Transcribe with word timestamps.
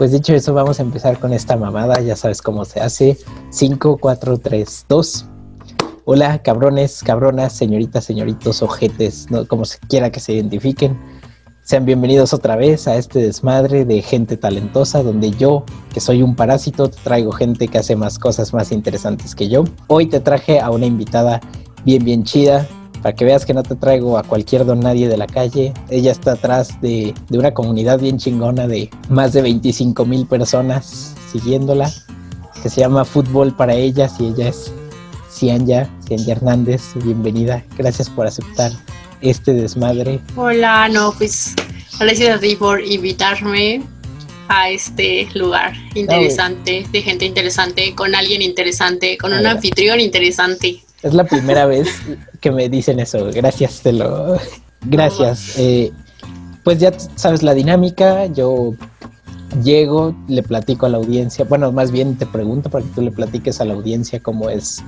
Pues 0.00 0.12
dicho 0.12 0.34
eso, 0.34 0.54
vamos 0.54 0.80
a 0.80 0.82
empezar 0.82 1.18
con 1.18 1.34
esta 1.34 1.58
mamada. 1.58 2.00
Ya 2.00 2.16
sabes 2.16 2.40
cómo 2.40 2.64
se 2.64 2.80
hace. 2.80 3.18
5, 3.50 3.98
4, 3.98 4.38
3, 4.38 4.86
2. 4.88 5.26
Hola, 6.06 6.42
cabrones, 6.42 7.02
cabronas, 7.02 7.52
señoritas, 7.52 8.04
señoritos, 8.04 8.62
ojetes, 8.62 9.30
no, 9.30 9.46
como 9.46 9.66
se 9.66 9.78
quiera 9.80 10.10
que 10.10 10.18
se 10.18 10.32
identifiquen. 10.32 10.98
Sean 11.62 11.84
bienvenidos 11.84 12.32
otra 12.32 12.56
vez 12.56 12.88
a 12.88 12.96
este 12.96 13.20
desmadre 13.20 13.84
de 13.84 14.00
gente 14.00 14.38
talentosa, 14.38 15.02
donde 15.02 15.32
yo, 15.32 15.64
que 15.92 16.00
soy 16.00 16.22
un 16.22 16.34
parásito, 16.34 16.88
traigo 16.88 17.30
gente 17.30 17.68
que 17.68 17.76
hace 17.76 17.94
más 17.94 18.18
cosas 18.18 18.54
más 18.54 18.72
interesantes 18.72 19.34
que 19.34 19.50
yo. 19.50 19.64
Hoy 19.88 20.06
te 20.06 20.20
traje 20.20 20.60
a 20.60 20.70
una 20.70 20.86
invitada 20.86 21.40
bien, 21.84 22.02
bien 22.04 22.24
chida, 22.24 22.66
para 23.02 23.14
que 23.14 23.24
veas 23.24 23.44
que 23.44 23.54
no 23.54 23.62
te 23.62 23.76
traigo 23.76 24.18
a 24.18 24.22
cualquier 24.22 24.64
don 24.64 24.80
nadie 24.80 25.08
de 25.08 25.16
la 25.16 25.26
calle. 25.26 25.72
Ella 25.88 26.12
está 26.12 26.32
atrás 26.32 26.80
de, 26.80 27.14
de 27.28 27.38
una 27.38 27.52
comunidad 27.52 27.98
bien 27.98 28.18
chingona 28.18 28.66
de 28.66 28.90
más 29.08 29.32
de 29.32 29.42
25 29.42 30.04
mil 30.04 30.26
personas 30.26 31.14
siguiéndola, 31.30 31.90
que 32.62 32.68
se 32.68 32.80
llama 32.80 33.04
Fútbol 33.04 33.54
para 33.54 33.74
Ellas 33.74 34.14
y 34.18 34.26
ella 34.26 34.48
es 34.48 34.72
Cianya, 35.30 35.88
Cianya 36.06 36.32
Hernández. 36.32 36.82
Bienvenida, 36.96 37.64
gracias 37.78 38.10
por 38.10 38.26
aceptar 38.26 38.72
este 39.20 39.52
desmadre. 39.52 40.20
Hola, 40.36 40.88
no, 40.88 41.12
pues 41.16 41.54
gracias 41.98 42.36
a 42.36 42.40
ti 42.40 42.56
por 42.56 42.84
invitarme 42.84 43.82
a 44.48 44.68
este 44.70 45.28
lugar 45.34 45.74
interesante, 45.94 46.84
de 46.90 47.02
gente 47.02 47.24
interesante, 47.24 47.94
con 47.94 48.14
alguien 48.14 48.42
interesante, 48.42 49.16
con 49.16 49.32
un 49.32 49.46
anfitrión 49.46 50.00
interesante. 50.00 50.82
Es 51.02 51.14
la 51.14 51.24
primera 51.24 51.66
vez 51.66 51.88
que 52.40 52.50
me 52.50 52.68
dicen 52.68 53.00
eso. 53.00 53.30
Gracias, 53.32 53.80
te 53.80 53.92
lo. 53.92 54.36
Gracias. 54.82 55.58
Eh, 55.58 55.92
pues 56.64 56.78
ya 56.78 56.92
sabes 57.16 57.42
la 57.42 57.54
dinámica. 57.54 58.26
Yo 58.26 58.74
llego, 59.62 60.14
le 60.28 60.42
platico 60.42 60.86
a 60.86 60.88
la 60.90 60.98
audiencia. 60.98 61.44
Bueno, 61.44 61.72
más 61.72 61.90
bien 61.90 62.16
te 62.16 62.26
pregunto 62.26 62.70
para 62.70 62.84
que 62.84 62.90
tú 62.92 63.02
le 63.02 63.10
platiques 63.10 63.60
a 63.60 63.64
la 63.64 63.74
audiencia 63.74 64.20
cómo 64.20 64.50
es 64.50 64.82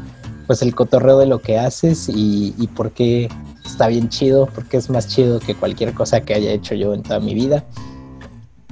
pues 0.46 0.60
el 0.62 0.74
cotorreo 0.74 1.18
de 1.18 1.26
lo 1.26 1.40
que 1.40 1.58
haces 1.58 2.08
y, 2.08 2.54
y 2.58 2.66
por 2.66 2.90
qué 2.90 3.28
está 3.64 3.86
bien 3.86 4.08
chido, 4.08 4.48
porque 4.54 4.76
es 4.76 4.90
más 4.90 5.08
chido 5.08 5.38
que 5.38 5.54
cualquier 5.54 5.94
cosa 5.94 6.20
que 6.20 6.34
haya 6.34 6.50
hecho 6.52 6.74
yo 6.74 6.94
en 6.94 7.02
toda 7.02 7.20
mi 7.20 7.32
vida. 7.32 7.64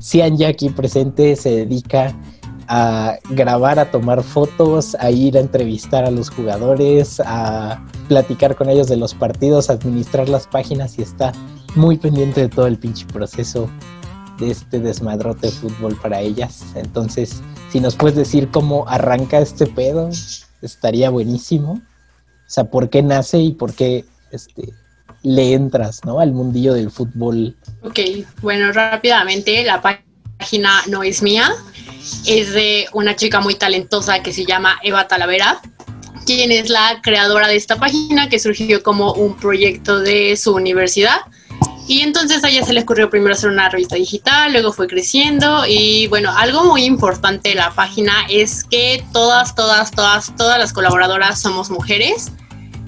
Cian 0.00 0.37
ya 0.37 0.48
aquí 0.48 0.70
presente 0.70 1.37
se 1.37 1.50
dedica 1.50 2.15
a 2.73 3.19
grabar, 3.31 3.81
a 3.81 3.91
tomar 3.91 4.23
fotos, 4.23 4.95
a 5.01 5.11
ir 5.11 5.37
a 5.37 5.41
entrevistar 5.41 6.05
a 6.05 6.11
los 6.13 6.31
jugadores, 6.31 7.21
a 7.27 7.85
platicar 8.07 8.55
con 8.55 8.71
ellos 8.71 8.87
de 8.87 8.97
los 8.97 9.12
partidos, 9.12 9.69
a 9.69 9.73
administrar 9.73 10.29
las 10.29 10.47
páginas 10.47 10.97
y 10.97 11.03
está 11.03 11.33
muy 11.75 11.99
pendiente 11.99 12.43
de 12.43 12.49
todo 12.49 12.69
el 12.69 12.79
pinche 12.79 13.07
proceso 13.07 13.69
de 14.39 14.53
este 14.53 14.79
desmadrote 14.79 15.49
de 15.49 15.53
fútbol 15.53 15.99
para 16.01 16.21
ellas. 16.21 16.65
Entonces, 16.77 17.43
si 17.73 17.81
nos 17.81 17.97
puedes 17.97 18.17
decir 18.17 18.49
cómo 18.53 18.89
arranca 18.89 19.41
este 19.41 19.67
pedo, 19.67 20.09
estaría 20.62 21.11
buenísimo. 21.11 21.73
O 21.73 21.81
sea, 22.53 22.71
por 22.71 22.89
qué 22.89 23.03
nace 23.03 23.39
y 23.39 23.53
por 23.53 23.75
qué 23.75 24.05
este, 24.31 24.73
le 25.25 25.55
entras, 25.55 26.05
¿no? 26.05 26.21
Al 26.21 26.33
mundillo 26.33 26.73
del 26.75 26.93
fútbol. 26.93 27.57
Ok, 27.83 27.99
bueno, 28.43 28.71
rápidamente, 28.71 29.65
la 29.65 29.83
página 29.83 30.71
no 30.89 31.03
es 31.03 31.21
mía, 31.21 31.51
es 32.27 32.53
de 32.53 32.86
una 32.92 33.17
chica 33.17 33.41
muy 33.41 33.55
talentosa 33.55 34.23
que 34.23 34.33
se 34.33 34.45
llama 34.45 34.78
Eva 34.83 35.09
Talavera, 35.09 35.61
quien 36.27 36.53
es 36.53 36.69
la 36.69 37.00
creadora 37.03 37.48
de 37.48 37.56
esta 37.56 37.77
página 37.77 38.28
que 38.28 38.39
surgió 38.39 38.83
como 38.83 39.12
un 39.12 39.37
proyecto 39.37 40.00
de 40.00 40.37
su 40.37 40.55
universidad. 40.55 41.20
Y 41.89 42.03
entonces 42.03 42.45
a 42.45 42.48
ella 42.48 42.64
se 42.64 42.72
le 42.72 42.83
ocurrió 42.83 43.11
primero 43.11 43.34
hacer 43.34 43.50
una 43.50 43.69
revista 43.69 43.97
digital, 43.97 44.53
luego 44.53 44.72
fue 44.72 44.87
creciendo 44.87 45.64
y 45.67 46.06
bueno, 46.06 46.31
algo 46.37 46.65
muy 46.65 46.84
importante 46.84 47.49
de 47.49 47.56
la 47.56 47.72
página 47.72 48.12
es 48.28 48.62
que 48.62 49.05
todas, 49.12 49.56
todas, 49.56 49.91
todas, 49.91 50.34
todas 50.37 50.59
las 50.59 50.72
colaboradoras 50.72 51.41
somos 51.41 51.69
mujeres. 51.69 52.31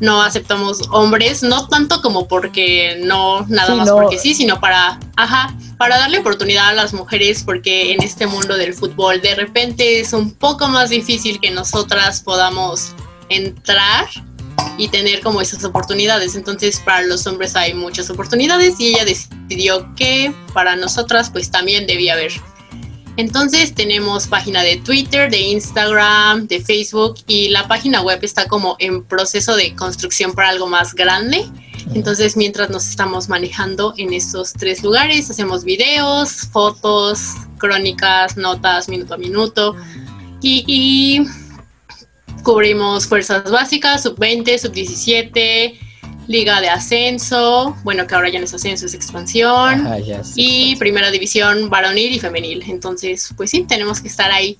No 0.02 0.20
aceptamos 0.20 0.82
hombres, 0.90 1.42
no 1.42 1.68
tanto 1.68 2.02
como 2.02 2.26
porque 2.26 3.00
no, 3.04 3.46
nada 3.46 3.74
más 3.76 3.88
porque 3.88 4.18
sí, 4.18 4.34
sino 4.34 4.60
para, 4.60 4.98
ajá, 5.16 5.54
para 5.78 5.96
darle 5.96 6.18
oportunidad 6.18 6.70
a 6.70 6.72
las 6.72 6.92
mujeres 6.92 7.44
porque 7.44 7.92
en 7.92 8.02
este 8.02 8.26
mundo 8.26 8.56
del 8.56 8.74
fútbol 8.74 9.20
de 9.20 9.36
repente 9.36 10.00
es 10.00 10.12
un 10.12 10.32
poco 10.32 10.68
más 10.68 10.90
difícil 10.90 11.38
que 11.40 11.50
nosotras 11.50 12.20
podamos 12.20 12.94
entrar 13.28 14.08
y 14.76 14.88
tener 14.88 15.20
como 15.20 15.40
esas 15.40 15.64
oportunidades. 15.64 16.34
Entonces 16.34 16.80
para 16.80 17.02
los 17.02 17.26
hombres 17.26 17.54
hay 17.56 17.72
muchas 17.72 18.10
oportunidades 18.10 18.78
y 18.80 18.88
ella 18.88 19.04
decidió 19.04 19.94
que 19.94 20.34
para 20.52 20.76
nosotras 20.76 21.30
pues 21.30 21.50
también 21.50 21.86
debía 21.86 22.14
haber. 22.14 22.32
Entonces 23.16 23.74
tenemos 23.74 24.26
página 24.26 24.62
de 24.62 24.78
Twitter, 24.78 25.30
de 25.30 25.38
Instagram, 25.38 26.46
de 26.46 26.60
Facebook 26.60 27.16
y 27.26 27.48
la 27.48 27.68
página 27.68 28.00
web 28.02 28.20
está 28.22 28.46
como 28.48 28.76
en 28.78 29.04
proceso 29.04 29.54
de 29.54 29.74
construcción 29.74 30.32
para 30.32 30.48
algo 30.48 30.66
más 30.66 30.94
grande. 30.94 31.44
Entonces 31.94 32.36
mientras 32.36 32.70
nos 32.70 32.88
estamos 32.88 33.28
manejando 33.28 33.92
en 33.98 34.12
esos 34.12 34.52
tres 34.54 34.82
lugares, 34.82 35.30
hacemos 35.30 35.64
videos, 35.64 36.48
fotos, 36.50 37.34
crónicas, 37.58 38.36
notas 38.36 38.88
minuto 38.88 39.14
a 39.14 39.18
minuto. 39.18 39.76
Y, 40.40 40.64
y 40.66 41.26
Cubrimos 42.42 43.06
fuerzas 43.06 43.48
básicas, 43.50 44.02
sub-20, 44.02 44.58
sub-17, 44.58 45.78
liga 46.28 46.60
de 46.60 46.68
ascenso, 46.68 47.76
bueno, 47.82 48.06
que 48.06 48.14
ahora 48.14 48.28
ya 48.28 48.38
no 48.38 48.44
es 48.44 48.54
ascenso, 48.54 48.86
es 48.86 48.94
expansión, 48.94 49.88
y 50.36 50.76
primera 50.76 51.10
división 51.10 51.68
varonil 51.68 52.12
y 52.12 52.20
femenil. 52.20 52.62
Entonces, 52.68 53.32
pues 53.36 53.50
sí, 53.50 53.64
tenemos 53.64 54.00
que 54.00 54.08
estar 54.08 54.30
ahí 54.30 54.58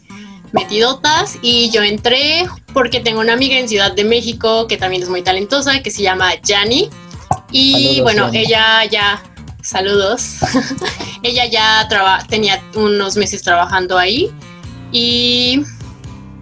metidotas. 0.52 1.38
Y 1.42 1.70
yo 1.70 1.82
entré 1.82 2.46
porque 2.72 3.00
tengo 3.00 3.20
una 3.20 3.32
amiga 3.32 3.58
en 3.58 3.68
Ciudad 3.68 3.92
de 3.92 4.04
México 4.04 4.66
que 4.66 4.76
también 4.76 5.02
es 5.02 5.08
muy 5.08 5.22
talentosa, 5.22 5.82
que 5.82 5.90
se 5.90 6.02
llama 6.02 6.30
Jani. 6.46 6.90
Y 7.50 8.00
bueno, 8.02 8.30
ella 8.32 8.84
ya, 8.84 9.22
saludos, 9.62 10.36
ella 11.22 11.46
ya 11.46 11.88
tenía 12.28 12.62
unos 12.74 13.16
meses 13.16 13.42
trabajando 13.42 13.98
ahí. 13.98 14.30
Y 14.90 15.62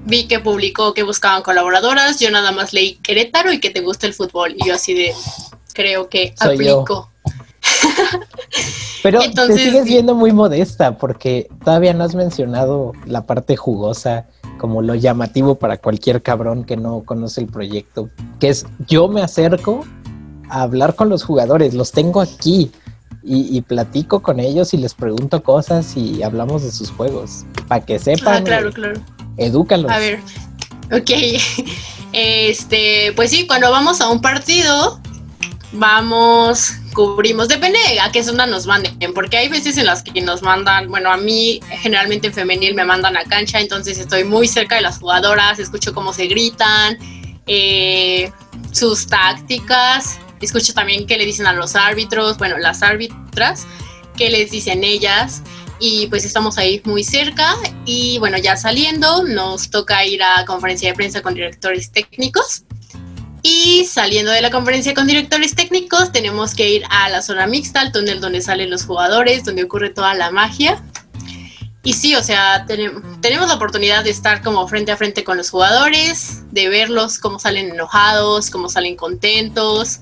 vi 0.05 0.27
que 0.27 0.41
publicó 0.41 0.95
que 0.95 1.03
buscaban 1.03 1.43
colaboradoras, 1.43 2.21
yo 2.21 2.31
nada 2.31 2.53
más 2.53 2.73
leí 2.73 2.95
Querétaro 2.97 3.53
y 3.53 3.61
que 3.61 3.71
te 3.71 3.81
gusta 3.81 4.07
el 4.07 4.15
fútbol. 4.15 4.55
Y 4.57 4.67
yo 4.67 4.75
así 4.75 4.95
de, 4.95 5.15
creo 5.73 6.09
que 6.09 6.35
aplico. 6.39 7.11
Pero 9.03 9.21
te 9.21 9.57
sigues 9.57 9.85
viendo 9.85 10.15
muy 10.15 10.33
modesta 10.33 10.99
porque 10.99 11.49
todavía 11.65 11.95
no 11.95 12.05
has 12.05 12.15
mencionado 12.15 12.93
la 13.07 13.27
parte 13.27 13.57
jugosa 13.57 14.27
como 14.59 14.83
lo 14.83 14.95
llamativo 14.95 15.55
para 15.55 15.79
cualquier 15.79 16.23
cabrón 16.23 16.65
que 16.65 16.77
no 16.77 17.03
conoce 17.05 17.41
el 17.41 17.47
proyecto, 17.47 18.11
que 18.39 18.51
es 18.51 18.67
yo 18.87 19.09
me 19.09 19.23
acerco 19.23 19.87
a 20.51 20.63
hablar 20.63 20.97
con 20.97 21.09
los 21.09 21.23
jugadores, 21.23 21.73
los 21.73 21.93
tengo 21.93 22.21
aquí 22.21 22.71
y, 23.23 23.57
y 23.57 23.63
platico 23.63 24.21
con 24.21 24.39
ellos 24.39 24.75
y 24.75 24.77
les 24.77 24.93
pregunto 24.93 25.43
cosas 25.43 25.97
y 25.97 26.23
hablamos 26.23 26.63
de 26.63 26.73
sus 26.73 26.91
juegos, 26.91 27.47
para 27.69 27.85
que 27.87 27.99
sepan. 27.99 28.43
Ah, 28.43 28.45
claro, 28.45 28.71
claro 28.71 29.01
Edúcalos. 29.41 29.91
A 29.91 29.99
ver, 29.99 30.21
ok. 30.93 31.11
Este, 32.13 33.13
pues 33.15 33.31
sí, 33.31 33.47
cuando 33.47 33.71
vamos 33.71 34.01
a 34.01 34.09
un 34.09 34.21
partido, 34.21 35.01
vamos, 35.73 36.73
cubrimos, 36.93 37.49
depende 37.49 37.79
a 38.03 38.11
qué 38.11 38.25
zona 38.25 38.47
nos 38.47 38.67
manden, 38.67 38.97
porque 39.15 39.37
hay 39.37 39.49
veces 39.49 39.77
en 39.77 39.87
las 39.87 40.03
que 40.03 40.21
nos 40.21 40.43
mandan, 40.43 40.89
bueno, 40.89 41.13
a 41.13 41.17
mí 41.17 41.61
generalmente 41.69 42.27
en 42.27 42.35
femenil 42.35 42.75
me 42.75 42.85
mandan 42.85 43.17
a 43.17 43.23
cancha, 43.25 43.61
entonces 43.61 43.99
estoy 43.99 44.25
muy 44.25 44.49
cerca 44.49 44.75
de 44.75 44.81
las 44.81 44.99
jugadoras, 44.99 45.61
escucho 45.61 45.95
cómo 45.95 46.13
se 46.13 46.27
gritan, 46.27 46.99
eh, 47.47 48.33
sus 48.73 49.07
tácticas, 49.07 50.19
escucho 50.41 50.75
también 50.75 51.07
qué 51.07 51.17
le 51.17 51.27
dicen 51.27 51.47
a 51.47 51.53
los 51.53 51.77
árbitros, 51.77 52.39
bueno, 52.39 52.59
las 52.59 52.83
árbitras, 52.83 53.67
qué 54.17 54.31
les 54.31 54.51
dicen 54.51 54.83
ellas 54.83 55.43
y 55.81 56.07
pues 56.09 56.25
estamos 56.25 56.59
ahí 56.59 56.81
muy 56.85 57.03
cerca. 57.03 57.57
Y 57.87 58.19
bueno, 58.19 58.39
ya 58.39 58.57
saliendo 58.57 59.25
nos 59.25 59.71
toca 59.71 60.05
ir 60.05 60.23
a 60.23 60.45
conferencia 60.45 60.91
de 60.91 60.95
prensa 60.95 61.23
con 61.23 61.35
directores 61.35 61.91
técnicos. 61.91 62.65
Y 63.43 63.87
saliendo 63.87 64.31
de 64.31 64.43
la 64.43 64.51
conferencia 64.51 64.93
con 64.93 65.07
directores 65.07 65.55
técnicos 65.55 66.13
tenemos 66.13 66.55
que 66.55 66.69
ir 66.69 66.85
a 66.91 67.09
la 67.09 67.23
zona 67.23 67.47
mixta, 67.47 67.81
al 67.81 67.91
túnel 67.91 68.21
donde 68.21 68.43
salen 68.43 68.71
los 68.71 68.85
jugadores, 68.85 69.45
donde 69.45 69.65
ocurre 69.65 69.89
toda 69.91 70.15
la 70.15 70.31
magia. 70.31 70.83
Y 71.83 71.95
sí, 71.95 72.15
o 72.15 72.23
sea, 72.23 72.67
tenemos 72.67 73.49
la 73.49 73.55
oportunidad 73.55 74.05
de 74.05 74.11
estar 74.11 74.43
como 74.43 74.69
frente 74.69 74.93
a 74.93 74.99
frente 74.99 75.25
con 75.25 75.39
los 75.39 75.49
jugadores, 75.49 76.43
de 76.53 76.69
verlos 76.69 77.19
cómo 77.19 77.39
salen 77.39 77.71
enojados, 77.71 78.51
cómo 78.51 78.69
salen 78.69 78.97
contentos, 78.97 80.01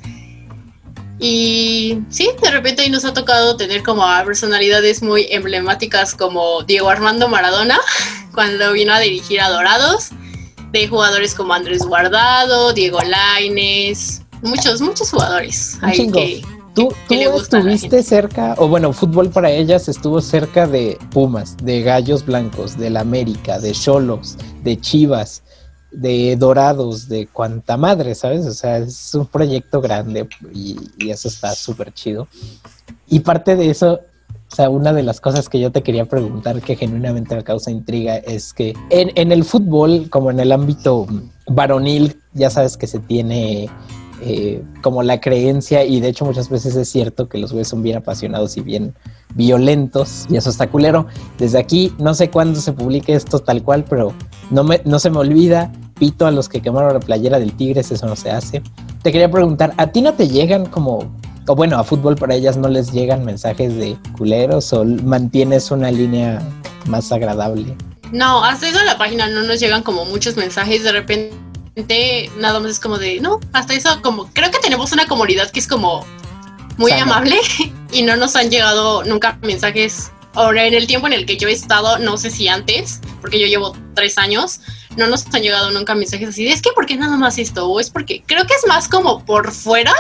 y 1.21 1.99
sí, 2.11 2.31
de 2.43 2.51
repente 2.51 2.83
ahí 2.83 2.91
nos 2.91 3.05
ha 3.05 3.13
tocado 3.13 3.57
tener 3.57 3.83
como 3.83 4.05
a 4.05 4.25
personalidades 4.25 5.03
muy 5.03 5.27
emblemáticas 5.31 6.15
como 6.15 6.63
Diego 6.63 6.89
Armando 6.89 7.29
Maradona, 7.29 7.79
cuando 8.35 8.73
vino 8.73 8.93
a 8.93 9.01
dirigir 9.01 9.41
a 9.41 9.49
Dorados, 9.49 10.11
de 10.73 10.87
jugadores 10.87 11.35
como 11.35 11.55
Andrés 11.55 11.85
Guardado, 11.85 12.73
Diego 12.73 13.01
Laines, 13.03 14.23
muchos, 14.43 14.81
muchos 14.81 15.11
jugadores. 15.11 15.79
Un 15.83 15.93
chingo. 15.93 16.21
¿Tú, 16.75 16.95
tú 17.09 17.15
estuviste 17.15 18.05
cerca, 18.05 18.55
o 18.57 18.69
bueno, 18.69 18.93
fútbol 18.93 19.31
para 19.31 19.51
ellas 19.51 19.89
estuvo 19.89 20.21
cerca 20.21 20.65
de 20.69 20.97
Pumas, 21.11 21.57
de 21.57 21.83
Gallos 21.83 22.25
Blancos, 22.25 22.79
del 22.79 22.97
América, 22.97 23.59
de 23.59 23.73
Cholos, 23.73 24.37
de 24.63 24.81
Chivas, 24.81 25.43
de 25.91 26.37
Dorados, 26.37 27.09
de 27.09 27.27
cuanta 27.27 27.77
madre, 27.77 28.15
¿sabes? 28.15 28.47
O 28.47 28.53
sea, 28.53 28.79
es 28.79 29.15
un 29.15 29.27
proyecto 29.27 29.81
grande 29.81 30.29
y, 30.55 30.77
eso 31.11 31.29
está 31.29 31.55
súper 31.55 31.93
chido. 31.93 32.29
Y 33.09 33.21
parte 33.21 33.57
de 33.57 33.71
eso 33.71 34.01
o 34.51 34.55
sea, 34.55 34.71
una 34.71 34.95
de 34.95 35.03
las 35.03 35.21
cosas 35.21 35.49
que 35.49 35.61
yo 35.61 35.71
te 35.71 35.83
quería 35.83 36.07
preguntar 36.07 36.63
que 36.63 36.75
genuinamente 36.75 37.37
me 37.37 37.45
causa 37.45 37.71
intriga 37.71 38.17
es 38.17 38.55
que 38.55 38.75
en, 38.89 39.31
el 39.31 39.45
fútbol, 39.45 40.09
como 40.09 40.31
en 40.31 40.41
el 40.41 40.53
ámbito 40.53 41.07
varonil, 41.47 42.17
ya 42.33 42.49
sabes 42.49 42.79
que 42.79 42.87
se 42.87 42.99
tiene 42.99 43.69
eh, 44.23 44.63
como 44.83 45.03
la 45.03 45.21
creencia, 45.21 45.85
y 45.85 46.01
de 46.01 46.09
hecho 46.09 46.25
muchas 46.25 46.49
veces 46.49 46.75
es 46.77 46.89
cierto 46.89 47.29
que 47.29 47.39
los 47.39 47.53
güeyes 47.53 47.69
son 47.69 47.83
bien 47.83 47.97
apasionados 47.97 48.57
y 48.57 48.61
bien 48.61 48.95
violentos, 49.35 50.27
y 50.29 50.37
eso 50.37 50.51
está 50.51 50.69
culero. 50.69 51.07
Desde 51.39 51.59
aquí, 51.59 51.93
no 51.99 52.15
sé 52.15 52.31
cuándo 52.31 52.61
se 52.61 52.73
publique 52.73 53.15
esto 53.15 53.39
tal 53.39 53.63
cual, 53.63 53.85
pero 53.89 54.13
no, 54.51 54.65
me, 54.65 54.81
no 54.85 54.99
se 54.99 55.11
me 55.11 55.19
olvida, 55.19 55.73
pito 55.99 56.27
a 56.27 56.31
los 56.31 56.49
que 56.49 56.61
quemaron 56.61 56.95
la 56.95 57.01
playera 57.01 57.39
del 57.39 57.53
Tigres, 57.53 57.91
eso 57.91 58.07
no 58.07 58.17
se 58.17 58.31
hace. 58.31 58.63
Te 59.03 59.13
quería 59.13 59.31
preguntar, 59.31 59.75
¿a 59.77 59.89
ti 59.89 60.03
no 60.03 60.15
te 60.15 60.29
llegan 60.29 60.67
como 60.67 61.11
o 61.49 61.55
bueno, 61.55 61.79
a 61.79 61.85
fútbol 61.85 62.15
para 62.15 62.35
ellas 62.35 62.57
no 62.59 62.69
les 62.69 62.93
llegan 62.93 63.25
mensajes 63.25 63.75
de 63.75 63.97
culeros 64.17 64.73
o 64.75 64.85
mantienes 64.85 65.71
una 65.71 65.91
línea 65.91 66.43
más 66.87 67.11
agradable? 67.11 67.75
No, 68.13 68.45
hasta 68.45 68.69
eso 68.69 68.79
a 68.79 68.85
la 68.85 68.99
página 68.99 69.29
no 69.29 69.43
nos 69.43 69.59
llegan 69.59 69.83
como 69.83 70.05
muchos 70.05 70.37
mensajes 70.37 70.85
de 70.85 70.93
repente, 70.93 71.35
nada 72.37 72.61
más 72.61 72.73
es 72.73 72.81
como 72.81 72.99
de, 72.99 73.21
no, 73.21 73.41
hasta 73.53 73.75
eso 73.75 74.01
como, 74.03 74.33
creo 74.33 74.51
que 74.51 74.59
tenemos 74.59 74.93
una 74.93 75.07
comunidad 75.07 75.51
que 75.51 75.61
es 75.61 75.67
como 75.67 76.05
muy 76.77 76.93
amable 76.93 77.37
y 77.93 78.03
no 78.03 78.17
nos 78.17 78.37
han 78.37 78.51
llegado 78.51 79.05
nunca 79.05 79.39
mensajes. 79.43 80.11
Ahora, 80.35 80.67
en 80.67 80.75
el 80.75 80.87
tiempo 80.87 81.07
en 81.07 81.15
el 81.15 81.27
que 81.27 81.37
yo 81.37 81.49
he 81.49 81.53
estado, 81.53 81.99
no 81.99 82.17
sé 82.17 82.31
si 82.31 82.49
antes, 82.49 83.01
porque 83.21 83.41
yo 83.41 83.47
llevo 83.47 83.77
tres 83.95 84.19
años, 84.19 84.61
no 84.97 85.09
nos 85.09 85.27
han 85.35 85.43
llegado 85.43 85.71
nunca 85.71 85.95
mensajes 85.95 86.29
así 86.29 86.45
de, 86.45 86.51
es 86.51 86.63
que, 86.63 86.71
¿por 86.73 86.87
qué 86.87 86.97
nada 86.97 87.17
más 87.17 87.39
esto? 87.39 87.67
O 87.69 87.81
es 87.81 87.91
porque, 87.91 88.23
creo 88.27 88.47
que 88.47 88.55
es 88.55 88.67
más 88.69 88.89
como 88.89 89.25
por 89.25 89.53
fuera 89.53 89.95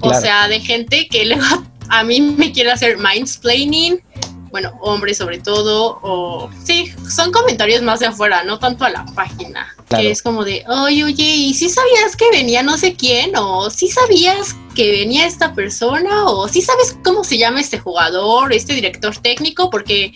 o 0.00 0.14
sea, 0.14 0.48
de 0.48 0.60
gente 0.60 1.08
que 1.08 1.24
luego 1.24 1.64
a 1.88 2.04
mí 2.04 2.20
me 2.20 2.52
quiere 2.52 2.70
hacer 2.70 2.98
mindsplaining, 2.98 4.02
bueno, 4.50 4.72
hombres 4.80 5.18
sobre 5.18 5.38
todo, 5.38 5.98
o 6.02 6.50
sí, 6.64 6.92
son 7.08 7.32
comentarios 7.32 7.82
más 7.82 8.00
de 8.00 8.06
afuera, 8.06 8.44
no 8.44 8.58
tanto 8.58 8.84
a 8.84 8.90
la 8.90 9.04
página. 9.06 9.74
Que 9.88 10.10
es 10.10 10.22
como 10.22 10.44
de, 10.44 10.64
oye, 10.68 11.04
oye, 11.04 11.24
¿y 11.24 11.54
si 11.54 11.68
sabías 11.68 12.14
que 12.14 12.26
venía 12.30 12.62
no 12.62 12.76
sé 12.76 12.94
quién? 12.94 13.32
¿O 13.36 13.70
si 13.70 13.88
sabías 13.88 14.54
que 14.74 14.90
venía 14.90 15.26
esta 15.26 15.54
persona? 15.54 16.26
¿O 16.26 16.46
si 16.46 16.60
sabes 16.60 16.96
cómo 17.02 17.24
se 17.24 17.38
llama 17.38 17.60
este 17.60 17.78
jugador, 17.78 18.52
este 18.52 18.74
director 18.74 19.16
técnico? 19.16 19.70
Porque, 19.70 20.12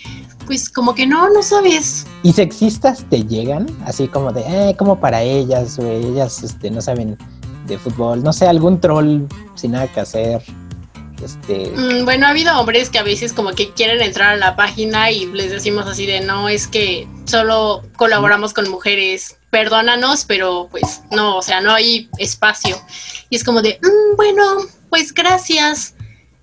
pues, 0.47 0.69
como 0.69 0.95
que 0.95 1.07
no, 1.07 1.31
no 1.31 1.43
sabes. 1.43 2.07
¿Y 2.23 2.35
sexistas 2.35 3.05
te 3.09 3.25
llegan? 3.25 3.67
Así 3.87 4.09
como 4.09 4.31
de, 4.31 4.43
eh, 4.43 4.77
como 4.77 5.01
para 5.01 5.23
ellas, 5.23 5.79
o 5.79 5.87
ellas 5.91 6.43
este, 6.43 6.71
no 6.71 6.83
saben 6.83 7.17
de 7.67 7.79
fútbol, 7.79 8.23
no 8.23 8.33
sé, 8.33 8.47
algún 8.47 8.81
troll 8.81 9.23
sin 9.55 9.73
nada 9.73 9.87
que 9.89 10.01
hacer. 10.01 10.43
Este... 11.23 11.71
Mm, 11.75 12.05
bueno, 12.05 12.27
ha 12.27 12.31
habido 12.31 12.59
hombres 12.59 12.91
que 12.91 12.99
a 12.99 13.03
veces 13.03 13.33
como 13.33 13.53
que 13.53 13.73
quieren 13.73 14.01
entrar 14.03 14.35
a 14.35 14.37
la 14.37 14.57
página 14.57 15.11
y 15.11 15.27
les 15.27 15.51
decimos 15.51 15.87
así 15.87 16.07
de 16.07 16.21
no, 16.21 16.49
es 16.49 16.67
que 16.67 17.07
solo 17.25 17.83
colaboramos 17.97 18.53
con 18.53 18.69
mujeres, 18.71 19.37
perdónanos, 19.51 20.25
pero 20.25 20.69
pues 20.71 21.03
no, 21.11 21.37
o 21.37 21.43
sea, 21.43 21.61
no 21.61 21.73
hay 21.73 22.09
espacio. 22.19 22.77
Y 23.31 23.37
es 23.37 23.45
como 23.45 23.63
de, 23.63 23.79
mm, 23.83 24.17
bueno, 24.17 24.43
pues 24.91 25.13
gracias. 25.15 25.95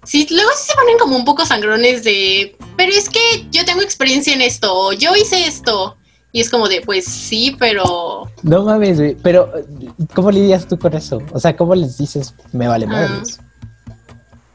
Sí, 0.04 0.28
luego 0.32 0.50
sí 0.56 0.68
se 0.68 0.76
ponen 0.76 0.98
como 0.98 1.16
un 1.16 1.26
poco 1.26 1.46
sangrones 1.46 2.04
de, 2.04 2.56
pero 2.78 2.92
es 2.92 3.10
que 3.10 3.48
yo 3.52 3.66
tengo 3.66 3.82
experiencia 3.82 4.34
en 4.34 4.42
esto, 4.42 4.94
yo 4.94 5.16
hice 5.16 5.46
esto. 5.46 5.98
Y 6.32 6.42
es 6.42 6.50
como 6.50 6.68
de, 6.68 6.82
pues 6.82 7.06
sí, 7.06 7.56
pero... 7.58 8.30
No 8.44 8.64
mames, 8.64 9.16
pero 9.24 9.52
¿cómo 10.14 10.30
lidias 10.30 10.68
tú 10.68 10.78
con 10.78 10.94
eso? 10.94 11.20
O 11.34 11.40
sea, 11.40 11.58
¿cómo 11.58 11.74
les 11.74 11.98
dices, 11.98 12.36
me 12.52 12.68
vale 12.68 12.86
ah. 12.88 12.90
más? 12.90 13.40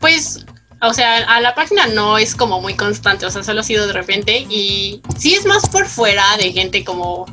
Pues, 0.04 0.44
o 0.82 0.92
sea, 0.92 1.16
a 1.34 1.40
la 1.40 1.54
página 1.54 1.86
no 1.86 2.18
es 2.18 2.34
como 2.34 2.60
muy 2.60 2.74
constante, 2.74 3.24
o 3.24 3.30
sea, 3.30 3.42
solo 3.42 3.60
ha 3.60 3.62
sido 3.62 3.86
de 3.86 3.94
repente 3.94 4.46
y 4.50 5.00
sí 5.16 5.32
es 5.32 5.46
más 5.46 5.66
por 5.66 5.86
fuera 5.86 6.36
de 6.36 6.52
gente 6.52 6.84
como 6.84 7.24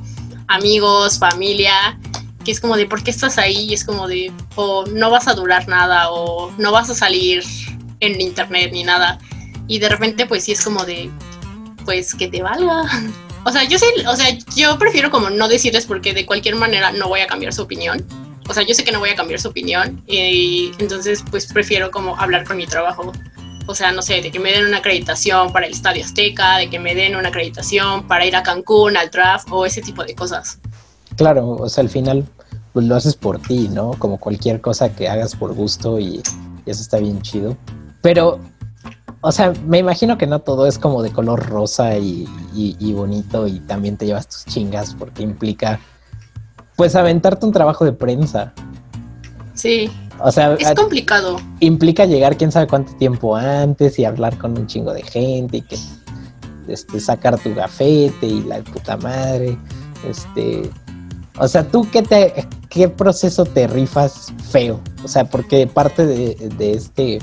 amigos, 0.47 1.19
familia, 1.19 1.99
que 2.45 2.51
es 2.53 2.61
como 2.61 2.77
de, 2.77 2.85
¿por 2.85 3.03
qué 3.03 3.11
estás 3.11 3.37
ahí? 3.37 3.65
Y 3.65 3.73
es 3.73 3.83
como 3.83 4.07
de, 4.07 4.31
o 4.55 4.85
no 4.85 5.09
vas 5.09 5.27
a 5.27 5.33
durar 5.33 5.67
nada, 5.67 6.11
o 6.11 6.49
no 6.57 6.71
vas 6.71 6.89
a 6.89 6.95
salir 6.95 7.43
en 7.99 8.21
internet 8.21 8.71
ni 8.71 8.85
nada. 8.85 9.19
Y 9.67 9.79
de 9.79 9.89
repente, 9.89 10.25
pues 10.25 10.45
sí 10.45 10.53
es 10.53 10.63
como 10.63 10.85
de, 10.85 11.11
pues 11.83 12.15
que 12.15 12.29
te 12.29 12.41
valga. 12.41 12.83
O 13.43 13.51
sea, 13.51 13.63
yo 13.63 13.79
sé, 13.79 13.87
o 14.07 14.15
sea, 14.15 14.37
yo 14.55 14.77
prefiero 14.77 15.09
como 15.09 15.31
no 15.31 15.47
decirles 15.47 15.87
porque 15.87 16.13
de 16.13 16.27
cualquier 16.27 16.57
manera 16.57 16.91
no 16.91 17.07
voy 17.07 17.21
a 17.21 17.27
cambiar 17.27 17.51
su 17.51 17.63
opinión. 17.63 18.05
O 18.49 18.53
sea, 18.53 18.63
yo 18.63 18.73
sé 18.73 18.83
que 18.83 18.91
no 18.91 18.99
voy 18.99 19.09
a 19.09 19.15
cambiar 19.15 19.39
su 19.39 19.49
opinión 19.49 20.03
y 20.07 20.71
entonces 20.79 21.23
pues 21.29 21.51
prefiero 21.51 21.91
como 21.91 22.19
hablar 22.19 22.45
con 22.45 22.57
mi 22.57 22.65
trabajo. 22.65 23.11
O 23.67 23.75
sea, 23.75 23.91
no 23.91 24.01
sé, 24.01 24.21
de 24.21 24.31
que 24.31 24.39
me 24.39 24.51
den 24.51 24.65
una 24.65 24.77
acreditación 24.77 25.53
para 25.53 25.67
el 25.67 25.73
Estadio 25.73 26.03
Azteca, 26.03 26.57
de 26.57 26.69
que 26.69 26.79
me 26.79 26.95
den 26.95 27.15
una 27.15 27.29
acreditación 27.29 28.07
para 28.07 28.25
ir 28.25 28.35
a 28.35 28.43
Cancún, 28.43 28.97
al 28.97 29.09
draft 29.09 29.47
o 29.51 29.65
ese 29.65 29.81
tipo 29.81 30.03
de 30.03 30.15
cosas. 30.15 30.59
Claro, 31.15 31.51
o 31.51 31.69
sea, 31.69 31.83
al 31.83 31.89
final 31.89 32.25
pues 32.73 32.85
lo 32.85 32.95
haces 32.95 33.15
por 33.15 33.39
ti, 33.41 33.67
¿no? 33.67 33.91
Como 33.91 34.17
cualquier 34.17 34.61
cosa 34.61 34.95
que 34.95 35.07
hagas 35.07 35.35
por 35.35 35.53
gusto 35.53 35.99
y, 35.99 36.21
y 36.65 36.69
eso 36.69 36.81
está 36.81 36.97
bien 36.97 37.21
chido. 37.21 37.55
Pero 38.01 38.39
o 39.21 39.31
sea, 39.31 39.53
me 39.65 39.77
imagino 39.77 40.17
que 40.17 40.25
no 40.25 40.39
todo 40.39 40.65
es 40.65 40.79
como 40.79 41.03
de 41.03 41.11
color 41.11 41.47
rosa 41.47 41.97
y, 41.97 42.25
bonito 42.93 43.47
y 43.47 43.59
también 43.59 43.95
te 43.95 44.07
llevas 44.07 44.27
tus 44.27 44.45
chingas 44.45 44.95
porque 44.95 45.21
implica, 45.21 45.79
pues, 46.81 46.95
aventarte 46.95 47.45
un 47.45 47.51
trabajo 47.51 47.85
de 47.85 47.93
prensa. 47.93 48.53
Sí. 49.53 49.91
O 50.19 50.31
sea, 50.31 50.55
es 50.55 50.73
complicado. 50.73 51.37
Implica 51.59 52.05
llegar 52.05 52.37
quién 52.37 52.51
sabe 52.51 52.65
cuánto 52.65 52.95
tiempo 52.95 53.35
antes 53.35 53.99
y 53.99 54.05
hablar 54.05 54.35
con 54.39 54.57
un 54.57 54.65
chingo 54.65 54.91
de 54.91 55.03
gente 55.03 55.57
y 55.57 55.61
que 55.61 55.77
este, 56.67 56.99
sacar 56.99 57.37
tu 57.37 57.53
gafete 57.53 58.25
y 58.25 58.41
la 58.45 58.61
puta 58.61 58.97
madre. 58.97 59.55
Este, 60.09 60.71
o 61.37 61.47
sea, 61.47 61.67
tú 61.67 61.87
qué 61.91 62.01
te, 62.01 62.47
qué 62.71 62.89
proceso 62.89 63.45
te 63.45 63.67
rifas 63.67 64.33
feo. 64.49 64.79
O 65.03 65.07
sea, 65.07 65.25
porque 65.25 65.67
parte 65.67 66.07
de, 66.07 66.33
de 66.57 66.73
este 66.73 67.19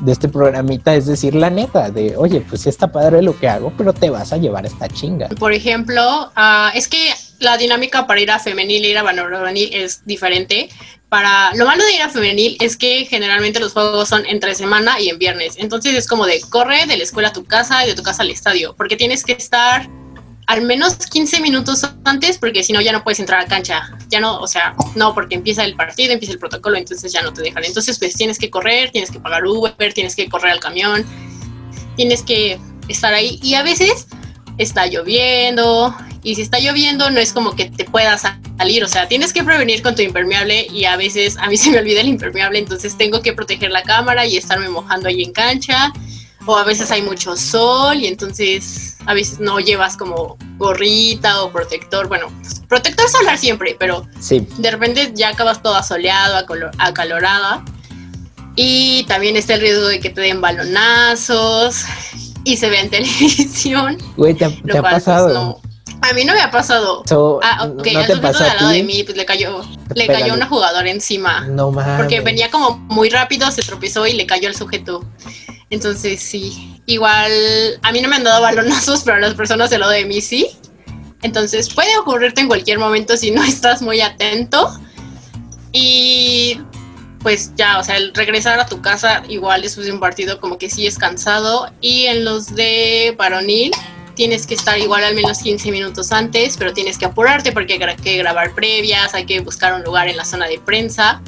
de 0.00 0.12
este 0.12 0.28
programita 0.28 0.94
es 0.94 1.04
decir 1.04 1.34
la 1.34 1.50
neta, 1.50 1.90
de 1.90 2.16
oye, 2.16 2.40
pues 2.40 2.62
sí 2.62 2.70
está 2.70 2.90
padre 2.90 3.20
lo 3.20 3.38
que 3.38 3.50
hago, 3.50 3.70
pero 3.76 3.92
te 3.92 4.08
vas 4.08 4.32
a 4.32 4.38
llevar 4.38 4.64
esta 4.64 4.88
chinga. 4.88 5.28
Por 5.38 5.52
ejemplo, 5.52 6.30
uh, 6.36 6.70
es 6.72 6.88
que 6.88 7.12
la 7.40 7.56
dinámica 7.56 8.06
para 8.06 8.20
ir 8.20 8.30
a 8.30 8.38
femenil 8.38 8.84
e 8.84 8.88
ir 8.88 8.98
a 8.98 9.02
varonil 9.02 9.70
es 9.72 10.04
diferente. 10.04 10.68
Para 11.08 11.54
lo 11.54 11.64
malo 11.64 11.84
de 11.84 11.94
ir 11.94 12.02
a 12.02 12.10
femenil 12.10 12.56
es 12.60 12.76
que 12.76 13.06
generalmente 13.06 13.60
los 13.60 13.72
juegos 13.72 14.08
son 14.08 14.26
entre 14.26 14.54
semana 14.54 15.00
y 15.00 15.08
en 15.08 15.18
viernes. 15.18 15.54
Entonces 15.56 15.94
es 15.94 16.06
como 16.06 16.26
de 16.26 16.40
corre 16.40 16.86
de 16.86 16.96
la 16.96 17.02
escuela 17.02 17.28
a 17.28 17.32
tu 17.32 17.44
casa 17.44 17.84
y 17.84 17.88
de 17.88 17.94
tu 17.94 18.02
casa 18.02 18.22
al 18.22 18.30
estadio, 18.30 18.74
porque 18.76 18.96
tienes 18.96 19.24
que 19.24 19.32
estar 19.32 19.88
al 20.48 20.62
menos 20.62 20.96
15 20.96 21.40
minutos 21.42 21.86
antes, 22.04 22.38
porque 22.38 22.62
si 22.62 22.72
no 22.72 22.80
ya 22.80 22.90
no 22.90 23.04
puedes 23.04 23.20
entrar 23.20 23.38
a 23.38 23.46
cancha. 23.46 23.90
Ya 24.08 24.18
no, 24.18 24.38
o 24.38 24.46
sea, 24.46 24.74
no, 24.94 25.14
porque 25.14 25.34
empieza 25.34 25.62
el 25.62 25.76
partido, 25.76 26.14
empieza 26.14 26.32
el 26.32 26.38
protocolo, 26.38 26.78
entonces 26.78 27.12
ya 27.12 27.20
no 27.20 27.34
te 27.34 27.42
dejan. 27.42 27.64
Entonces, 27.64 27.98
pues 27.98 28.14
tienes 28.14 28.38
que 28.38 28.48
correr, 28.48 28.90
tienes 28.90 29.10
que 29.10 29.20
pagar 29.20 29.46
Uber, 29.46 29.92
tienes 29.92 30.16
que 30.16 30.26
correr 30.26 30.52
al 30.52 30.60
camión, 30.60 31.04
tienes 31.96 32.22
que 32.22 32.58
estar 32.88 33.12
ahí. 33.12 33.38
Y 33.42 33.54
a 33.54 33.62
veces 33.62 34.06
está 34.58 34.86
lloviendo, 34.86 35.94
y 36.22 36.34
si 36.34 36.42
está 36.42 36.58
lloviendo 36.58 37.10
no 37.10 37.20
es 37.20 37.32
como 37.32 37.54
que 37.54 37.70
te 37.70 37.84
puedas 37.84 38.22
salir, 38.58 38.84
o 38.84 38.88
sea, 38.88 39.08
tienes 39.08 39.32
que 39.32 39.44
prevenir 39.44 39.82
con 39.82 39.94
tu 39.94 40.02
impermeable 40.02 40.66
y 40.70 40.84
a 40.84 40.96
veces 40.96 41.36
a 41.38 41.48
mí 41.48 41.56
se 41.56 41.70
me 41.70 41.78
olvida 41.78 42.00
el 42.00 42.08
impermeable, 42.08 42.58
entonces 42.58 42.96
tengo 42.96 43.22
que 43.22 43.32
proteger 43.32 43.70
la 43.70 43.82
cámara 43.82 44.26
y 44.26 44.36
estarme 44.36 44.68
mojando 44.68 45.08
ahí 45.08 45.22
en 45.22 45.32
cancha 45.32 45.92
o 46.48 46.56
a 46.56 46.64
veces 46.64 46.90
hay 46.90 47.02
mucho 47.02 47.36
sol 47.36 47.98
y 47.98 48.06
entonces 48.06 48.96
a 49.06 49.12
veces 49.12 49.38
no 49.38 49.60
llevas 49.60 49.96
como 49.96 50.38
gorrita 50.56 51.42
o 51.42 51.52
protector. 51.52 52.08
Bueno, 52.08 52.32
protector 52.68 53.08
solar 53.08 53.36
siempre, 53.36 53.76
pero 53.78 54.06
de 54.30 54.70
repente 54.70 55.12
ya 55.14 55.28
acabas 55.28 55.62
toda 55.62 55.82
soleado, 55.82 56.42
acalorada. 56.78 57.64
Y 58.56 59.04
también 59.04 59.36
está 59.36 59.54
el 59.54 59.60
riesgo 59.60 59.86
de 59.86 60.00
que 60.00 60.10
te 60.10 60.22
den 60.22 60.40
balonazos 60.40 61.84
y 62.48 62.56
se 62.56 62.70
vea 62.70 62.80
en 62.80 62.90
televisión. 62.90 63.98
Güey, 64.16 64.34
¿te, 64.34 64.46
ha 64.46 64.50
pues, 64.50 64.80
pasado? 64.80 65.60
A 66.00 66.12
mí 66.14 66.24
no 66.24 66.32
me 66.32 66.40
ha 66.40 66.50
pasado. 66.50 67.02
ah, 67.42 67.68
ok, 67.68 67.86
¿no 67.92 68.06
te 68.06 68.16
pasó 68.16 68.44
al 68.44 68.56
lado 68.56 68.68
de 68.70 68.82
mí, 68.82 69.02
pues 69.04 69.16
le 69.16 69.26
cayó, 69.26 69.60
le 69.94 70.06
cayó 70.06 70.32
una 70.32 70.46
jugadora 70.46 70.88
encima. 70.90 71.46
No 71.46 71.70
mames. 71.70 71.98
Porque 71.98 72.20
venía 72.20 72.50
como 72.50 72.78
muy 72.78 73.10
rápido, 73.10 73.50
se 73.50 73.62
tropezó 73.62 74.06
y 74.06 74.14
le 74.14 74.26
cayó 74.26 74.48
al 74.48 74.54
sujeto. 74.54 75.04
Entonces 75.70 76.20
sí, 76.20 76.80
igual 76.86 77.30
a 77.82 77.92
mí 77.92 78.00
no 78.00 78.08
me 78.08 78.16
han 78.16 78.24
dado 78.24 78.40
balonazos, 78.40 79.02
pero 79.04 79.18
a 79.18 79.20
las 79.20 79.34
personas 79.34 79.68
del 79.70 79.80
lado 79.80 79.92
de 79.92 80.06
mí 80.06 80.20
sí. 80.20 80.48
Entonces 81.22 81.68
puede 81.74 81.98
ocurrirte 81.98 82.40
en 82.40 82.48
cualquier 82.48 82.78
momento 82.78 83.16
si 83.16 83.30
no 83.30 83.42
estás 83.44 83.82
muy 83.82 84.00
atento. 84.00 84.72
Y 85.72 86.60
pues 87.28 87.52
ya, 87.56 87.78
o 87.78 87.84
sea, 87.84 87.98
el 87.98 88.14
regresar 88.14 88.58
a 88.58 88.64
tu 88.64 88.80
casa 88.80 89.22
igual 89.28 89.60
de 89.60 89.92
un 89.92 90.00
partido 90.00 90.40
como 90.40 90.56
que 90.56 90.70
sí 90.70 90.86
es 90.86 90.96
cansado. 90.96 91.70
Y 91.82 92.06
en 92.06 92.24
los 92.24 92.54
de 92.54 93.14
varonil 93.18 93.70
tienes 94.14 94.46
que 94.46 94.54
estar 94.54 94.78
igual 94.78 95.04
al 95.04 95.14
menos 95.14 95.40
15 95.40 95.70
minutos 95.70 96.10
antes, 96.10 96.56
pero 96.56 96.72
tienes 96.72 96.96
que 96.96 97.04
apurarte 97.04 97.52
porque 97.52 97.74
hay 97.74 97.96
que 97.96 98.16
grabar 98.16 98.54
previas, 98.54 99.12
hay 99.12 99.26
que 99.26 99.40
buscar 99.40 99.74
un 99.74 99.82
lugar 99.82 100.08
en 100.08 100.16
la 100.16 100.24
zona 100.24 100.48
de 100.48 100.58
prensa. 100.58 101.20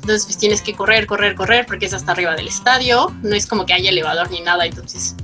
Entonces 0.00 0.26
pues 0.26 0.38
tienes 0.38 0.62
que 0.62 0.74
correr, 0.74 1.08
correr, 1.08 1.34
correr 1.34 1.66
porque 1.66 1.86
es 1.86 1.92
hasta 1.92 2.12
arriba 2.12 2.36
del 2.36 2.46
estadio. 2.46 3.12
No 3.24 3.34
es 3.34 3.48
como 3.48 3.66
que 3.66 3.72
haya 3.72 3.90
elevador 3.90 4.30
ni 4.30 4.40
nada, 4.42 4.64
entonces 4.64 5.16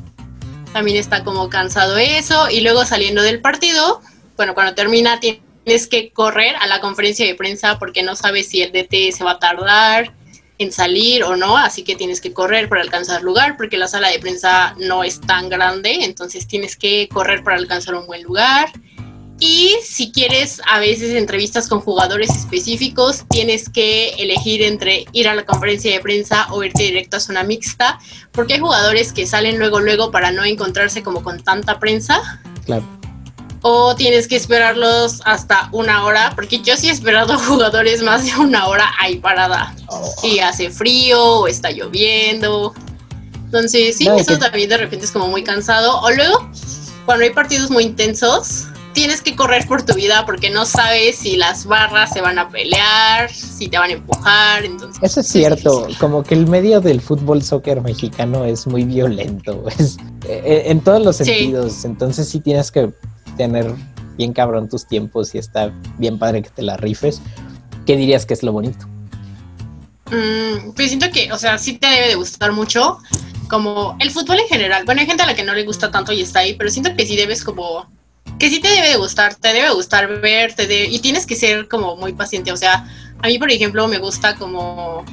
también 0.72 0.96
está 0.96 1.22
como 1.22 1.48
cansado 1.48 1.96
eso. 1.96 2.50
Y 2.50 2.62
luego 2.62 2.84
saliendo 2.84 3.22
del 3.22 3.40
partido, 3.40 4.00
bueno, 4.36 4.54
cuando 4.54 4.74
termina 4.74 5.20
tienes 5.20 5.86
que 5.86 6.10
correr 6.10 6.56
a 6.56 6.66
la 6.66 6.80
conferencia 6.80 7.24
de 7.24 7.36
prensa 7.36 7.78
porque 7.78 8.02
no 8.02 8.16
sabes 8.16 8.48
si 8.48 8.62
el 8.62 8.72
DT 8.72 9.16
se 9.16 9.22
va 9.22 9.30
a 9.30 9.38
tardar 9.38 10.12
en 10.58 10.72
salir 10.72 11.24
o 11.24 11.36
no, 11.36 11.56
así 11.56 11.82
que 11.82 11.96
tienes 11.96 12.20
que 12.20 12.32
correr 12.32 12.68
para 12.68 12.82
alcanzar 12.82 13.22
lugar 13.22 13.56
porque 13.56 13.76
la 13.76 13.88
sala 13.88 14.08
de 14.08 14.18
prensa 14.18 14.74
no 14.78 15.02
es 15.02 15.20
tan 15.20 15.48
grande, 15.48 16.04
entonces 16.04 16.46
tienes 16.46 16.76
que 16.76 17.08
correr 17.08 17.42
para 17.42 17.56
alcanzar 17.56 17.94
un 17.94 18.06
buen 18.06 18.22
lugar. 18.22 18.70
Y 19.40 19.74
si 19.82 20.12
quieres 20.12 20.62
a 20.66 20.78
veces 20.78 21.12
entrevistas 21.14 21.68
con 21.68 21.80
jugadores 21.80 22.30
específicos, 22.30 23.24
tienes 23.28 23.68
que 23.68 24.10
elegir 24.10 24.62
entre 24.62 25.06
ir 25.12 25.28
a 25.28 25.34
la 25.34 25.44
conferencia 25.44 25.92
de 25.92 26.00
prensa 26.00 26.46
o 26.52 26.62
irte 26.62 26.84
directo 26.84 27.16
a 27.16 27.20
zona 27.20 27.42
mixta, 27.42 27.98
porque 28.30 28.54
hay 28.54 28.60
jugadores 28.60 29.12
que 29.12 29.26
salen 29.26 29.58
luego 29.58 29.80
luego 29.80 30.12
para 30.12 30.30
no 30.30 30.44
encontrarse 30.44 31.02
como 31.02 31.24
con 31.24 31.42
tanta 31.42 31.80
prensa. 31.80 32.40
Claro 32.64 33.03
o 33.66 33.96
tienes 33.96 34.28
que 34.28 34.36
esperarlos 34.36 35.22
hasta 35.24 35.70
una 35.72 36.04
hora, 36.04 36.32
porque 36.34 36.60
yo 36.60 36.76
sí 36.76 36.88
he 36.88 36.92
esperado 36.92 37.38
jugadores 37.48 38.02
más 38.02 38.22
de 38.22 38.36
una 38.36 38.66
hora 38.66 38.92
ahí 39.00 39.16
parada. 39.16 39.74
Y 40.22 40.38
oh. 40.38 40.44
hace 40.44 40.68
frío 40.68 41.22
o 41.22 41.46
está 41.46 41.70
lloviendo. 41.70 42.74
Entonces, 43.46 43.96
sí, 43.96 44.06
eso 44.18 44.38
también 44.38 44.68
de 44.68 44.76
repente 44.76 45.06
es 45.06 45.10
como 45.10 45.28
muy 45.28 45.42
cansado. 45.42 45.98
O 46.02 46.10
luego, 46.10 46.46
cuando 47.06 47.24
hay 47.24 47.30
partidos 47.30 47.70
muy 47.70 47.84
intensos, 47.84 48.66
tienes 48.92 49.22
que 49.22 49.34
correr 49.34 49.66
por 49.66 49.82
tu 49.82 49.94
vida 49.94 50.26
porque 50.26 50.50
no 50.50 50.66
sabes 50.66 51.16
si 51.16 51.36
las 51.36 51.64
barras 51.64 52.12
se 52.12 52.20
van 52.20 52.38
a 52.38 52.50
pelear, 52.50 53.32
si 53.32 53.68
te 53.68 53.78
van 53.78 53.88
a 53.88 53.92
empujar. 53.94 54.66
Entonces, 54.66 55.02
eso 55.02 55.20
es 55.20 55.26
cierto, 55.26 55.88
como 55.98 56.22
que 56.22 56.34
el 56.34 56.46
medio 56.48 56.82
del 56.82 57.00
fútbol 57.00 57.42
soccer 57.42 57.80
mexicano 57.80 58.44
es 58.44 58.66
muy 58.66 58.84
violento, 58.84 59.64
es, 59.78 59.96
eh, 60.28 60.64
en 60.66 60.80
todos 60.80 61.02
los 61.02 61.16
sentidos. 61.16 61.86
Entonces, 61.86 62.28
sí 62.28 62.40
tienes 62.40 62.70
que 62.70 62.92
tener 63.36 63.74
bien 64.16 64.32
cabrón 64.32 64.68
tus 64.68 64.86
tiempos 64.86 65.34
y 65.34 65.38
está 65.38 65.72
bien 65.98 66.18
padre 66.18 66.42
que 66.42 66.50
te 66.50 66.62
la 66.62 66.76
rifes. 66.76 67.20
¿Qué 67.86 67.96
dirías 67.96 68.26
que 68.26 68.34
es 68.34 68.42
lo 68.42 68.52
bonito? 68.52 68.86
Mm, 70.10 70.72
pues 70.74 70.88
siento 70.88 71.10
que, 71.10 71.32
o 71.32 71.38
sea, 71.38 71.58
sí 71.58 71.78
te 71.78 71.86
debe 71.86 72.08
de 72.08 72.14
gustar 72.14 72.52
mucho, 72.52 72.98
como 73.48 73.96
el 74.00 74.10
fútbol 74.10 74.40
en 74.40 74.48
general. 74.48 74.84
Bueno, 74.84 75.00
hay 75.00 75.06
gente 75.06 75.22
a 75.22 75.26
la 75.26 75.34
que 75.34 75.44
no 75.44 75.54
le 75.54 75.64
gusta 75.64 75.90
tanto 75.90 76.12
y 76.12 76.22
está 76.22 76.40
ahí, 76.40 76.54
pero 76.54 76.70
siento 76.70 76.94
que 76.96 77.06
sí 77.06 77.16
debes 77.16 77.42
como, 77.44 77.90
que 78.38 78.50
sí 78.50 78.60
te 78.60 78.68
debe 78.68 78.90
de 78.90 78.96
gustar, 78.96 79.34
te 79.34 79.52
debe 79.52 79.70
gustar 79.72 80.20
verte 80.20 80.86
y 80.86 80.98
tienes 81.00 81.26
que 81.26 81.34
ser 81.34 81.68
como 81.68 81.96
muy 81.96 82.12
paciente. 82.12 82.52
O 82.52 82.56
sea, 82.56 82.86
a 83.20 83.26
mí, 83.26 83.38
por 83.38 83.50
ejemplo, 83.50 83.88
me 83.88 83.98
gusta 83.98 84.34
como, 84.36 85.04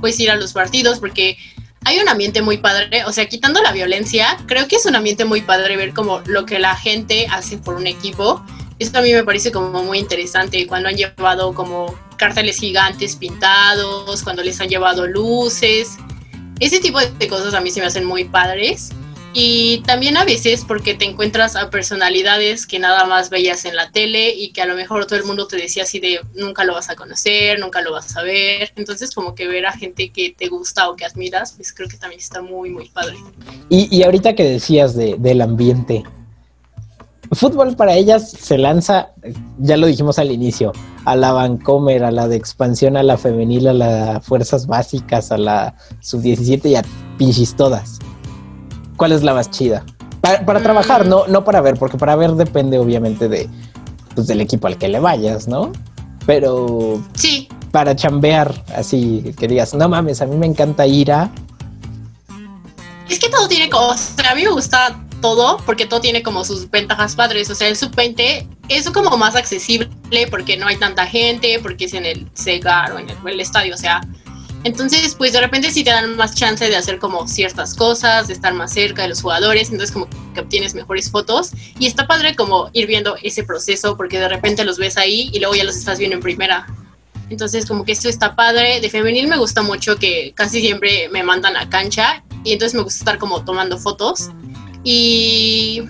pues 0.00 0.18
ir 0.20 0.30
a 0.30 0.36
los 0.36 0.52
partidos 0.52 0.98
porque 0.98 1.36
hay 1.84 1.98
un 1.98 2.08
ambiente 2.08 2.42
muy 2.42 2.58
padre, 2.58 3.04
o 3.06 3.12
sea, 3.12 3.26
quitando 3.26 3.62
la 3.62 3.72
violencia, 3.72 4.36
creo 4.46 4.68
que 4.68 4.76
es 4.76 4.86
un 4.86 4.96
ambiente 4.96 5.24
muy 5.24 5.40
padre 5.40 5.76
ver 5.76 5.94
como 5.94 6.20
lo 6.26 6.44
que 6.44 6.58
la 6.58 6.76
gente 6.76 7.26
hace 7.30 7.58
por 7.58 7.76
un 7.76 7.86
equipo. 7.86 8.44
Esto 8.78 8.98
a 8.98 9.02
mí 9.02 9.12
me 9.12 9.24
parece 9.24 9.50
como 9.50 9.82
muy 9.82 9.98
interesante 9.98 10.66
cuando 10.66 10.88
han 10.88 10.96
llevado 10.96 11.54
como 11.54 11.98
carteles 12.16 12.58
gigantes 12.58 13.16
pintados, 13.16 14.22
cuando 14.22 14.42
les 14.42 14.60
han 14.60 14.68
llevado 14.68 15.06
luces. 15.06 15.96
Ese 16.60 16.80
tipo 16.80 17.00
de 17.00 17.28
cosas 17.28 17.54
a 17.54 17.60
mí 17.60 17.70
se 17.70 17.80
me 17.80 17.86
hacen 17.86 18.04
muy 18.04 18.24
padres. 18.24 18.90
Y 19.32 19.78
también 19.86 20.16
a 20.16 20.24
veces 20.24 20.64
porque 20.66 20.94
te 20.94 21.04
encuentras 21.04 21.54
a 21.54 21.70
personalidades 21.70 22.66
que 22.66 22.80
nada 22.80 23.04
más 23.04 23.30
veías 23.30 23.64
en 23.64 23.76
la 23.76 23.92
tele 23.92 24.34
y 24.34 24.52
que 24.52 24.60
a 24.60 24.66
lo 24.66 24.74
mejor 24.74 25.06
todo 25.06 25.18
el 25.18 25.24
mundo 25.24 25.46
te 25.46 25.56
decía 25.56 25.84
así 25.84 26.00
de 26.00 26.20
nunca 26.34 26.64
lo 26.64 26.74
vas 26.74 26.90
a 26.90 26.96
conocer, 26.96 27.60
nunca 27.60 27.80
lo 27.80 27.92
vas 27.92 28.16
a 28.16 28.22
ver. 28.22 28.72
Entonces 28.74 29.12
como 29.14 29.36
que 29.36 29.46
ver 29.46 29.66
a 29.66 29.72
gente 29.72 30.10
que 30.10 30.34
te 30.36 30.48
gusta 30.48 30.88
o 30.90 30.96
que 30.96 31.04
admiras, 31.04 31.52
pues 31.52 31.72
creo 31.72 31.88
que 31.88 31.96
también 31.96 32.20
está 32.20 32.42
muy, 32.42 32.70
muy 32.70 32.88
padre. 32.88 33.16
Y, 33.68 33.94
y 33.96 34.02
ahorita 34.02 34.34
que 34.34 34.42
decías 34.42 34.96
de, 34.96 35.14
del 35.16 35.42
ambiente, 35.42 36.02
fútbol 37.30 37.76
para 37.76 37.94
ellas 37.94 38.32
se 38.32 38.58
lanza, 38.58 39.10
ya 39.58 39.76
lo 39.76 39.86
dijimos 39.86 40.18
al 40.18 40.32
inicio, 40.32 40.72
a 41.04 41.14
la 41.14 41.30
Vancomer, 41.30 42.02
a 42.02 42.10
la 42.10 42.26
de 42.26 42.34
expansión, 42.34 42.96
a 42.96 43.04
la 43.04 43.16
femenil, 43.16 43.68
a 43.68 43.74
las 43.74 44.26
fuerzas 44.26 44.66
básicas, 44.66 45.30
a 45.30 45.38
la 45.38 45.76
sub-17 46.00 46.70
y 46.70 46.74
a 46.74 46.82
pinches 47.16 47.54
todas 47.54 48.00
cuál 49.00 49.12
es 49.12 49.22
la 49.22 49.32
más 49.32 49.50
chida. 49.50 49.82
Para, 50.20 50.62
trabajar, 50.62 51.06
no, 51.06 51.26
no 51.26 51.42
para 51.42 51.62
ver, 51.62 51.78
porque 51.78 51.96
para 51.96 52.16
ver 52.16 52.32
depende 52.32 52.78
obviamente 52.78 53.30
de 53.30 53.48
pues, 54.14 54.26
del 54.26 54.42
equipo 54.42 54.66
al 54.66 54.76
que 54.76 54.88
le 54.88 55.00
vayas, 55.00 55.48
¿no? 55.48 55.72
Pero 56.26 57.02
sí. 57.14 57.48
para 57.70 57.96
chambear, 57.96 58.62
así 58.76 59.34
que 59.38 59.48
digas, 59.48 59.72
no 59.72 59.88
mames, 59.88 60.20
a 60.20 60.26
mí 60.26 60.36
me 60.36 60.44
encanta 60.44 60.86
ir 60.86 61.12
a. 61.12 61.30
Es 63.08 63.18
que 63.18 63.30
todo 63.30 63.48
tiene 63.48 63.70
cosas. 63.70 64.14
a 64.30 64.34
mí 64.34 64.44
me 64.44 64.50
gusta 64.50 65.00
todo 65.22 65.56
porque 65.64 65.86
todo 65.86 66.02
tiene 66.02 66.22
como 66.22 66.44
sus 66.44 66.70
ventajas 66.70 67.16
padres. 67.16 67.48
O 67.48 67.54
sea, 67.54 67.68
el 67.68 67.76
sub-20 67.76 68.46
es 68.68 68.90
como 68.90 69.16
más 69.16 69.34
accesible 69.34 69.88
porque 70.30 70.58
no 70.58 70.66
hay 70.66 70.76
tanta 70.76 71.06
gente, 71.06 71.58
porque 71.62 71.86
es 71.86 71.94
en 71.94 72.04
el 72.04 72.28
Segar 72.34 72.92
o 72.92 72.98
en 72.98 73.08
el 73.08 73.40
estadio. 73.40 73.74
O 73.74 73.78
sea, 73.78 74.02
entonces, 74.62 75.14
pues 75.14 75.32
de 75.32 75.40
repente 75.40 75.70
sí 75.70 75.84
te 75.84 75.90
dan 75.90 76.16
más 76.16 76.34
chance 76.34 76.68
de 76.68 76.76
hacer 76.76 76.98
como 76.98 77.26
ciertas 77.26 77.74
cosas, 77.74 78.28
de 78.28 78.34
estar 78.34 78.52
más 78.52 78.72
cerca 78.72 79.02
de 79.02 79.08
los 79.08 79.22
jugadores, 79.22 79.70
entonces 79.70 79.90
como 79.90 80.06
que 80.34 80.40
obtienes 80.40 80.74
mejores 80.74 81.10
fotos 81.10 81.52
y 81.78 81.86
está 81.86 82.06
padre 82.06 82.36
como 82.36 82.68
ir 82.74 82.86
viendo 82.86 83.16
ese 83.22 83.42
proceso 83.42 83.96
porque 83.96 84.18
de 84.18 84.28
repente 84.28 84.64
los 84.64 84.78
ves 84.78 84.98
ahí 84.98 85.30
y 85.32 85.40
luego 85.40 85.54
ya 85.54 85.64
los 85.64 85.76
estás 85.76 85.98
viendo 85.98 86.16
en 86.16 86.22
primera. 86.22 86.66
Entonces 87.30 87.64
como 87.64 87.84
que 87.84 87.92
esto 87.92 88.08
está 88.08 88.34
padre. 88.36 88.80
De 88.80 88.90
femenil 88.90 89.28
me 89.28 89.38
gusta 89.38 89.62
mucho 89.62 89.96
que 89.96 90.32
casi 90.34 90.60
siempre 90.60 91.08
me 91.08 91.22
mandan 91.22 91.56
a 91.56 91.70
cancha 91.70 92.22
y 92.44 92.52
entonces 92.52 92.74
me 92.74 92.82
gusta 92.82 92.98
estar 92.98 93.18
como 93.18 93.44
tomando 93.44 93.78
fotos 93.78 94.30
y 94.84 95.82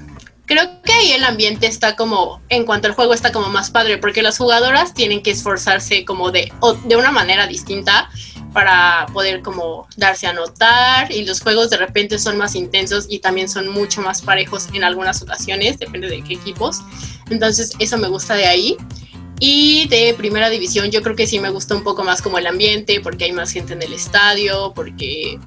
creo 0.50 0.82
que 0.82 0.92
ahí 0.92 1.12
el 1.12 1.22
ambiente 1.24 1.66
está 1.66 1.94
como, 1.94 2.40
en 2.48 2.64
cuanto 2.64 2.88
al 2.88 2.94
juego 2.94 3.14
está 3.14 3.30
como 3.30 3.48
más 3.50 3.70
padre, 3.70 3.98
porque 3.98 4.20
las 4.20 4.36
jugadoras 4.36 4.94
tienen 4.94 5.22
que 5.22 5.30
esforzarse 5.30 6.04
como 6.04 6.32
de, 6.32 6.52
de 6.86 6.96
una 6.96 7.12
manera 7.12 7.46
distinta 7.46 8.10
para 8.52 9.06
poder 9.12 9.42
como 9.42 9.86
darse 9.96 10.26
a 10.26 10.32
notar 10.32 11.12
y 11.12 11.24
los 11.24 11.40
juegos 11.40 11.70
de 11.70 11.76
repente 11.76 12.18
son 12.18 12.36
más 12.36 12.54
intensos 12.54 13.06
y 13.08 13.20
también 13.20 13.48
son 13.48 13.68
mucho 13.68 14.02
más 14.02 14.22
parejos 14.22 14.68
en 14.72 14.84
algunas 14.84 15.22
ocasiones, 15.22 15.78
depende 15.78 16.08
de 16.08 16.22
qué 16.22 16.34
equipos. 16.34 16.80
Entonces 17.30 17.72
eso 17.78 17.96
me 17.98 18.08
gusta 18.08 18.34
de 18.34 18.46
ahí. 18.46 18.76
Y 19.42 19.88
de 19.88 20.14
primera 20.18 20.50
división 20.50 20.90
yo 20.90 21.02
creo 21.02 21.16
que 21.16 21.26
sí 21.26 21.38
me 21.38 21.48
gusta 21.48 21.74
un 21.74 21.82
poco 21.82 22.04
más 22.04 22.20
como 22.20 22.36
el 22.36 22.46
ambiente, 22.46 23.00
porque 23.00 23.24
hay 23.24 23.32
más 23.32 23.50
gente 23.50 23.72
en 23.72 23.82
el 23.82 23.94
estadio, 23.94 24.72
porque 24.74 25.38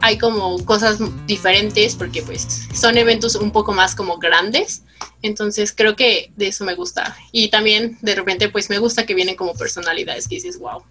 hay 0.00 0.16
como 0.16 0.64
cosas 0.64 0.98
diferentes, 1.26 1.94
porque 1.94 2.22
pues 2.22 2.68
son 2.72 2.96
eventos 2.96 3.34
un 3.34 3.50
poco 3.50 3.72
más 3.72 3.94
como 3.94 4.16
grandes. 4.18 4.82
Entonces 5.20 5.74
creo 5.76 5.94
que 5.94 6.32
de 6.36 6.48
eso 6.48 6.64
me 6.64 6.74
gusta. 6.74 7.14
Y 7.32 7.48
también 7.48 7.98
de 8.00 8.14
repente 8.14 8.48
pues 8.48 8.70
me 8.70 8.78
gusta 8.78 9.04
que 9.04 9.14
vienen 9.14 9.36
como 9.36 9.54
personalidades 9.54 10.26
que 10.26 10.36
dices, 10.36 10.58
wow, 10.58 10.82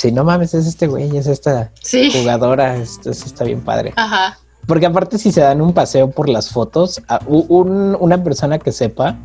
Sí, 0.00 0.10
no 0.10 0.24
mames, 0.24 0.54
es 0.54 0.66
este 0.66 0.86
güey, 0.86 1.14
es 1.14 1.26
esta 1.26 1.72
jugadora, 2.14 2.74
esto, 2.76 3.10
está 3.10 3.44
bien 3.44 3.60
padre. 3.60 3.92
Ajá. 3.96 4.38
Porque 4.66 4.86
aparte 4.86 5.18
si 5.18 5.30
se 5.30 5.42
dan 5.42 5.60
un 5.60 5.74
paseo 5.74 6.10
por 6.10 6.26
las 6.26 6.48
fotos, 6.48 7.02
una 7.26 8.24
persona 8.24 8.58
que 8.58 8.72
sepa, 8.72 9.18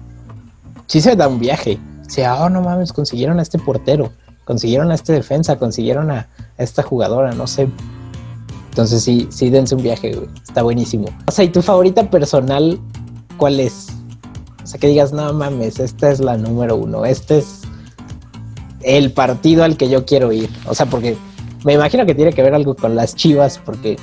sí 0.87 0.99
se 0.99 1.15
da 1.15 1.29
un 1.29 1.39
viaje. 1.39 1.79
O 2.05 2.09
sea, 2.09 2.43
oh, 2.43 2.49
no 2.49 2.61
mames, 2.61 2.91
consiguieron 2.91 3.39
a 3.39 3.41
este 3.41 3.57
portero, 3.57 4.11
consiguieron 4.43 4.91
a 4.91 4.95
este 4.95 5.13
defensa, 5.13 5.57
consiguieron 5.57 6.11
a, 6.11 6.27
esta 6.57 6.83
jugadora, 6.83 7.31
no 7.31 7.47
sé. 7.47 7.69
Entonces 8.71 9.01
sí, 9.01 9.29
sí 9.31 9.49
dense 9.49 9.75
un 9.75 9.81
viaje, 9.81 10.13
güey. 10.13 10.27
Está 10.43 10.61
buenísimo. 10.61 11.07
O 11.25 11.31
sea, 11.31 11.45
¿y 11.45 11.49
tu 11.53 11.61
favorita 11.61 12.09
personal 12.09 12.81
cuál 13.37 13.61
es? 13.61 13.87
O 14.61 14.67
sea, 14.67 14.77
que 14.77 14.87
digas, 14.87 15.13
no 15.13 15.31
mames, 15.31 15.79
esta 15.79 16.11
es 16.11 16.19
la 16.19 16.35
número 16.35 16.75
uno, 16.75 17.05
este 17.05 17.37
es 17.37 17.64
el 18.85 19.11
partido 19.11 19.63
al 19.63 19.75
que 19.75 19.89
yo 19.89 20.05
quiero 20.05 20.31
ir. 20.31 20.49
O 20.65 20.75
sea, 20.75 20.85
porque 20.85 21.17
me 21.63 21.73
imagino 21.73 22.05
que 22.05 22.15
tiene 22.15 22.31
que 22.31 22.43
ver 22.43 22.53
algo 22.53 22.75
con 22.75 22.95
las 22.95 23.15
chivas, 23.15 23.59
porque 23.63 23.97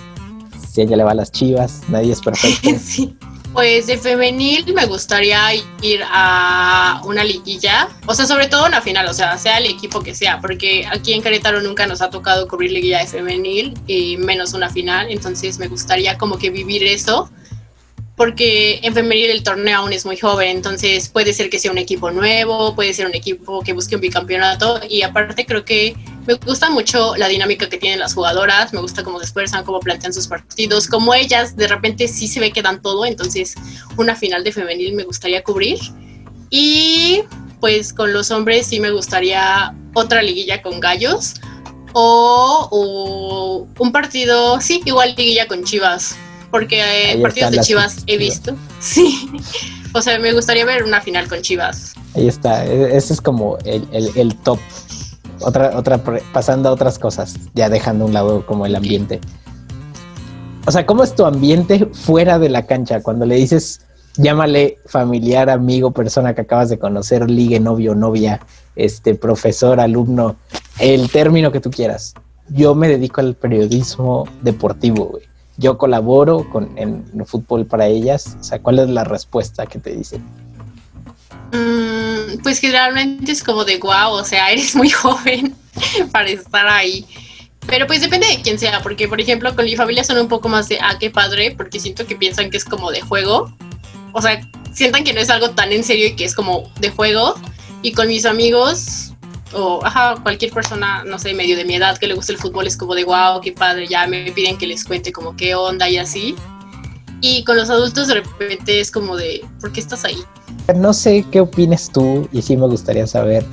si 0.70 0.82
ella 0.82 0.96
le 0.96 1.04
va 1.04 1.12
a 1.12 1.14
las 1.14 1.30
chivas, 1.30 1.82
nadie 1.88 2.12
es 2.12 2.20
perfecto. 2.20 2.68
Pues 3.52 3.86
de 3.86 3.98
femenil 3.98 4.72
me 4.72 4.86
gustaría 4.86 5.54
ir 5.54 6.00
a 6.10 7.02
una 7.04 7.22
liguilla, 7.22 7.86
o 8.06 8.14
sea, 8.14 8.24
sobre 8.24 8.46
todo 8.46 8.64
una 8.64 8.80
final, 8.80 9.06
o 9.06 9.12
sea, 9.12 9.36
sea 9.36 9.58
el 9.58 9.66
equipo 9.66 10.00
que 10.00 10.14
sea, 10.14 10.40
porque 10.40 10.86
aquí 10.90 11.12
en 11.12 11.20
Querétaro 11.20 11.60
nunca 11.60 11.86
nos 11.86 12.00
ha 12.00 12.08
tocado 12.08 12.48
cubrir 12.48 12.72
liguilla 12.72 13.00
de 13.00 13.06
femenil 13.06 13.78
y 13.86 14.16
menos 14.16 14.54
una 14.54 14.70
final, 14.70 15.10
entonces 15.10 15.58
me 15.58 15.68
gustaría 15.68 16.16
como 16.16 16.38
que 16.38 16.48
vivir 16.48 16.82
eso 16.82 17.30
porque 18.16 18.80
en 18.82 18.94
femenil 18.94 19.30
el 19.30 19.42
torneo 19.42 19.78
aún 19.78 19.92
es 19.92 20.04
muy 20.04 20.16
joven, 20.16 20.56
entonces 20.56 21.08
puede 21.08 21.32
ser 21.32 21.48
que 21.48 21.58
sea 21.58 21.70
un 21.70 21.78
equipo 21.78 22.10
nuevo, 22.10 22.74
puede 22.74 22.92
ser 22.92 23.06
un 23.06 23.14
equipo 23.14 23.62
que 23.62 23.72
busque 23.72 23.94
un 23.94 24.00
bicampeonato 24.00 24.80
y 24.88 25.02
aparte 25.02 25.46
creo 25.46 25.64
que 25.64 25.96
Me 26.26 26.34
gusta 26.34 26.70
mucho 26.70 27.16
la 27.16 27.26
dinámica 27.26 27.68
que 27.68 27.78
tienen 27.78 27.98
las 27.98 28.14
jugadoras, 28.14 28.72
me 28.72 28.80
gusta 28.80 29.02
cómo 29.02 29.18
se 29.18 29.24
esfuerzan, 29.24 29.64
cómo 29.64 29.80
plantean 29.80 30.12
sus 30.12 30.28
partidos, 30.28 30.86
como 30.86 31.14
ellas 31.14 31.56
de 31.56 31.66
repente 31.66 32.06
sí 32.06 32.28
se 32.28 32.38
ve 32.38 32.52
que 32.52 32.62
dan 32.62 32.80
todo, 32.80 33.04
entonces 33.04 33.56
una 33.96 34.14
final 34.14 34.44
de 34.44 34.52
femenil 34.52 34.94
me 34.94 35.02
gustaría 35.02 35.42
cubrir. 35.42 35.80
Y 36.48 37.22
pues 37.58 37.92
con 37.92 38.12
los 38.12 38.30
hombres 38.30 38.66
sí 38.68 38.78
me 38.78 38.92
gustaría 38.92 39.74
otra 39.94 40.22
liguilla 40.22 40.62
con 40.62 40.78
gallos 40.78 41.34
o, 41.92 43.66
un 43.78 43.92
partido, 43.92 44.60
sí, 44.60 44.82
igual 44.84 45.14
liguilla 45.16 45.46
con 45.46 45.64
Chivas, 45.64 46.16
porque 46.52 47.12
eh, 47.12 47.20
partidos 47.20 47.50
de 47.50 47.60
Chivas 47.60 48.04
he 48.06 48.16
visto. 48.16 48.54
Sí, 48.78 49.30
o 49.94 50.02
sea, 50.02 50.18
me 50.18 50.32
gustaría 50.32 50.64
ver 50.64 50.82
una 50.82 51.00
final 51.00 51.28
con 51.28 51.40
Chivas. 51.40 51.94
Ahí 52.14 52.28
está, 52.28 52.66
e, 52.66 52.96
ese 52.96 53.14
es 53.14 53.20
como 53.20 53.58
el, 53.64 53.86
el, 53.92 54.36
top. 54.36 54.58
Otra, 55.40 55.76
otra, 55.76 56.02
pasando 56.32 56.68
a 56.68 56.72
otras 56.72 56.98
cosas, 56.98 57.36
ya 57.54 57.68
dejando 57.68 58.04
a 58.04 58.08
un 58.08 58.12
lado 58.12 58.46
como 58.46 58.66
el 58.66 58.74
ambiente. 58.74 59.20
O 60.66 60.70
sea, 60.70 60.84
¿cómo 60.84 61.02
es 61.02 61.14
tu 61.14 61.24
ambiente 61.24 61.86
fuera 61.92 62.38
de 62.38 62.48
la 62.48 62.66
cancha? 62.66 63.02
Cuando 63.02 63.24
le 63.24 63.36
dices, 63.36 63.80
llámale 64.16 64.78
familiar, 64.86 65.48
amigo, 65.48 65.92
persona 65.92 66.34
que 66.34 66.42
acabas 66.42 66.68
de 66.68 66.78
conocer, 66.78 67.30
ligue, 67.30 67.60
novio, 67.60 67.94
novia, 67.94 68.40
este, 68.76 69.14
profesor, 69.14 69.80
alumno, 69.80 70.36
el 70.78 71.10
término 71.10 71.50
que 71.50 71.60
tú 71.60 71.70
quieras. 71.70 72.14
Yo 72.48 72.74
me 72.74 72.88
dedico 72.88 73.20
al 73.20 73.34
periodismo 73.34 74.28
deportivo, 74.42 75.06
güey. 75.06 75.31
Yo 75.56 75.78
colaboro 75.78 76.48
con, 76.50 76.76
en, 76.78 77.04
fútbol 77.26 77.66
para 77.66 77.86
ellas. 77.86 78.36
O 78.40 78.44
sea, 78.44 78.58
¿cuál 78.60 78.78
es 78.78 78.88
la 78.88 79.04
respuesta 79.04 79.66
que 79.66 79.78
te 79.78 79.94
dicen? 79.94 80.22
Mm, 81.52 82.42
pues 82.42 82.58
generalmente 82.58 83.32
es 83.32 83.42
como 83.42 83.64
de 83.64 83.78
guau, 83.78 84.14
o 84.14 84.24
sea, 84.24 84.50
eres 84.52 84.74
muy 84.74 84.90
joven 84.90 85.54
para 86.12 86.30
estar 86.30 86.66
ahí. 86.66 87.06
Pero 87.66 87.86
pues 87.86 88.00
depende 88.00 88.26
de 88.26 88.42
quién 88.42 88.58
sea, 88.58 88.82
porque 88.82 89.06
por 89.06 89.20
ejemplo 89.20 89.54
con 89.54 89.64
mi 89.64 89.76
familia 89.76 90.02
son 90.02 90.18
un 90.18 90.28
poco 90.28 90.48
más 90.48 90.68
de, 90.68 90.78
ah, 90.80 90.96
qué 90.98 91.10
padre, 91.10 91.54
porque 91.56 91.78
siento 91.78 92.06
que 92.06 92.16
piensan 92.16 92.50
que 92.50 92.56
es 92.56 92.64
como 92.64 92.90
de 92.90 93.02
juego. 93.02 93.54
O 94.12 94.20
sea, 94.20 94.40
sientan 94.72 95.04
que 95.04 95.12
no 95.12 95.20
es 95.20 95.30
algo 95.30 95.50
tan 95.50 95.72
en 95.72 95.84
serio 95.84 96.06
y 96.06 96.16
que 96.16 96.24
es 96.24 96.34
como 96.34 96.70
de 96.80 96.90
juego. 96.90 97.34
Y 97.82 97.92
con 97.92 98.08
mis 98.08 98.26
amigos, 98.26 99.11
o 99.54 99.84
ajá, 99.84 100.14
cualquier 100.22 100.52
persona, 100.52 101.04
no 101.04 101.18
sé, 101.18 101.34
medio 101.34 101.56
de 101.56 101.64
mi 101.64 101.76
edad 101.76 101.98
que 101.98 102.06
le 102.06 102.14
guste 102.14 102.32
el 102.32 102.38
fútbol, 102.38 102.66
es 102.66 102.76
como 102.76 102.94
de 102.94 103.04
wow, 103.04 103.40
qué 103.42 103.52
padre, 103.52 103.86
ya 103.86 104.06
me 104.06 104.30
piden 104.32 104.58
que 104.58 104.66
les 104.66 104.84
cuente 104.84 105.12
como 105.12 105.36
qué 105.36 105.54
onda 105.54 105.88
y 105.88 105.98
así. 105.98 106.34
Y 107.20 107.44
con 107.44 107.56
los 107.56 107.70
adultos 107.70 108.08
de 108.08 108.14
repente 108.14 108.80
es 108.80 108.90
como 108.90 109.16
de, 109.16 109.44
¿por 109.60 109.72
qué 109.72 109.80
estás 109.80 110.04
ahí? 110.04 110.18
No 110.74 110.92
sé 110.92 111.24
qué 111.30 111.40
opinas 111.40 111.90
tú 111.92 112.28
y 112.32 112.42
sí 112.42 112.56
me 112.56 112.66
gustaría 112.66 113.06
saber. 113.06 113.44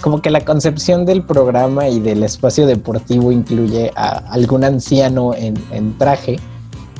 Como 0.00 0.22
que 0.22 0.30
la 0.30 0.44
concepción 0.44 1.04
del 1.04 1.22
programa 1.24 1.88
y 1.88 2.00
del 2.00 2.22
espacio 2.22 2.66
deportivo 2.66 3.32
incluye 3.32 3.90
a 3.96 4.18
algún 4.30 4.64
anciano 4.64 5.34
en, 5.34 5.54
en 5.72 5.98
traje 5.98 6.38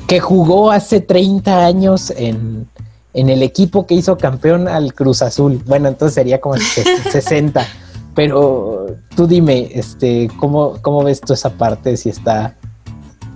que 0.05 0.19
jugó 0.19 0.71
hace 0.71 1.01
30 1.01 1.65
años 1.65 2.11
en, 2.15 2.67
en 3.13 3.29
el 3.29 3.43
equipo 3.43 3.85
que 3.85 3.95
hizo 3.95 4.17
campeón 4.17 4.67
al 4.67 4.93
Cruz 4.93 5.21
Azul. 5.21 5.61
Bueno, 5.65 5.87
entonces 5.87 6.15
sería 6.15 6.41
como 6.41 6.55
60. 6.57 7.65
Pero 8.19 8.97
tú 9.15 9.27
dime, 9.27 9.69
este, 9.73 10.29
¿cómo, 10.41 10.77
¿cómo 10.81 11.05
ves 11.05 11.21
tú 11.21 11.31
esa 11.31 11.51
parte? 11.51 11.95
Si 11.95 12.09
está. 12.09 12.53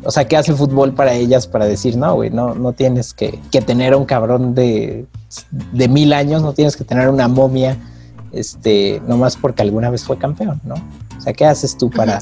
O 0.03 0.11
sea, 0.11 0.27
¿qué 0.27 0.35
hace 0.35 0.51
el 0.51 0.57
fútbol 0.57 0.93
para 0.93 1.13
ellas 1.13 1.47
para 1.47 1.65
decir, 1.65 1.95
no, 1.95 2.15
güey, 2.15 2.29
no, 2.29 2.53
no 2.53 2.73
tienes 2.73 3.13
que, 3.13 3.39
que 3.49 3.61
tener 3.61 3.95
un 3.95 4.03
cabrón 4.03 4.53
de, 4.53 5.05
de 5.71 5.87
mil 5.87 6.11
años, 6.11 6.41
no 6.41 6.51
tienes 6.51 6.75
que 6.75 6.83
tener 6.83 7.07
una 7.07 7.29
momia, 7.29 7.77
este, 8.33 9.01
nomás 9.07 9.37
porque 9.37 9.61
alguna 9.61 9.89
vez 9.89 10.03
fue 10.03 10.17
campeón, 10.17 10.59
¿no? 10.65 10.75
O 11.17 11.21
sea, 11.21 11.31
¿qué 11.31 11.45
haces 11.45 11.77
tú 11.77 11.89
para, 11.89 12.21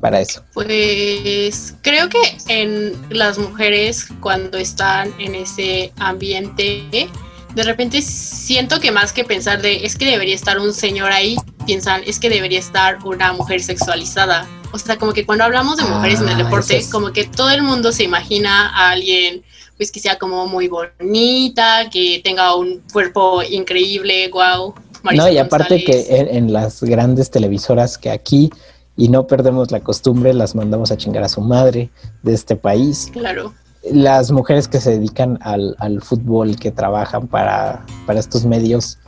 para 0.00 0.20
eso? 0.20 0.42
Pues 0.52 1.76
creo 1.82 2.08
que 2.08 2.18
en 2.48 2.92
las 3.10 3.38
mujeres 3.38 4.08
cuando 4.18 4.58
están 4.58 5.12
en 5.20 5.36
ese 5.36 5.92
ambiente, 6.00 7.08
de 7.54 7.62
repente 7.62 8.02
siento 8.02 8.80
que 8.80 8.90
más 8.90 9.12
que 9.12 9.24
pensar 9.24 9.62
de 9.62 9.84
es 9.84 9.96
que 9.96 10.06
debería 10.06 10.34
estar 10.34 10.58
un 10.58 10.72
señor 10.72 11.12
ahí, 11.12 11.36
piensan 11.66 12.02
es 12.06 12.18
que 12.18 12.28
debería 12.28 12.58
estar 12.58 12.98
una 13.04 13.32
mujer 13.32 13.62
sexualizada. 13.62 14.48
O 14.72 14.78
sea, 14.78 14.98
como 14.98 15.12
que 15.12 15.24
cuando 15.24 15.44
hablamos 15.44 15.76
de 15.76 15.84
mujeres 15.84 16.20
en 16.20 16.28
el 16.28 16.34
ah, 16.34 16.44
deporte, 16.44 16.84
como 16.90 17.12
que 17.12 17.24
todo 17.24 17.50
el 17.50 17.62
mundo 17.62 17.92
se 17.92 18.02
imagina 18.02 18.70
a 18.70 18.90
alguien 18.90 19.44
pues 19.76 19.90
que 19.90 20.00
sea 20.00 20.18
como 20.18 20.46
muy 20.46 20.68
bonita, 20.68 21.88
que 21.90 22.20
tenga 22.22 22.54
un 22.56 22.82
cuerpo 22.92 23.42
increíble, 23.42 24.28
wow. 24.32 24.74
no, 25.14 25.28
y 25.28 25.38
aparte 25.38 25.82
que 25.82 26.06
en, 26.08 26.52
las 26.52 26.82
grandes 26.82 27.30
televisoras 27.30 27.98
que 27.98 28.10
aquí 28.10 28.50
y 28.96 29.08
no 29.08 29.26
perdemos 29.26 29.72
la 29.72 29.80
costumbre, 29.80 30.32
las 30.32 30.54
mandamos 30.54 30.92
a 30.92 30.96
chingar 30.96 31.24
a 31.24 31.28
su 31.28 31.40
madre 31.40 31.90
de 32.22 32.34
este 32.34 32.54
país. 32.54 33.10
Claro. 33.12 33.52
Las 33.92 34.30
mujeres 34.30 34.68
que 34.68 34.80
se 34.80 34.92
dedican 34.92 35.38
al, 35.42 35.76
al 35.78 36.00
fútbol, 36.00 36.56
que 36.56 36.70
trabajan 36.70 37.26
para, 37.26 37.84
para, 38.06 38.20
estos 38.20 38.44
medios, 38.46 38.98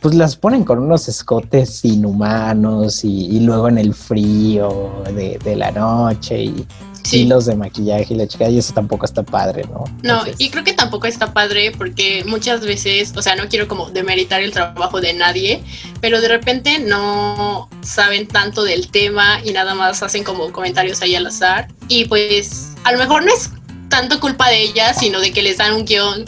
pues 0.00 0.14
las 0.14 0.36
ponen 0.36 0.64
con 0.64 0.78
unos 0.78 1.08
escotes 1.08 1.84
inhumanos 1.84 3.04
y, 3.04 3.40
luego 3.40 3.68
en 3.68 3.78
el 3.78 3.94
frío 3.94 5.02
de, 5.14 5.38
de 5.44 5.56
la 5.56 5.70
noche 5.70 6.44
y 6.44 6.66
sí. 7.02 7.20
hilos 7.22 7.46
de 7.46 7.56
maquillaje 7.56 8.14
y 8.14 8.16
la 8.16 8.26
chica, 8.26 8.48
y 8.48 8.58
eso 8.58 8.72
tampoco 8.72 9.04
está 9.04 9.22
padre, 9.22 9.64
¿no? 9.64 9.84
No, 10.02 10.22
y 10.38 10.50
creo 10.50 10.64
que 10.64 10.72
tampoco 10.72 11.06
está 11.06 11.32
padre 11.32 11.72
porque 11.76 12.24
muchas 12.26 12.60
veces, 12.60 13.12
o 13.16 13.22
sea, 13.22 13.36
no 13.36 13.48
quiero 13.48 13.68
como 13.68 13.90
demeritar 13.90 14.40
el 14.40 14.52
trabajo 14.52 15.00
de 15.00 15.12
nadie, 15.12 15.62
pero 16.00 16.20
de 16.20 16.28
repente 16.28 16.78
no 16.78 17.68
saben 17.82 18.26
tanto 18.26 18.62
del 18.62 18.90
tema 18.90 19.40
y 19.44 19.52
nada 19.52 19.74
más 19.74 20.02
hacen 20.02 20.24
como 20.24 20.52
comentarios 20.52 21.02
ahí 21.02 21.14
al 21.14 21.26
azar. 21.26 21.68
Y 21.88 22.04
pues 22.04 22.72
a 22.84 22.92
lo 22.92 22.98
mejor 22.98 23.24
no 23.24 23.32
es 23.32 23.50
tanto 23.90 24.20
culpa 24.20 24.48
de 24.48 24.62
ellas, 24.62 24.98
sino 24.98 25.20
de 25.20 25.32
que 25.32 25.42
les 25.42 25.58
dan 25.58 25.74
un 25.74 25.84
guion 25.84 26.24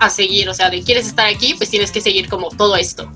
a 0.00 0.08
seguir, 0.08 0.48
o 0.48 0.54
sea, 0.54 0.70
de 0.70 0.82
quieres 0.82 1.06
estar 1.06 1.26
aquí, 1.26 1.54
pues 1.54 1.68
tienes 1.68 1.90
que 1.90 2.00
seguir 2.00 2.28
como 2.28 2.48
todo 2.48 2.76
esto. 2.76 3.10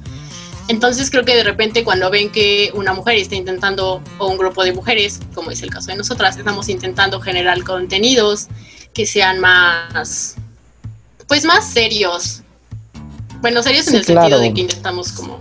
Entonces 0.69 1.11
creo 1.11 1.25
que 1.25 1.37
de 1.37 1.45
repente 1.45 1.85
cuando 1.85 2.11
ven 2.11 2.31
que 2.31 2.71
una 2.75 2.93
mujer 2.93 3.17
está 3.17 3.35
intentando, 3.35 4.03
o 4.19 4.29
un 4.29 4.37
grupo 4.37 4.65
de 4.65 4.73
mujeres, 4.73 5.21
como 5.35 5.51
es 5.51 5.63
el 5.63 5.71
caso 5.71 5.89
de 5.89 5.97
nosotras, 5.97 6.37
estamos 6.37 6.69
intentando 6.69 7.21
generar 7.21 7.63
contenidos 7.63 8.49
que 8.93 9.07
sean 9.07 9.41
más, 9.41 10.37
pues 11.29 11.45
más 11.45 11.71
serios. 11.71 12.43
Bueno, 13.41 13.63
serios 13.63 13.89
en 13.89 13.97
el 13.97 14.05
sentido 14.05 14.41
de 14.41 14.55
que 14.55 14.61
intentamos 14.63 15.13
como, 15.13 15.41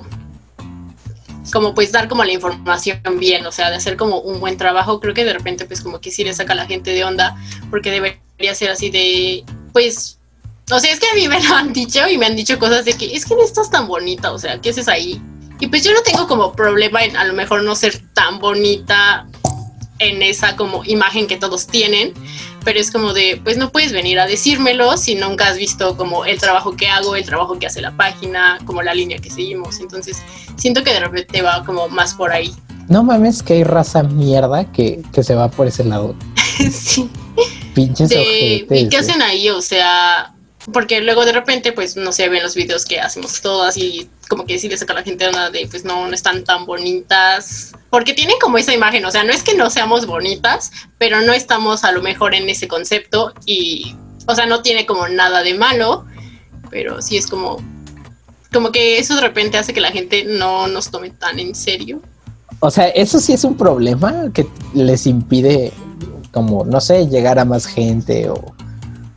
como 1.54 1.76
pues 1.76 1.92
dar 1.92 2.08
como 2.08 2.24
la 2.24 2.32
información 2.32 3.00
bien, 3.20 3.46
o 3.46 3.52
sea, 3.52 3.70
de 3.70 3.76
hacer 3.76 3.96
como 3.96 4.18
un 4.20 4.40
buen 4.40 4.58
trabajo, 4.58 5.00
creo 5.00 5.14
que 5.14 5.24
de 5.24 5.34
repente 5.34 5.66
pues 5.66 5.82
como 5.82 6.02
que 6.02 6.10
sí 6.10 6.24
le 6.24 6.34
saca 6.34 6.54
a 6.54 6.56
la 6.56 6.66
gente 6.66 6.92
de 6.92 7.04
onda, 7.04 7.38
porque 7.70 7.92
debería 7.92 8.56
ser 8.56 8.72
así 8.72 8.90
de, 8.90 9.46
pues 9.72 10.18
o 10.72 10.80
sea, 10.80 10.92
es 10.92 11.00
que 11.00 11.08
a 11.08 11.14
mí 11.14 11.28
me 11.28 11.42
lo 11.44 11.54
han 11.54 11.72
dicho 11.72 12.08
y 12.10 12.18
me 12.18 12.26
han 12.26 12.36
dicho 12.36 12.58
cosas 12.58 12.86
de 12.86 12.94
que 12.94 13.14
es 13.14 13.26
que 13.26 13.36
no 13.36 13.44
estás 13.44 13.70
tan 13.70 13.88
bonita, 13.88 14.32
o 14.32 14.40
sea, 14.40 14.60
¿qué 14.60 14.72
haces 14.72 14.88
ahí? 14.88 15.22
Y 15.60 15.68
pues 15.68 15.84
yo 15.84 15.94
no 15.94 16.02
tengo 16.02 16.28
como 16.28 16.54
problema 16.54 17.04
en 17.04 17.16
a 17.16 17.24
lo 17.24 17.34
mejor 17.34 17.64
no 17.64 17.76
ser 17.76 18.02
tan 18.14 18.40
bonita 18.40 19.28
en 20.00 20.24
esa 20.24 20.56
como 20.56 20.84
imagen 20.86 21.28
que 21.28 21.38
todos 21.38 21.68
tienen, 21.68 22.14
pero 22.64 22.80
es 22.80 22.92
como 22.92 23.14
de, 23.14 23.40
pues 23.44 23.58
no 23.58 23.72
puedes 23.72 23.92
venir 23.92 24.20
a 24.20 24.26
decírmelo 24.26 24.98
si 24.98 25.16
nunca 25.16 25.48
has 25.48 25.58
visto 25.58 25.96
como 25.98 26.26
el 26.26 26.40
trabajo 26.40 26.76
que 26.76 26.88
hago, 26.88 27.16
el 27.16 27.26
trabajo 27.26 27.60
que 27.60 27.68
hace 27.68 27.82
la 27.82 27.96
página, 27.96 28.60
como 28.66 28.82
la 28.82 28.94
línea 28.94 29.18
que 29.18 29.30
seguimos. 29.30 29.80
Entonces, 29.80 30.22
siento 30.56 30.84
que 30.84 30.92
de 30.92 31.00
repente 31.00 31.42
va 31.42 31.64
como 31.66 31.90
más 31.90 32.14
por 32.14 32.32
ahí. 32.32 32.54
No 32.88 33.04
mames 33.04 33.44
que 33.44 33.54
hay 33.54 33.64
raza 33.64 34.04
mierda 34.04 34.72
que, 34.72 35.02
que 35.14 35.24
se 35.24 35.36
va 35.36 35.50
por 35.50 35.68
ese 35.68 35.84
lado. 35.84 36.16
sí. 36.72 37.10
Pinches 37.74 38.12
¿Y 38.12 38.90
qué 38.90 38.98
hacen 38.98 39.22
ahí? 39.22 39.50
O 39.50 39.62
sea, 39.62 40.34
porque 40.72 41.02
luego 41.02 41.26
de 41.26 41.34
repente, 41.34 41.74
pues, 41.74 41.98
no 41.98 42.12
se 42.12 42.30
ven 42.30 42.44
los 42.44 42.56
videos 42.56 42.86
que 42.86 43.00
hacemos 43.00 43.42
todas 43.42 43.76
y 43.78 44.10
como 44.30 44.46
que 44.46 44.58
sí 44.58 44.70
le 44.70 44.78
saca 44.78 44.94
a 44.94 44.98
la 44.98 45.04
gente 45.04 45.28
una 45.28 45.50
de, 45.50 45.68
pues, 45.68 45.84
no, 45.84 46.08
no 46.08 46.14
están 46.14 46.44
tan 46.44 46.66
bonitas. 46.66 47.74
Porque 47.90 48.14
tienen 48.14 48.38
como 48.40 48.58
esa 48.58 48.74
imagen, 48.74 49.04
o 49.06 49.12
sea, 49.12 49.24
no 49.24 49.34
es 49.34 49.44
que 49.44 49.56
no 49.56 49.70
seamos 49.70 50.06
bonitas, 50.06 50.72
pero 50.98 51.22
no 51.22 51.34
estamos 51.34 51.84
a 51.84 51.92
lo 51.92 52.02
mejor 52.02 52.34
en 52.34 52.48
ese 52.48 52.68
concepto 52.68 53.34
y, 53.46 53.96
o 54.26 54.36
sea, 54.36 54.46
no 54.46 54.62
tiene 54.62 54.86
como 54.86 55.08
nada 55.08 55.44
de 55.44 55.54
malo, 55.54 56.06
pero 56.70 57.02
sí 57.02 57.18
es 57.18 57.28
como, 57.28 57.58
como 58.54 58.72
que 58.72 59.00
eso 59.00 59.16
de 59.16 59.22
repente 59.22 59.58
hace 59.58 59.74
que 59.74 59.82
la 59.82 59.92
gente 59.92 60.24
no 60.24 60.68
nos 60.68 60.90
tome 60.90 61.10
tan 61.10 61.40
en 61.40 61.54
serio. 61.54 62.02
O 62.62 62.72
sea, 62.72 62.88
eso 62.90 63.20
sí 63.20 63.34
es 63.34 63.44
un 63.44 63.58
problema 63.58 64.32
que 64.34 64.48
les 64.74 65.06
impide 65.06 65.74
como, 66.32 66.64
no 66.64 66.80
sé, 66.80 67.08
llegar 67.08 67.38
a 67.38 67.46
más 67.46 67.66
gente 67.66 68.30
o 68.30 68.56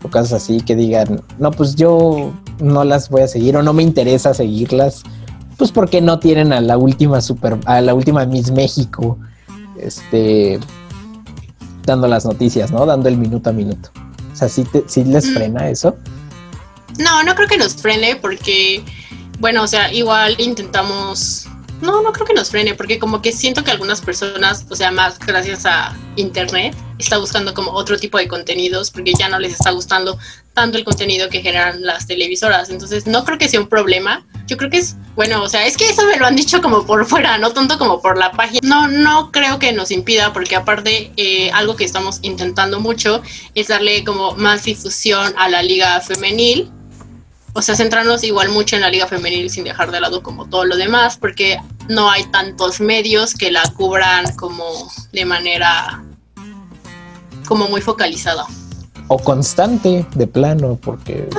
o 0.07 0.11
cosas 0.11 0.45
así 0.45 0.61
que 0.61 0.75
digan, 0.75 1.23
no, 1.39 1.51
pues 1.51 1.75
yo 1.75 2.33
no 2.61 2.85
las 2.85 3.09
voy 3.09 3.23
a 3.23 3.29
seguir 3.29 3.57
o 3.57 3.63
no 3.63 3.73
me 3.73 3.83
interesa 3.83 4.33
seguirlas, 4.33 5.03
pues 5.57 5.73
porque 5.73 6.01
no 6.01 6.19
tienen 6.19 6.53
a 6.53 6.61
la 6.61 6.79
última 6.79 7.21
super, 7.21 7.59
a 7.67 7.81
la 7.81 7.95
última 7.95 8.25
Miss 8.25 8.51
México, 8.51 9.19
este, 9.81 10.59
dando 11.85 12.07
las 12.09 12.25
noticias, 12.25 12.71
¿no? 12.71 12.87
Dando 12.87 13.09
el 13.09 13.17
minuto 13.17 13.51
a 13.51 13.53
minuto. 13.53 13.91
O 14.33 14.37
sea, 14.37 14.49
¿sí, 14.49 14.65
les 15.05 15.27
mm. 15.27 15.35
frena 15.35 15.71
eso? 15.71 15.97
No, 16.99 17.23
no 17.23 17.35
creo 17.35 17.49
que 17.49 17.59
nos 17.59 17.75
frene 17.75 18.17
porque, 18.17 18.83
bueno, 19.39 19.63
o 19.63 19.67
sea, 19.67 19.93
igual 19.93 20.37
intentamos 20.39 21.46
no, 21.81 22.03
no 22.03 22.13
creo 22.13 22.27
que 22.27 22.35
nos 22.35 22.51
frene, 22.51 22.75
porque 22.75 22.99
como 22.99 23.23
que 23.23 23.33
siento 23.33 23.65
que 23.65 23.71
algunas 23.71 24.01
personas, 24.01 24.67
o 24.69 24.77
sea, 24.77 24.91
más 24.91 25.19
gracias 25.19 25.67
a 25.67 25.97
internet, 26.17 26.75
está 26.99 27.19
buscando 27.19 27.55
como 27.55 27.73
otro 27.73 27.99
tipo 27.99 28.19
de 28.19 28.29
contenidos, 28.29 28.91
porque 28.91 29.13
ya 29.19 29.29
no 29.29 29.39
les 29.39 29.53
está 29.53 29.71
gustando 29.71 30.19
tanto 30.55 30.79
el 30.79 30.85
contenido 30.85 31.29
que 31.29 31.43
generan 31.43 31.85
las 31.85 32.07
televisoras. 32.07 32.71
Entonces, 32.71 33.07
no 33.07 33.25
creo 33.25 33.39
que 33.39 33.49
sea 33.49 33.61
un 33.61 33.69
problema. 33.69 34.25
Yo 34.47 34.57
creo 34.57 34.71
que 34.71 34.79
es, 34.79 34.97
bueno, 35.15 35.43
o 35.43 35.49
sea, 35.49 35.67
es 35.67 35.77
que 35.77 35.89
eso 35.89 36.07
me 36.07 36.17
lo 36.17 36.27
han 36.27 36.37
dicho 36.37 36.63
como 36.63 36.87
por 36.87 37.05
fuera, 37.05 37.37
no 37.37 37.53
tanto 37.53 37.79
como 37.79 38.01
por 38.01 38.17
la 38.17 38.33
página. 38.33 38.61
No, 38.63 38.89
no 38.89 39.31
creo 39.33 39.59
que 39.59 39.73
nos 39.73 39.91
impida, 39.91 40.33
porque 40.33 40.57
aparte, 40.57 41.13
eh, 41.17 41.51
algo 41.53 41.77
que 41.77 41.85
estamos 41.85 42.21
intentando 42.23 42.81
mucho 42.81 43.23
es 43.55 43.69
darle 43.69 44.05
como 44.05 44.35
más 44.37 44.65
difusión 44.65 45.35
a 45.37 45.49
la 45.49 45.63
liga 45.63 46.01
femenil 46.01 46.71
o 47.57 47.63
sea, 47.63 47.75
centrarnos 47.75 48.23
igual 48.23 48.51
mucho 48.51 48.77
en 48.77 48.83
la 48.83 48.91
liga 48.91 49.07
femenil 49.07 49.49
sin 49.49 49.65
dejar 49.65 49.91
de 49.91 49.99
lado 49.99 50.23
como 50.23 50.47
todo 50.47 50.67
lo 50.67 50.77
demás, 50.77 51.17
porque 51.17 51.59
no 51.89 52.11
hay 52.11 52.25
tantos 52.25 52.81
medios 52.81 53.33
que 53.33 53.51
la 53.51 53.63
cubran 53.73 54.37
como 54.37 54.93
de 55.13 55.25
manera 55.25 56.05
como 57.47 57.67
muy 57.69 57.81
focalizada. 57.81 58.45
O 59.09 59.19
constante, 59.19 60.07
de 60.15 60.27
plano, 60.27 60.79
porque 60.83 61.31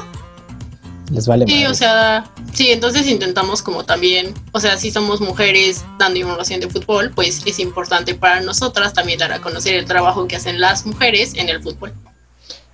les 1.12 1.28
vale 1.28 1.46
Sí, 1.46 1.68
o 1.68 1.76
sea, 1.76 2.26
sí, 2.52 2.72
entonces 2.72 3.08
intentamos 3.08 3.62
como 3.62 3.86
también, 3.86 4.34
o 4.54 4.60
sea, 4.60 4.76
si 4.76 4.90
somos 4.90 5.22
mujeres 5.22 5.86
dando 6.00 6.18
información 6.18 6.62
de 6.62 6.68
fútbol, 6.68 7.12
pues 7.14 7.44
es 7.46 7.60
importante 7.60 8.16
para 8.16 8.42
nosotras 8.42 8.92
también 8.92 9.20
dar 9.20 9.34
a 9.34 9.40
conocer 9.40 9.76
el 9.76 9.86
trabajo 9.86 10.28
que 10.28 10.38
hacen 10.38 10.60
las 10.60 10.84
mujeres 10.84 11.36
en 11.36 11.50
el 11.50 11.62
fútbol. 11.62 11.94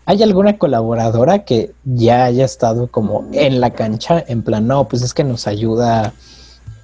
¿Hay 0.05 0.21
alguna 0.21 0.57
colaboradora 0.57 1.45
que 1.45 1.73
ya 1.85 2.25
haya 2.25 2.43
estado 2.43 2.87
como 2.87 3.27
en 3.31 3.61
la 3.61 3.71
cancha? 3.71 4.23
En 4.27 4.43
plan, 4.43 4.67
no, 4.67 4.87
pues 4.87 5.01
es 5.01 5.13
que 5.13 5.23
nos 5.23 5.47
ayuda 5.47 6.13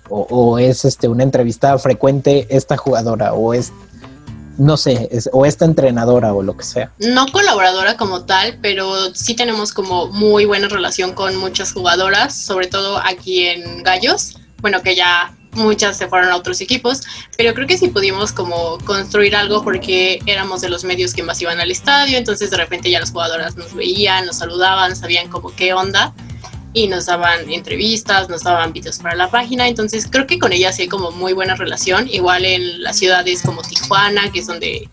o, 0.09 0.57
es 0.57 0.85
este 0.85 1.07
una 1.07 1.23
entrevista 1.23 1.77
frecuente 1.77 2.47
esta 2.49 2.77
jugadora 2.77 3.33
o 3.33 3.53
es 3.53 3.71
no 4.57 4.75
sé, 4.75 5.09
o 5.31 5.45
esta 5.45 5.63
entrenadora 5.63 6.33
o 6.33 6.43
lo 6.43 6.57
que 6.57 6.65
sea. 6.65 6.91
No 6.99 7.27
colaboradora 7.31 7.95
como 7.95 8.25
tal, 8.25 8.57
pero 8.61 9.15
sí 9.15 9.33
tenemos 9.33 9.71
como 9.71 10.07
muy 10.07 10.43
buena 10.43 10.67
relación 10.67 11.13
con 11.13 11.37
muchas 11.37 11.71
jugadoras, 11.71 12.35
sobre 12.35 12.67
todo 12.67 12.97
aquí 12.97 13.45
en 13.45 13.83
Gallos, 13.83 14.37
bueno, 14.61 14.81
que 14.81 14.97
ya 14.97 15.33
muchas 15.53 15.97
se 15.97 16.07
fueron 16.07 16.29
a 16.29 16.35
otros 16.35 16.61
equipos, 16.61 17.01
pero 17.37 17.53
creo 17.53 17.67
que 17.67 17.77
sí 17.77 17.89
pudimos 17.89 18.31
como 18.31 18.77
construir 18.79 19.35
algo 19.35 19.63
porque 19.63 20.19
éramos 20.25 20.61
de 20.61 20.69
los 20.69 20.83
medios 20.83 21.13
que 21.13 21.23
más 21.23 21.41
iban 21.41 21.59
al 21.59 21.71
estadio, 21.71 22.17
entonces 22.17 22.51
de 22.51 22.57
repente 22.57 22.89
ya 22.89 22.99
las 22.99 23.11
jugadoras 23.11 23.55
nos 23.55 23.73
veían, 23.73 24.25
nos 24.25 24.37
saludaban, 24.37 24.95
sabían 24.95 25.29
como 25.29 25.55
qué 25.55 25.73
onda 25.73 26.13
y 26.73 26.87
nos 26.87 27.07
daban 27.07 27.49
entrevistas, 27.51 28.29
nos 28.29 28.43
daban 28.43 28.73
videos 28.73 28.99
para 28.99 29.15
la 29.15 29.29
página, 29.29 29.67
entonces 29.67 30.07
creo 30.09 30.27
que 30.27 30.37
con 30.37 30.53
ellas 30.53 30.77
hay 30.79 30.87
como 30.87 31.11
muy 31.11 31.33
buena 31.33 31.55
relación, 31.55 32.07
igual 32.07 32.45
en 32.45 32.83
las 32.83 32.97
ciudades 32.97 33.41
como 33.41 33.61
Tijuana, 33.63 34.31
que 34.31 34.39
es 34.39 34.47
donde 34.47 34.87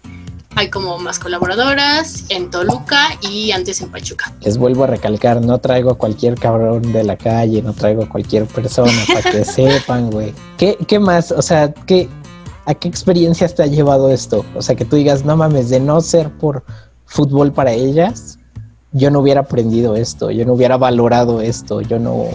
hay 0.57 0.71
como 0.71 0.99
más 0.99 1.19
colaboradoras 1.19 2.25
en 2.31 2.51
Toluca 2.51 3.11
y 3.21 3.53
antes 3.53 3.83
en 3.83 3.91
Pachuca. 3.91 4.33
Les 4.41 4.57
vuelvo 4.57 4.85
a 4.85 4.87
recalcar, 4.87 5.43
no 5.43 5.59
traigo 5.59 5.91
a 5.91 5.99
cualquier 5.99 6.35
cabrón 6.35 6.93
de 6.93 7.05
la 7.05 7.17
calle, 7.17 7.61
no 7.61 7.75
traigo 7.75 8.05
a 8.05 8.09
cualquier 8.09 8.47
persona 8.47 8.93
para 9.07 9.31
que 9.31 9.45
sepan, 9.45 10.11
güey. 10.11 10.33
¿Qué, 10.57 10.79
¿Qué 10.89 10.99
más? 10.99 11.31
O 11.31 11.43
sea, 11.43 11.73
¿qué, 11.73 12.09
¿a 12.65 12.75
qué 12.75 12.89
experiencias 12.89 13.55
te 13.55 13.63
ha 13.63 13.67
llevado 13.67 14.11
esto? 14.11 14.47
O 14.55 14.63
sea, 14.63 14.75
que 14.75 14.87
tú 14.87 14.97
digas, 14.97 15.27
no 15.27 15.37
mames, 15.37 15.69
de 15.69 15.79
no 15.79 16.01
ser 16.01 16.31
por 16.31 16.65
fútbol 17.05 17.53
para 17.53 17.73
ellas, 17.73 18.39
yo 18.93 19.11
no 19.11 19.21
hubiera 19.21 19.43
aprendido 19.43 19.95
esto, 19.95 20.31
yo 20.31 20.47
no 20.47 20.55
hubiera 20.55 20.79
valorado 20.79 21.43
esto, 21.43 21.83
yo 21.83 21.99
no 21.99 22.29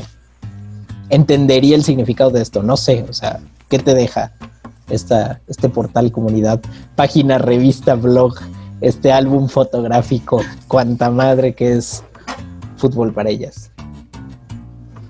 entendería 1.10 1.76
el 1.76 1.84
significado 1.84 2.30
de 2.30 2.44
esto, 2.44 2.62
no 2.62 2.78
sé, 2.78 3.04
o 3.10 3.14
sea, 3.14 3.40
¿qué 3.68 3.80
te 3.80 3.96
deja? 3.96 4.32
Esta, 4.92 5.42
este 5.48 5.70
portal, 5.70 6.12
comunidad, 6.12 6.62
página, 6.96 7.38
revista, 7.38 7.96
blog, 7.96 8.36
este 8.82 9.12
álbum 9.12 9.48
fotográfico, 9.48 10.44
cuanta 10.68 11.10
madre 11.10 11.54
que 11.54 11.74
es 11.74 12.04
fútbol 12.78 13.14
para 13.14 13.30
ellas? 13.30 13.72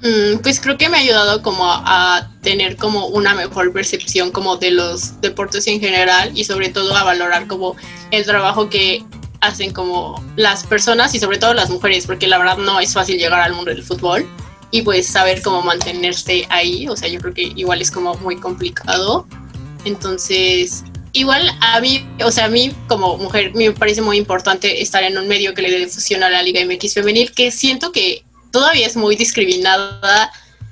Mm, 0.03 0.39
pues 0.41 0.59
creo 0.59 0.77
que 0.77 0.89
me 0.89 0.97
ha 0.97 1.01
ayudado 1.01 1.43
como 1.43 1.63
a, 1.65 2.27
tener 2.41 2.75
como 2.75 3.05
una 3.07 3.35
mejor 3.35 3.71
percepción 3.71 4.31
como 4.31 4.57
de 4.57 4.71
los 4.71 5.21
deportes 5.21 5.67
en 5.67 5.79
general 5.79 6.31
y 6.33 6.43
sobre 6.43 6.69
todo 6.69 6.95
a 6.95 7.03
valorar 7.03 7.45
como 7.45 7.75
el 8.09 8.25
trabajo 8.25 8.67
que 8.67 9.03
hacen 9.41 9.71
como 9.71 10.23
las 10.35 10.65
personas 10.65 11.13
y 11.13 11.19
sobre 11.19 11.37
todo 11.37 11.53
las 11.53 11.69
mujeres, 11.69 12.07
porque 12.07 12.27
la 12.27 12.39
verdad 12.39 12.57
no 12.57 12.79
es 12.79 12.93
fácil 12.93 13.17
llegar 13.17 13.41
al 13.41 13.53
mundo 13.53 13.71
del 13.71 13.83
fútbol 13.83 14.27
y 14.71 14.81
pues 14.81 15.07
saber 15.07 15.43
cómo 15.43 15.61
mantenerse 15.61 16.47
ahí, 16.49 16.87
o 16.87 16.95
sea, 16.95 17.09
yo 17.09 17.19
creo 17.19 17.33
que 17.33 17.51
igual 17.55 17.81
es 17.81 17.91
como 17.91 18.15
muy 18.15 18.37
complicado 18.37 19.27
entonces, 19.85 20.83
igual 21.13 21.49
a 21.61 21.79
mí, 21.79 22.07
o 22.23 22.31
sea, 22.31 22.45
a 22.45 22.49
mí 22.49 22.73
como 22.87 23.17
mujer 23.17 23.53
me 23.53 23.71
parece 23.71 24.01
muy 24.01 24.17
importante 24.17 24.81
estar 24.81 25.03
en 25.03 25.17
un 25.17 25.27
medio 25.27 25.53
que 25.53 25.61
le 25.61 25.71
dé 25.71 25.79
difusión 25.79 26.23
a 26.23 26.29
la 26.29 26.43
Liga 26.43 26.63
MX 26.65 26.93
femenil, 26.93 27.31
que 27.33 27.51
siento 27.51 27.91
que 27.91 28.23
todavía 28.51 28.87
es 28.87 28.95
muy 28.95 29.15
discriminada 29.15 30.31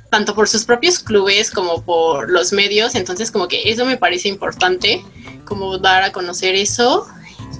tanto 0.09 0.33
por 0.33 0.47
sus 0.47 0.65
propios 0.65 0.99
clubes 0.99 1.51
como 1.51 1.83
por 1.83 2.29
los 2.29 2.51
medios, 2.51 2.95
entonces 2.95 3.31
como 3.31 3.47
que 3.47 3.69
eso 3.69 3.85
me 3.85 3.97
parece 3.97 4.27
importante, 4.27 5.03
como 5.45 5.77
dar 5.77 6.03
a 6.03 6.11
conocer 6.11 6.55
eso. 6.55 7.07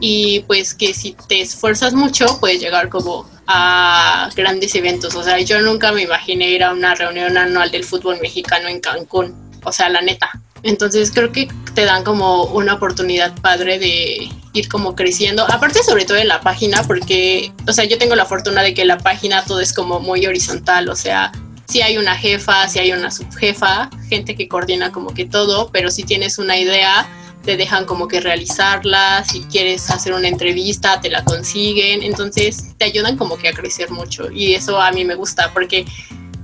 Y 0.02 0.42
pues 0.42 0.74
que 0.74 0.94
si 0.94 1.16
te 1.28 1.42
esfuerzas 1.42 1.94
mucho 1.94 2.40
puedes 2.40 2.62
llegar 2.62 2.90
como 2.90 3.30
a 3.48 4.30
grandes 4.36 4.74
eventos, 4.76 5.16
o 5.16 5.24
sea, 5.24 5.40
yo 5.40 5.60
nunca 5.62 5.92
me 5.92 6.04
imaginé 6.04 6.52
ir 6.52 6.64
a 6.64 6.72
una 6.72 6.96
reunión 6.96 7.38
anual 7.38 7.70
del 7.70 7.84
fútbol 7.84 8.20
mexicano 8.22 8.68
en 8.68 8.80
Cancún, 8.80 9.36
o 9.64 9.72
sea, 9.72 9.90
la 9.90 10.02
neta. 10.02 10.32
Entonces 10.64 11.12
creo 11.12 11.32
que 11.32 11.48
te 11.74 11.86
dan 11.86 12.04
como 12.04 12.44
una 12.46 12.74
oportunidad 12.76 13.34
padre 13.42 13.80
de 13.80 14.30
ir 14.54 14.70
como 14.70 14.96
creciendo. 14.96 15.46
Aparte 15.50 15.84
sobre 15.84 16.06
todo 16.06 16.18
en 16.18 16.28
la 16.28 16.42
página, 16.42 16.84
porque, 16.84 17.52
o 17.68 17.74
sea, 17.74 17.86
yo 17.86 17.98
tengo 17.98 18.16
la 18.16 18.26
fortuna 18.26 18.62
de 18.62 18.74
que 18.74 18.86
la 18.86 18.98
página 18.98 19.44
todo 19.44 19.60
es 19.60 19.74
como 19.74 20.00
muy 20.00 20.26
horizontal, 20.26 20.90
o 20.90 20.96
sea, 20.96 21.32
si 21.68 21.82
hay 21.82 21.98
una 21.98 22.16
jefa, 22.16 22.68
si 22.68 22.80
hay 22.80 22.92
una 22.92 23.12
subjefa, 23.12 23.90
gente 24.10 24.36
que 24.36 24.48
coordina 24.48 24.92
como 24.92 25.14
que 25.14 25.26
todo, 25.26 25.70
pero 25.72 25.92
si 25.92 26.04
tienes 26.04 26.40
una 26.40 26.58
idea, 26.58 27.08
te 27.44 27.58
dejan 27.58 27.86
como 27.86 28.08
que 28.08 28.20
realizarla, 28.20 29.24
si 29.24 29.42
quieres 29.44 29.90
hacer 29.90 30.14
una 30.14 30.28
entrevista, 30.28 31.00
te 31.00 31.10
la 31.10 31.24
consiguen, 31.24 32.02
entonces 32.02 32.76
te 32.78 32.86
ayudan 32.86 33.18
como 33.18 33.38
que 33.38 33.50
a 33.50 33.54
crecer 33.54 33.92
mucho. 33.92 34.32
Y 34.32 34.56
eso 34.56 34.82
a 34.82 34.92
mí 34.92 35.06
me 35.06 35.16
gusta 35.16 35.52
porque 35.54 35.86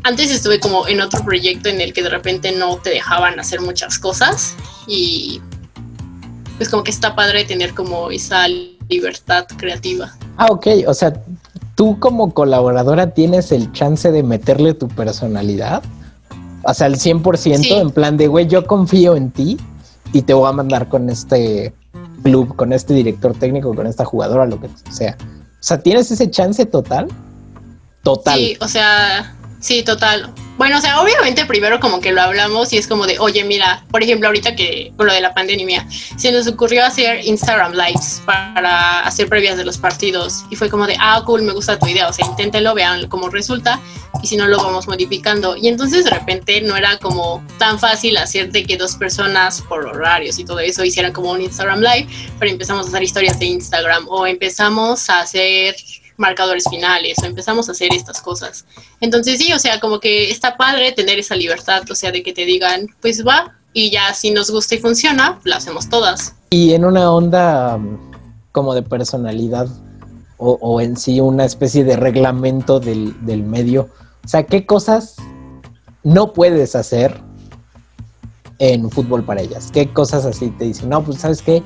antes 0.05 0.29
estuve 0.29 0.59
como 0.59 0.87
en 0.87 1.01
otro 1.01 1.25
proyecto 1.25 1.67
en 1.67 1.81
el 1.81 1.91
que 1.91 2.03
de 2.03 2.09
repente 2.09 2.51
no 2.51 2.77
te 2.77 2.91
dejaban 2.91 3.39
hacer 3.39 3.59
muchas 3.59 3.97
cosas 3.97 4.53
y 4.85 5.41
pues 6.57 6.69
como 6.69 6.83
que 6.83 6.91
está 6.91 7.15
padre 7.15 7.43
tener 7.43 7.73
como 7.73 8.11
esa 8.11 8.47
libertad 8.87 9.47
creativa. 9.57 10.15
Ah, 10.37 10.45
ok, 10.51 10.67
o 10.85 10.93
sea, 10.93 11.11
tú 11.73 11.99
como 11.99 12.35
colaboradora 12.35 13.15
tienes 13.15 13.51
el 13.51 13.71
chance 13.71 14.11
de 14.11 14.21
meterle 14.21 14.75
tu 14.75 14.87
personalidad, 14.89 15.81
o 16.63 16.73
sea, 16.75 16.85
al 16.85 16.97
100% 16.97 17.81
en 17.81 17.89
plan 17.89 18.15
de, 18.15 18.27
güey, 18.27 18.45
yo 18.45 18.67
confío 18.67 19.15
en 19.15 19.31
ti 19.31 19.57
y 20.13 20.21
te 20.21 20.35
voy 20.35 20.47
a 20.47 20.51
mandar 20.51 20.87
con 20.87 21.09
este 21.09 21.73
club, 22.21 22.55
con 22.55 22.73
este 22.73 22.93
director 22.93 23.33
técnico, 23.33 23.73
con 23.73 23.87
esta 23.87 24.05
jugadora, 24.05 24.45
lo 24.45 24.61
que 24.61 24.69
sea. 24.91 25.17
O 25.19 25.63
sea, 25.67 25.79
¿tienes 25.79 26.11
ese 26.11 26.29
chance 26.29 26.63
total? 26.67 27.07
Total. 28.03 28.37
Sí, 28.37 28.55
o 28.61 28.67
sea, 28.67 29.35
Sí, 29.65 29.81
total. 29.81 30.31
Bueno, 30.59 30.77
o 30.77 30.79
sea, 30.79 31.01
obviamente 31.01 31.43
primero 31.47 31.79
como 31.79 31.99
que 31.99 32.11
lo 32.11 32.21
hablamos 32.21 32.71
y 32.71 32.77
es 32.77 32.85
como 32.85 33.07
de, 33.07 33.17
oye, 33.17 33.43
mira, 33.43 33.83
por 33.89 34.03
ejemplo, 34.03 34.27
ahorita 34.27 34.55
que 34.55 34.93
con 34.95 35.07
lo 35.07 35.13
de 35.13 35.21
la 35.21 35.33
pandemia, 35.33 35.87
se 36.17 36.31
nos 36.31 36.45
ocurrió 36.45 36.85
hacer 36.85 37.25
Instagram 37.25 37.73
Lives 37.73 38.21
para 38.27 38.99
hacer 38.99 39.27
previas 39.27 39.57
de 39.57 39.65
los 39.65 39.79
partidos 39.79 40.45
y 40.51 40.55
fue 40.55 40.69
como 40.69 40.85
de, 40.85 40.95
ah, 40.99 41.23
cool, 41.25 41.41
me 41.41 41.51
gusta 41.51 41.79
tu 41.79 41.87
idea, 41.87 42.07
o 42.07 42.13
sea, 42.13 42.27
inténtenlo, 42.27 42.75
vean 42.75 43.07
cómo 43.07 43.27
resulta 43.29 43.81
y 44.21 44.27
si 44.27 44.37
no 44.37 44.45
lo 44.45 44.57
vamos 44.57 44.87
modificando. 44.87 45.57
Y 45.57 45.67
entonces 45.67 46.03
de 46.03 46.11
repente 46.11 46.61
no 46.61 46.77
era 46.77 46.99
como 46.99 47.43
tan 47.57 47.79
fácil 47.79 48.17
hacer 48.17 48.51
de 48.51 48.65
que 48.65 48.77
dos 48.77 48.95
personas 48.97 49.63
por 49.63 49.87
horarios 49.87 50.37
y 50.37 50.45
todo 50.45 50.59
eso 50.59 50.85
hicieran 50.85 51.11
como 51.11 51.31
un 51.31 51.41
Instagram 51.41 51.79
Live, 51.79 52.07
pero 52.37 52.51
empezamos 52.51 52.85
a 52.85 52.89
hacer 52.89 53.01
historias 53.01 53.39
de 53.39 53.47
Instagram 53.47 54.07
o 54.09 54.27
empezamos 54.27 55.09
a 55.09 55.21
hacer 55.21 55.75
marcadores 56.17 56.65
finales 56.69 57.17
o 57.21 57.25
empezamos 57.25 57.67
a 57.69 57.73
hacer 57.73 57.93
estas 57.93 58.21
cosas. 58.21 58.65
Entonces 59.01 59.39
sí, 59.39 59.53
o 59.53 59.59
sea, 59.59 59.79
como 59.79 59.99
que 59.99 60.31
está 60.31 60.57
padre 60.57 60.91
tener 60.91 61.19
esa 61.19 61.35
libertad, 61.35 61.83
o 61.89 61.95
sea, 61.95 62.11
de 62.11 62.23
que 62.23 62.33
te 62.33 62.45
digan, 62.45 62.87
pues 63.01 63.25
va, 63.25 63.55
y 63.73 63.91
ya 63.91 64.13
si 64.13 64.31
nos 64.31 64.49
gusta 64.49 64.75
y 64.75 64.79
funciona, 64.79 65.39
lo 65.43 65.55
hacemos 65.55 65.89
todas. 65.89 66.35
Y 66.49 66.73
en 66.73 66.85
una 66.85 67.11
onda 67.11 67.75
um, 67.75 67.97
como 68.51 68.73
de 68.73 68.81
personalidad 68.81 69.67
o, 70.37 70.81
en 70.81 70.97
sí 70.97 71.21
una 71.21 71.45
especie 71.45 71.85
de 71.85 71.95
reglamento 71.95 72.79
del, 72.79 73.15
del 73.25 73.41
medio, 73.43 73.89
o 74.23 74.27
sea, 74.27 74.43
¿qué 74.43 74.65
cosas 74.65 75.15
no 76.03 76.33
puedes 76.33 76.75
hacer 76.75 77.21
en 78.59 78.89
fútbol 78.91 79.23
para 79.23 79.41
ellas? 79.41 79.69
¿Qué 79.71 79.91
cosas 79.91 80.25
así 80.25 80.49
te 80.51 80.65
dicen? 80.65 80.89
No, 80.89 81.03
pues 81.03 81.19
sabes 81.19 81.41
qué, 81.41 81.63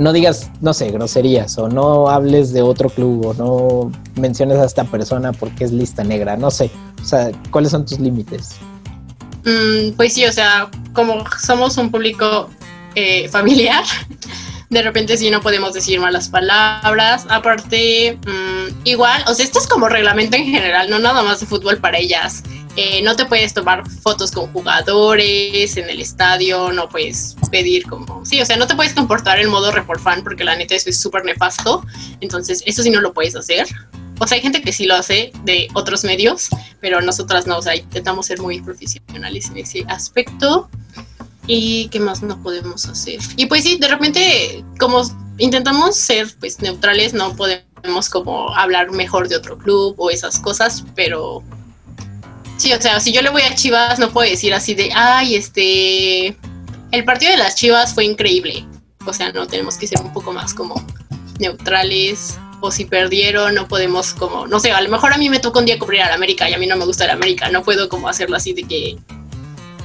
no 0.00 0.14
digas, 0.14 0.50
no 0.62 0.72
sé, 0.72 0.90
groserías 0.90 1.58
o 1.58 1.68
no 1.68 2.08
hables 2.08 2.54
de 2.54 2.62
otro 2.62 2.88
club 2.88 3.26
o 3.26 3.34
no 3.34 3.92
menciones 4.18 4.56
a 4.56 4.64
esta 4.64 4.84
persona 4.84 5.32
porque 5.32 5.64
es 5.64 5.72
lista 5.72 6.02
negra, 6.02 6.38
no 6.38 6.50
sé. 6.50 6.70
O 7.02 7.04
sea, 7.04 7.30
¿cuáles 7.50 7.70
son 7.72 7.84
tus 7.84 8.00
límites? 8.00 8.56
mm, 9.44 9.92
pues 9.96 10.14
sí, 10.14 10.24
o 10.24 10.32
sea, 10.32 10.70
como 10.94 11.24
somos 11.38 11.76
un 11.76 11.90
público 11.90 12.48
eh, 12.94 13.28
familiar, 13.28 13.84
de 14.70 14.82
repente 14.82 15.18
sí 15.18 15.30
no 15.30 15.42
podemos 15.42 15.74
decir 15.74 16.00
malas 16.00 16.30
palabras. 16.30 17.26
Aparte, 17.28 18.18
mm, 18.26 18.86
igual, 18.86 19.22
o 19.28 19.34
sea, 19.34 19.44
esto 19.44 19.58
es 19.58 19.66
como 19.66 19.86
reglamento 19.90 20.34
en 20.36 20.46
general, 20.46 20.88
no 20.88 20.98
nada 20.98 21.22
más 21.22 21.40
de 21.40 21.46
fútbol 21.46 21.76
para 21.76 21.98
ellas. 21.98 22.42
Eh, 22.82 23.02
no 23.02 23.14
te 23.14 23.26
puedes 23.26 23.52
tomar 23.52 23.86
fotos 23.86 24.30
con 24.30 24.50
jugadores 24.54 25.76
en 25.76 25.90
el 25.90 26.00
estadio, 26.00 26.72
no 26.72 26.88
puedes 26.88 27.36
pedir 27.50 27.84
como... 27.86 28.24
Sí, 28.24 28.40
o 28.40 28.46
sea, 28.46 28.56
no 28.56 28.66
te 28.66 28.74
puedes 28.74 28.94
comportar 28.94 29.38
en 29.38 29.50
modo 29.50 29.70
report 29.70 30.00
fan 30.00 30.24
porque 30.24 30.44
la 30.44 30.56
neta 30.56 30.74
eso 30.74 30.88
es 30.88 30.98
súper 30.98 31.26
nefasto. 31.26 31.84
Entonces, 32.22 32.62
eso 32.64 32.82
sí 32.82 32.88
no 32.88 33.02
lo 33.02 33.12
puedes 33.12 33.36
hacer. 33.36 33.66
O 34.18 34.26
sea, 34.26 34.36
hay 34.36 34.40
gente 34.40 34.62
que 34.62 34.72
sí 34.72 34.86
lo 34.86 34.94
hace 34.94 35.30
de 35.44 35.68
otros 35.74 36.04
medios, 36.04 36.48
pero 36.80 37.02
nosotras 37.02 37.46
no, 37.46 37.58
o 37.58 37.62
sea, 37.62 37.76
intentamos 37.76 38.24
ser 38.24 38.40
muy 38.40 38.62
profesionales 38.62 39.50
en 39.50 39.58
ese 39.58 39.84
aspecto. 39.86 40.70
¿Y 41.46 41.88
qué 41.88 42.00
más 42.00 42.22
no 42.22 42.42
podemos 42.42 42.86
hacer? 42.86 43.20
Y 43.36 43.44
pues 43.44 43.62
sí, 43.62 43.76
de 43.76 43.88
repente, 43.88 44.64
como 44.78 45.02
intentamos 45.36 45.96
ser 45.96 46.34
pues 46.40 46.60
neutrales, 46.60 47.12
no 47.12 47.36
podemos 47.36 48.08
como 48.08 48.54
hablar 48.56 48.90
mejor 48.90 49.28
de 49.28 49.36
otro 49.36 49.58
club 49.58 49.96
o 49.98 50.08
esas 50.08 50.38
cosas, 50.38 50.82
pero 50.94 51.44
sí, 52.60 52.72
o 52.72 52.80
sea, 52.80 53.00
si 53.00 53.12
yo 53.12 53.22
le 53.22 53.30
voy 53.30 53.42
a 53.42 53.54
Chivas, 53.54 53.98
no 53.98 54.10
puedo 54.10 54.28
decir 54.28 54.52
así 54.52 54.74
de, 54.74 54.90
ay, 54.94 55.34
este, 55.34 56.36
el 56.92 57.04
partido 57.04 57.32
de 57.32 57.38
las 57.38 57.54
Chivas 57.54 57.94
fue 57.94 58.04
increíble. 58.04 58.66
O 59.06 59.12
sea, 59.12 59.32
no 59.32 59.46
tenemos 59.46 59.78
que 59.78 59.86
ser 59.86 60.00
un 60.02 60.12
poco 60.12 60.32
más 60.32 60.52
como 60.52 60.74
neutrales. 61.38 62.38
O 62.62 62.70
si 62.70 62.84
perdieron, 62.84 63.54
no 63.54 63.66
podemos 63.66 64.12
como, 64.12 64.46
no 64.46 64.60
sé, 64.60 64.70
a 64.70 64.82
lo 64.82 64.90
mejor 64.90 65.14
a 65.14 65.16
mí 65.16 65.30
me 65.30 65.38
tocó 65.38 65.60
un 65.60 65.64
día 65.64 65.78
cubrir 65.78 66.02
al 66.02 66.12
América 66.12 66.50
y 66.50 66.52
a 66.52 66.58
mí 66.58 66.66
no 66.66 66.76
me 66.76 66.84
gusta 66.84 67.04
el 67.04 67.10
América. 67.10 67.48
No 67.50 67.62
puedo 67.62 67.88
como 67.88 68.06
hacerlo 68.06 68.36
así 68.36 68.52
de 68.52 68.64
que 68.64 68.98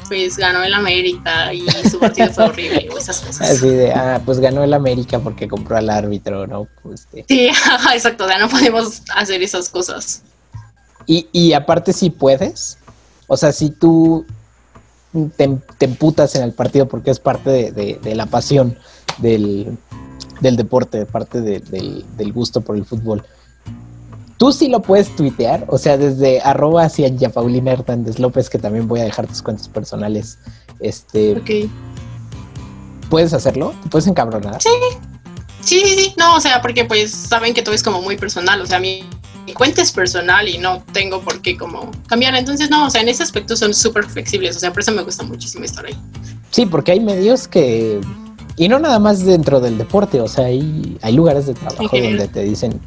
pues 0.09 0.37
ganó 0.37 0.61
el 0.61 0.73
América 0.73 1.53
y 1.53 1.65
su 1.89 1.97
partido 1.97 2.31
fue 2.33 2.43
horrible 2.43 2.89
o 2.93 2.97
esas 2.97 3.21
cosas. 3.21 3.49
Así 3.49 3.69
de, 3.69 3.93
ah, 3.93 4.21
pues 4.25 4.39
ganó 4.39 4.61
el 4.61 4.73
América 4.73 5.19
porque 5.19 5.47
compró 5.47 5.77
al 5.77 5.89
árbitro, 5.89 6.47
¿no? 6.47 6.67
Pues, 6.83 7.07
este. 7.13 7.25
Sí, 7.29 7.47
exacto, 7.93 8.27
ya 8.27 8.37
no 8.37 8.49
podemos 8.49 9.03
hacer 9.15 9.41
esas 9.41 9.69
cosas. 9.69 10.21
Y, 11.05 11.27
y 11.31 11.53
aparte 11.53 11.93
si 11.93 12.09
puedes, 12.09 12.77
o 13.27 13.37
sea, 13.37 13.51
si 13.51 13.69
tú 13.69 14.25
te, 15.37 15.57
te, 15.77 15.85
emputas 15.85 16.35
en 16.35 16.43
el 16.43 16.53
partido 16.53 16.87
porque 16.87 17.11
es 17.11 17.19
parte 17.19 17.49
de, 17.49 17.71
de, 17.71 17.99
de 18.01 18.15
la 18.15 18.25
pasión 18.25 18.77
del, 19.19 19.77
del, 20.41 20.55
deporte, 20.55 21.05
parte 21.05 21.41
del, 21.41 22.05
del 22.17 22.33
gusto 22.33 22.61
por 22.61 22.75
el 22.75 22.85
fútbol 22.85 23.23
Tú 24.37 24.51
sí 24.51 24.67
lo 24.67 24.81
puedes 24.81 25.15
tuitear, 25.15 25.65
o 25.69 25.77
sea, 25.77 25.97
desde 25.97 26.41
arroba 26.41 26.83
hacia 26.83 27.07
ya 27.07 27.29
Paulina 27.29 27.71
Hernández 27.71 28.19
López, 28.19 28.49
que 28.49 28.59
también 28.59 28.85
voy 28.85 28.99
a 28.99 29.05
dejar 29.05 29.27
tus 29.27 29.41
cuentas 29.41 29.69
personales. 29.69 30.39
Este. 30.81 31.69
¿Puedes 33.09 33.33
hacerlo? 33.33 33.73
¿Te 33.83 33.89
puedes 33.89 34.07
encabronar? 34.07 34.61
Sí. 34.61 34.69
Sí, 35.61 35.81
sí, 35.85 35.95
sí. 35.95 36.13
No, 36.17 36.35
o 36.35 36.41
sea, 36.41 36.61
porque 36.61 36.83
pues 36.83 37.11
saben 37.11 37.53
que 37.53 37.61
todo 37.61 37.73
es 37.73 37.81
como 37.81 38.01
muy 38.01 38.17
personal. 38.17 38.59
O 38.59 38.65
sea, 38.65 38.79
mi, 38.79 39.05
mi 39.45 39.53
cuenta 39.53 39.81
es 39.81 39.91
personal 39.91 40.47
y 40.47 40.57
no 40.57 40.83
tengo 40.91 41.21
por 41.21 41.41
qué 41.41 41.57
como 41.57 41.91
cambiar. 42.07 42.35
Entonces, 42.35 42.69
no, 42.69 42.87
o 42.87 42.89
sea, 42.89 43.01
en 43.01 43.09
ese 43.09 43.23
aspecto 43.23 43.55
son 43.55 43.73
súper 43.73 44.05
flexibles. 44.05 44.55
O 44.57 44.59
sea, 44.59 44.71
por 44.71 44.81
eso 44.81 44.91
me 44.91 45.03
gusta 45.03 45.23
muchísimo 45.23 45.65
estar 45.65 45.85
ahí. 45.85 45.95
Sí, 46.49 46.65
porque 46.65 46.93
hay 46.93 46.99
medios 46.99 47.47
que. 47.47 48.01
Y 48.57 48.69
no 48.69 48.79
nada 48.79 48.99
más 48.99 49.25
dentro 49.25 49.59
del 49.59 49.77
deporte, 49.77 50.21
o 50.21 50.27
sea, 50.27 50.45
hay, 50.45 50.97
hay 51.01 51.13
lugares 51.13 51.45
de 51.45 51.53
trabajo 51.53 51.89
donde 51.91 52.27
te 52.29 52.43
dicen, 52.43 52.79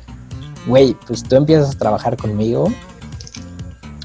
güey, 0.66 0.97
pues 1.07 1.23
tú 1.23 1.37
empiezas 1.37 1.75
a 1.75 1.79
trabajar 1.79 2.16
conmigo 2.16 2.73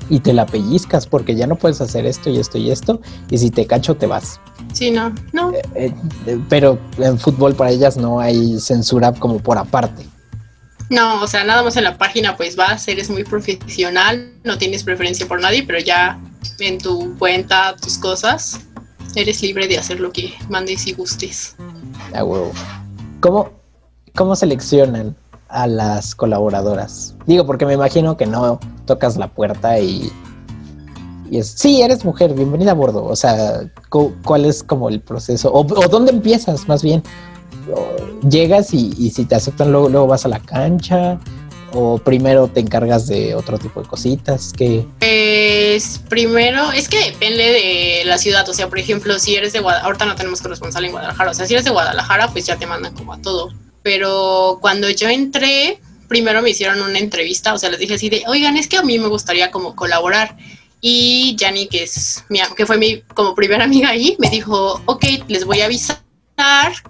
y 0.10 0.20
te 0.20 0.34
la 0.34 0.46
pellizcas 0.46 1.08
porque 1.08 1.36
ya 1.36 1.48
no 1.48 1.56
puedes 1.56 1.80
hacer 1.80 2.06
esto 2.06 2.30
y 2.30 2.38
esto 2.38 2.58
y 2.58 2.70
esto 2.70 3.00
y 3.30 3.38
si 3.38 3.50
te 3.50 3.66
cacho 3.66 3.96
te 3.96 4.08
vas. 4.08 4.42
Sí, 4.74 4.92
no, 4.92 5.14
no. 5.32 5.54
Eh, 5.54 5.94
eh, 6.26 6.40
pero 6.50 6.78
en 6.98 7.18
fútbol 7.18 7.56
para 7.56 7.72
ellas 7.72 7.96
no 7.96 8.20
hay 8.20 8.60
censura 8.60 9.14
como 9.14 9.40
por 9.40 9.58
aparte. 9.58 10.06
No, 10.94 11.24
o 11.24 11.28
sea, 11.28 11.44
nada 11.44 11.64
más 11.64 11.76
en 11.76 11.86
la 11.86 11.98
página 11.98 12.38
pues 12.38 12.56
vas, 12.56 12.88
eres 12.88 13.10
muy 13.10 13.24
profesional, 13.24 14.32
no 14.44 14.60
tienes 14.60 14.84
preferencia 14.84 15.28
por 15.28 15.42
nadie, 15.42 15.64
pero 15.64 15.80
ya 15.80 16.20
en 16.60 16.78
tu 16.78 17.18
cuenta, 17.18 17.76
tus 17.82 17.98
cosas, 17.98 18.60
eres 19.16 19.42
libre 19.42 19.68
de 19.68 19.80
hacer 19.80 20.00
lo 20.00 20.12
que 20.12 20.36
mandes 20.50 20.86
y 20.86 20.94
gustes. 20.94 21.56
Ah, 22.14 22.24
huevo. 22.24 22.52
¿Cómo, 23.22 23.50
¿Cómo 24.14 24.36
seleccionan 24.36 25.16
a 25.48 25.66
las 25.66 26.14
colaboradoras? 26.14 27.16
Digo, 27.26 27.48
porque 27.48 27.66
me 27.66 27.74
imagino 27.74 28.16
que 28.16 28.28
no 28.28 28.60
tocas 28.86 29.18
la 29.18 29.30
puerta 29.30 29.80
y, 29.80 30.12
y 31.32 31.40
es, 31.40 31.48
sí, 31.48 31.82
eres 31.82 32.06
mujer, 32.06 32.36
bienvenida 32.36 32.70
a 32.70 32.76
bordo. 32.76 33.04
O 33.04 33.16
sea, 33.16 33.62
¿cuál 33.90 34.46
es 34.46 34.62
como 34.62 34.90
el 34.90 35.02
proceso? 35.02 35.52
¿O, 35.52 35.62
o 35.62 35.88
dónde 35.88 36.12
empiezas 36.12 36.68
más 36.68 36.84
bien? 36.84 37.02
¿Llegas 38.30 38.74
y, 38.74 39.10
si 39.12 39.26
te 39.26 39.36
aceptan 39.36 39.72
luego, 39.72 39.90
luego 39.90 40.08
vas 40.08 40.26
a 40.26 40.30
la 40.30 40.40
cancha? 40.40 41.20
¿O 41.76 41.98
primero 41.98 42.48
te 42.48 42.60
encargas 42.60 43.08
de 43.08 43.34
otro 43.34 43.58
tipo 43.58 43.82
de 43.82 43.88
cositas? 43.88 44.54
que 44.54 44.86
Pues 45.00 46.00
primero, 46.08 46.72
es 46.72 46.88
que 46.88 47.12
depende 47.12 47.44
de 47.44 48.04
la 48.06 48.18
ciudad. 48.18 48.48
O 48.48 48.54
sea, 48.54 48.70
por 48.70 48.78
ejemplo, 48.78 49.18
si 49.18 49.36
eres 49.36 49.54
de 49.54 49.60
Guadalajara, 49.60 49.88
ahorita 49.88 50.06
no 50.06 50.16
tenemos 50.16 50.42
corresponsal 50.42 50.86
en 50.86 50.92
Guadalajara. 50.92 51.32
O 51.32 51.34
sea, 51.34 51.48
si 51.48 51.54
eres 51.54 51.66
de 51.66 51.72
Guadalajara, 51.72 52.28
pues 52.30 52.46
ya 52.46 52.58
te 52.58 52.68
mandan 52.68 52.94
como 52.94 53.14
a 53.14 53.22
todo 53.22 53.50
pero 53.84 54.58
cuando 54.62 54.90
yo 54.90 55.10
entré, 55.10 55.80
primero 56.08 56.42
me 56.42 56.50
hicieron 56.50 56.82
una 56.82 56.98
entrevista, 56.98 57.54
o 57.54 57.60
sea, 57.60 57.70
les 57.70 57.80
dije 57.80 57.96
así 57.96 58.10
de, 58.10 58.24
oigan, 58.28 58.58
es 58.58 58.68
que 58.68 58.78
a 58.78 58.82
mí 58.82 58.98
me 58.98 59.10
gustaría 59.10 59.52
como 59.52 59.76
colaborar. 59.76 60.38
Y 60.82 61.36
Jani, 61.40 61.68
que 61.68 61.84
es 61.84 62.24
mi, 62.30 62.40
que 62.58 62.66
fue 62.66 62.78
mi 62.78 63.02
como 63.14 63.36
primera 63.36 63.66
amiga 63.66 63.90
ahí, 63.90 64.16
me 64.20 64.30
dijo, 64.30 64.82
ok, 64.86 65.06
les 65.28 65.46
voy 65.46 65.62
a 65.62 65.66
avisar 65.66 66.03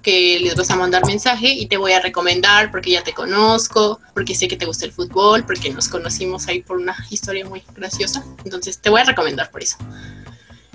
que 0.01 0.39
les 0.41 0.55
vas 0.55 0.69
a 0.69 0.75
mandar 0.75 1.05
mensaje 1.05 1.47
y 1.47 1.65
te 1.67 1.77
voy 1.77 1.93
a 1.93 1.99
recomendar 1.99 2.71
porque 2.71 2.91
ya 2.91 3.03
te 3.03 3.13
conozco, 3.13 3.99
porque 4.13 4.35
sé 4.35 4.47
que 4.47 4.57
te 4.57 4.65
gusta 4.65 4.85
el 4.85 4.91
fútbol, 4.91 5.45
porque 5.45 5.69
nos 5.69 5.87
conocimos 5.87 6.47
ahí 6.47 6.61
por 6.61 6.77
una 6.77 6.95
historia 7.09 7.45
muy 7.45 7.63
graciosa. 7.75 8.23
Entonces 8.43 8.79
te 8.79 8.89
voy 8.89 9.01
a 9.01 9.05
recomendar 9.05 9.49
por 9.51 9.63
eso. 9.63 9.77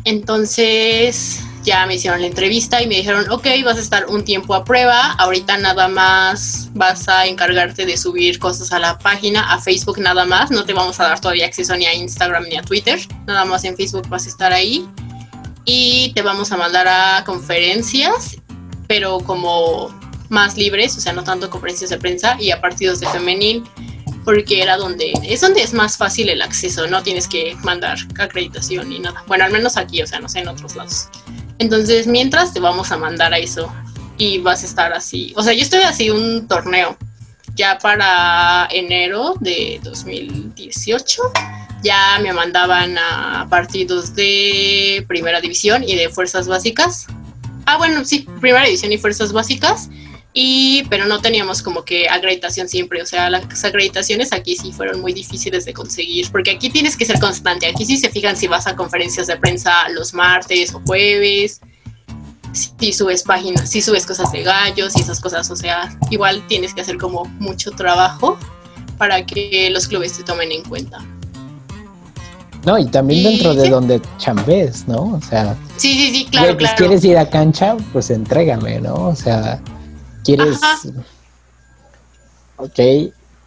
Entonces 0.05 1.41
ya 1.65 1.85
me 1.87 1.97
hicieron 1.97 2.21
la 2.21 2.29
entrevista 2.29 2.81
y 2.81 2.87
me 2.87 2.95
dijeron, 2.95 3.31
ok, 3.31 3.47
vas 3.65 3.77
a 3.77 3.81
estar 3.81 4.07
un 4.07 4.25
tiempo 4.25 4.55
a 4.55 4.65
prueba, 4.65 5.13
ahorita 5.19 5.59
nada 5.59 5.89
más 5.89 6.69
vas 6.73 7.09
a 7.09 7.27
encargarte 7.27 7.85
de 7.85 7.97
subir 7.99 8.39
cosas 8.39 8.73
a 8.73 8.79
la 8.79 8.99
página, 8.99 9.53
a 9.53 9.61
Facebook 9.61 9.99
nada 9.99 10.25
más, 10.25 10.51
no 10.51 10.65
te 10.65 10.73
vamos 10.73 10.99
a 11.01 11.09
dar 11.09 11.21
todavía 11.21 11.45
acceso 11.45 11.77
ni 11.77 11.85
a 11.85 11.95
Instagram 11.95 12.45
ni 12.45 12.57
a 12.57 12.63
Twitter, 12.63 12.99
nada 13.27 13.45
más 13.45 13.65
en 13.65 13.77
Facebook 13.77 14.09
vas 14.09 14.25
a 14.25 14.29
estar 14.29 14.53
ahí 14.53 14.89
y 15.67 16.13
te 16.15 16.23
vamos 16.23 16.51
a 16.53 16.57
mandar 16.57 16.89
a 16.89 17.23
conferencias, 17.27 18.38
pero 18.89 19.21
como 19.21 19.95
más 20.29 20.57
libres, 20.57 20.97
o 20.97 21.01
sea, 21.01 21.13
no 21.13 21.23
tanto 21.23 21.49
conferencias 21.49 21.91
de 21.91 21.99
prensa 21.99 22.37
y 22.41 22.51
a 22.51 22.61
partidos 22.61 22.99
de 23.01 23.07
femenil 23.07 23.63
porque 24.25 24.61
era 24.61 24.77
donde 24.77 25.13
es 25.23 25.41
donde 25.41 25.63
es 25.63 25.73
más 25.73 25.97
fácil 25.97 26.29
el 26.29 26.43
acceso, 26.43 26.87
no 26.87 27.03
tienes 27.03 27.29
que 27.29 27.57
mandar 27.63 27.97
acreditación 28.19 28.91
ni 28.91 28.99
nada. 28.99 29.25
Bueno, 29.27 29.45
al 29.45 29.53
menos 29.53 29.77
aquí, 29.77 30.03
o 30.03 30.07
sea, 30.07 30.21
no 30.21 30.29
sé 30.29 30.41
en 30.41 30.49
otros 30.49 30.77
lados. 30.77 31.09
Entonces, 31.59 32.07
mientras 32.07 32.53
te 32.53 32.61
vamos 32.61 32.93
a 32.93 32.99
mandar 32.99 33.33
a 33.33 33.39
eso 33.39 33.73
y 34.19 34.39
vas 34.39 34.65
a 34.65 34.67
estar 34.67 34.93
así. 34.93 35.33
O 35.37 35.43
sea, 35.43 35.55
yo 35.55 35.63
estoy 35.63 35.81
así 35.81 36.11
un 36.11 36.47
torneo 36.47 36.97
ya 37.55 37.79
para 37.79 38.69
enero 38.71 39.35
de 39.41 39.81
2018. 39.83 41.23
Ya 41.83 42.19
me 42.21 42.33
mandaban 42.33 42.99
a 42.99 43.47
partidos 43.49 44.15
de 44.15 45.05
primera 45.09 45.41
división 45.41 45.85
y 45.85 45.97
de 45.97 46.09
fuerzas 46.09 46.49
básicas. 46.49 47.07
Ah, 47.71 47.77
bueno, 47.77 48.03
sí, 48.03 48.27
primera 48.41 48.65
división 48.65 48.91
y 48.93 48.97
fuerzas 48.97 49.31
básicas. 49.31 49.91
Y 50.33 50.85
pero 50.89 51.05
no 51.05 51.21
teníamos 51.21 51.61
como 51.61 51.85
que 51.85 52.09
acreditación 52.09 52.67
siempre, 52.67 53.03
o 53.03 53.07
sea, 53.07 53.29
las 53.29 53.63
acreditaciones 53.63 54.33
aquí 54.33 54.57
sí 54.57 54.73
fueron 54.73 55.03
muy 55.03 55.13
difíciles 55.13 55.67
de 55.67 55.75
conseguir, 55.75 56.31
porque 56.33 56.53
aquí 56.53 56.71
tienes 56.71 56.97
que 56.97 57.05
ser 57.05 57.19
constante, 57.19 57.67
aquí 57.67 57.85
sí 57.85 57.99
se 57.99 58.09
fijan 58.09 58.39
si 58.39 58.47
vas 58.47 58.67
a 58.67 58.75
conferencias 58.75 59.27
de 59.27 59.37
prensa 59.37 59.89
los 59.91 60.15
martes 60.15 60.73
o 60.75 60.81
jueves, 60.87 61.61
si 62.53 62.93
subes 62.93 63.23
páginas, 63.23 63.69
si 63.69 63.83
subes 63.83 64.07
cosas 64.07 64.33
de 64.33 64.45
gallos 64.45 64.97
y 64.97 65.01
esas 65.01 65.21
cosas, 65.21 65.51
o 65.51 65.57
sea, 65.57 65.95
igual 66.11 66.47
tienes 66.47 66.73
que 66.73 66.81
hacer 66.81 66.97
como 66.97 67.27
mucho 67.39 67.71
trabajo 67.73 68.39
para 68.97 69.27
que 69.27 69.69
los 69.71 69.89
clubes 69.89 70.17
te 70.17 70.23
tomen 70.23 70.53
en 70.53 70.63
cuenta. 70.63 71.05
No, 72.69 72.79
y 72.79 72.85
también 72.85 73.21
y, 73.21 73.25
dentro 73.25 73.55
de 73.55 73.71
donde 73.71 74.03
chambes, 74.19 74.87
¿no? 74.87 75.15
O 75.15 75.21
sea, 75.23 75.57
sí, 75.79 75.91
sí, 75.95 76.11
sí, 76.13 76.27
claro, 76.27 76.49
pues 76.49 76.69
claro. 76.69 76.77
quieres 76.77 77.03
ir 77.03 77.17
a 77.17 77.31
cancha, 77.31 77.79
pues 77.95 78.11
entrégame, 78.11 78.79
¿no? 78.79 78.95
O 79.09 79.17
sea, 79.17 79.59
quieres. 80.23 80.59
Ajá. 80.63 80.79
Ok. 82.59 82.79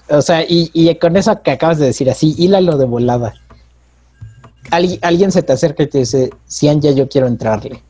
O 0.10 0.24
sea, 0.24 0.42
y, 0.42 0.72
y, 0.74 0.96
con 0.96 1.16
eso 1.18 1.40
que 1.44 1.52
acabas 1.52 1.78
de 1.78 1.86
decir 1.86 2.10
así, 2.10 2.34
hílalo 2.36 2.80
de 2.80 2.86
volada. 2.86 3.36
Algu 4.72 4.98
alguien 5.04 5.32
se 5.32 5.44
te 5.44 5.54
acerca 5.54 5.84
y 5.84 5.88
te 5.88 6.00
dice, 6.00 6.32
Cian, 6.50 6.82
yo 6.82 7.08
quiero 7.08 7.28
entrarle. 7.28 7.84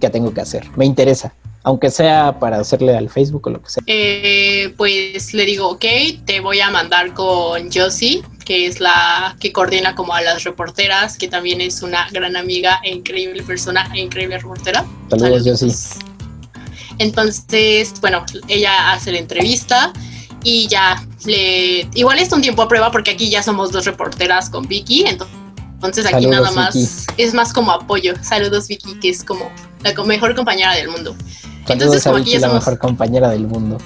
¿Qué 0.00 0.10
tengo 0.10 0.34
que 0.34 0.40
hacer? 0.40 0.68
Me 0.74 0.84
interesa. 0.84 1.32
Aunque 1.62 1.92
sea 1.92 2.40
para 2.40 2.58
hacerle 2.58 2.96
al 2.96 3.08
Facebook 3.08 3.46
o 3.46 3.50
lo 3.50 3.62
que 3.62 3.70
sea. 3.70 3.84
Eh, 3.86 4.74
pues 4.76 5.32
le 5.32 5.44
digo, 5.44 5.68
ok, 5.68 5.84
te 6.24 6.40
voy 6.40 6.58
a 6.58 6.70
mandar 6.70 7.14
con 7.14 7.70
Josie, 7.72 8.24
que 8.44 8.66
es 8.66 8.80
la 8.80 9.36
que 9.40 9.52
coordina 9.52 9.94
como 9.94 10.14
a 10.14 10.20
las 10.20 10.44
reporteras, 10.44 11.16
que 11.16 11.28
también 11.28 11.60
es 11.60 11.82
una 11.82 12.08
gran 12.10 12.36
amiga 12.36 12.80
e 12.82 12.90
increíble 12.90 13.42
persona 13.42 13.90
e 13.94 14.00
increíble 14.00 14.38
reportera. 14.38 14.84
Saludos, 15.10 15.44
yo 15.44 15.56
sí. 15.56 15.72
Entonces, 16.98 17.94
bueno, 18.00 18.24
ella 18.48 18.92
hace 18.92 19.12
la 19.12 19.18
entrevista 19.18 19.92
y 20.44 20.68
ya 20.68 21.04
le... 21.24 21.88
Igual 21.94 22.18
está 22.18 22.36
un 22.36 22.42
tiempo 22.42 22.62
a 22.62 22.68
prueba 22.68 22.90
porque 22.90 23.12
aquí 23.12 23.30
ya 23.30 23.42
somos 23.42 23.72
dos 23.72 23.84
reporteras 23.84 24.50
con 24.50 24.66
Vicky, 24.66 25.04
entonces 25.06 26.06
aquí 26.06 26.26
nada 26.26 26.50
más 26.50 27.06
es 27.16 27.34
más 27.34 27.52
como 27.52 27.72
apoyo. 27.72 28.14
Saludos 28.22 28.68
Vicky, 28.68 28.98
que 29.00 29.10
es 29.10 29.24
como 29.24 29.50
la 29.82 30.04
mejor 30.04 30.34
compañera 30.34 30.74
del 30.74 30.88
mundo. 30.88 31.16
entonces, 31.68 32.04
como 32.04 32.16
aquí 32.16 32.32
ya 32.32 32.40
la 32.40 32.54
mejor 32.54 32.78
compañera 32.78 33.30
del 33.30 33.46
mundo. 33.46 33.78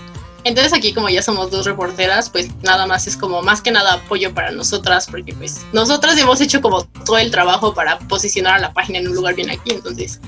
Entonces 0.47 0.73
aquí 0.73 0.95
como 0.95 1.09
ya 1.09 1.23
somos 1.23 1.51
dos 1.51 1.67
reporteras, 1.67 2.31
pues 2.31 2.49
nada 2.63 2.87
más 2.87 3.09
es 3.09 3.17
como 3.17 3.43
más 3.43 3.61
que 3.61 3.73
nada 3.73 3.95
apoyo 3.95 4.33
para 4.33 4.53
nosotras, 4.53 5.09
porque 5.11 5.35
pues 5.35 5.67
nosotras 5.73 6.17
hemos 6.19 6.41
hecho 6.41 6.63
como 6.63 6.85
todo 6.85 7.19
el 7.19 7.33
trabajo 7.33 7.75
para 7.75 7.99
posicionar 7.99 8.55
a 8.55 8.61
la 8.61 8.73
página 8.73 9.01
en 9.01 9.09
un 9.09 9.17
lugar 9.17 9.35
bien 9.35 9.51
aquí, 9.51 9.73
entonces 9.73 10.21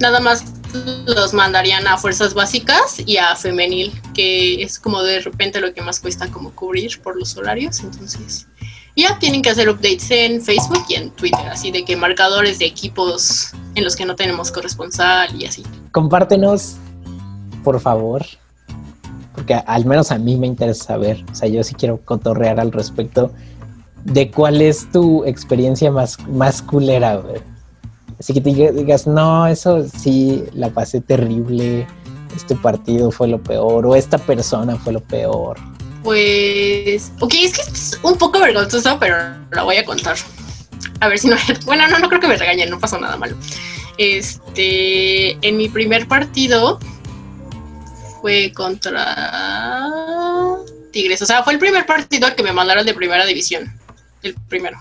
nada 0.00 0.18
más 0.18 0.44
los 1.06 1.32
mandarían 1.34 1.86
a 1.86 1.96
fuerzas 1.98 2.34
básicas 2.34 2.96
y 3.06 3.18
a 3.18 3.36
femenil, 3.36 3.92
que 4.12 4.60
es 4.60 4.80
como 4.80 5.04
de 5.04 5.20
repente 5.20 5.60
lo 5.60 5.72
que 5.72 5.82
más 5.82 6.00
cuesta 6.00 6.28
como 6.32 6.50
cubrir 6.50 7.00
por 7.00 7.16
los 7.16 7.36
horarios, 7.36 7.78
entonces 7.78 8.48
ya 8.96 9.20
tienen 9.20 9.40
que 9.40 9.50
hacer 9.50 9.68
updates 9.68 10.10
en 10.10 10.42
Facebook 10.42 10.84
y 10.88 10.94
en 10.94 11.10
Twitter, 11.10 11.46
así 11.46 11.70
de 11.70 11.84
que 11.84 11.94
marcadores 11.94 12.58
de 12.58 12.66
equipos 12.66 13.52
en 13.76 13.84
los 13.84 13.94
que 13.94 14.04
no 14.04 14.16
tenemos 14.16 14.50
corresponsal 14.50 15.40
y 15.40 15.46
así. 15.46 15.62
Compártenos, 15.92 16.74
por 17.62 17.78
favor, 17.80 18.26
al 19.54 19.84
menos 19.84 20.12
a 20.12 20.18
mí 20.18 20.36
me 20.36 20.46
interesa 20.46 20.84
saber, 20.84 21.24
o 21.30 21.34
sea, 21.34 21.48
yo 21.48 21.62
sí 21.64 21.74
quiero 21.74 22.00
cotorrear 22.04 22.60
al 22.60 22.72
respecto 22.72 23.32
de 24.04 24.30
cuál 24.30 24.60
es 24.60 24.90
tu 24.90 25.24
experiencia 25.24 25.90
más, 25.90 26.18
más 26.28 26.62
culera. 26.62 27.22
Así 28.18 28.34
que 28.34 28.40
te 28.40 28.72
digas, 28.72 29.06
no, 29.06 29.46
eso 29.46 29.86
sí, 29.88 30.44
la 30.52 30.70
pasé 30.70 31.00
terrible, 31.00 31.86
este 32.36 32.54
partido 32.54 33.10
fue 33.10 33.28
lo 33.28 33.42
peor, 33.42 33.86
o 33.86 33.94
esta 33.94 34.18
persona 34.18 34.76
fue 34.76 34.92
lo 34.92 35.00
peor. 35.00 35.58
Pues, 36.02 37.12
ok, 37.20 37.34
es 37.42 37.58
que 37.58 37.62
es 37.62 38.00
un 38.02 38.16
poco 38.16 38.40
vergonzoso, 38.40 38.98
pero 38.98 39.16
lo 39.50 39.64
voy 39.64 39.76
a 39.76 39.84
contar. 39.84 40.16
A 41.00 41.08
ver 41.08 41.18
si 41.18 41.28
no. 41.28 41.36
Bueno, 41.64 41.86
no, 41.88 41.98
no 41.98 42.08
creo 42.08 42.20
que 42.20 42.28
me 42.28 42.36
regañen, 42.36 42.70
no 42.70 42.78
pasó 42.78 42.98
nada 42.98 43.16
malo. 43.16 43.36
Este, 43.98 45.32
en 45.46 45.56
mi 45.56 45.68
primer 45.68 46.08
partido, 46.08 46.78
fue 48.20 48.52
contra 48.52 49.88
Tigres. 50.92 51.22
O 51.22 51.26
sea, 51.26 51.42
fue 51.42 51.54
el 51.54 51.58
primer 51.58 51.86
partido 51.86 52.34
que 52.34 52.42
me 52.42 52.52
mandaron 52.52 52.84
de 52.86 52.94
primera 52.94 53.24
división. 53.24 53.72
El 54.22 54.34
primero. 54.48 54.78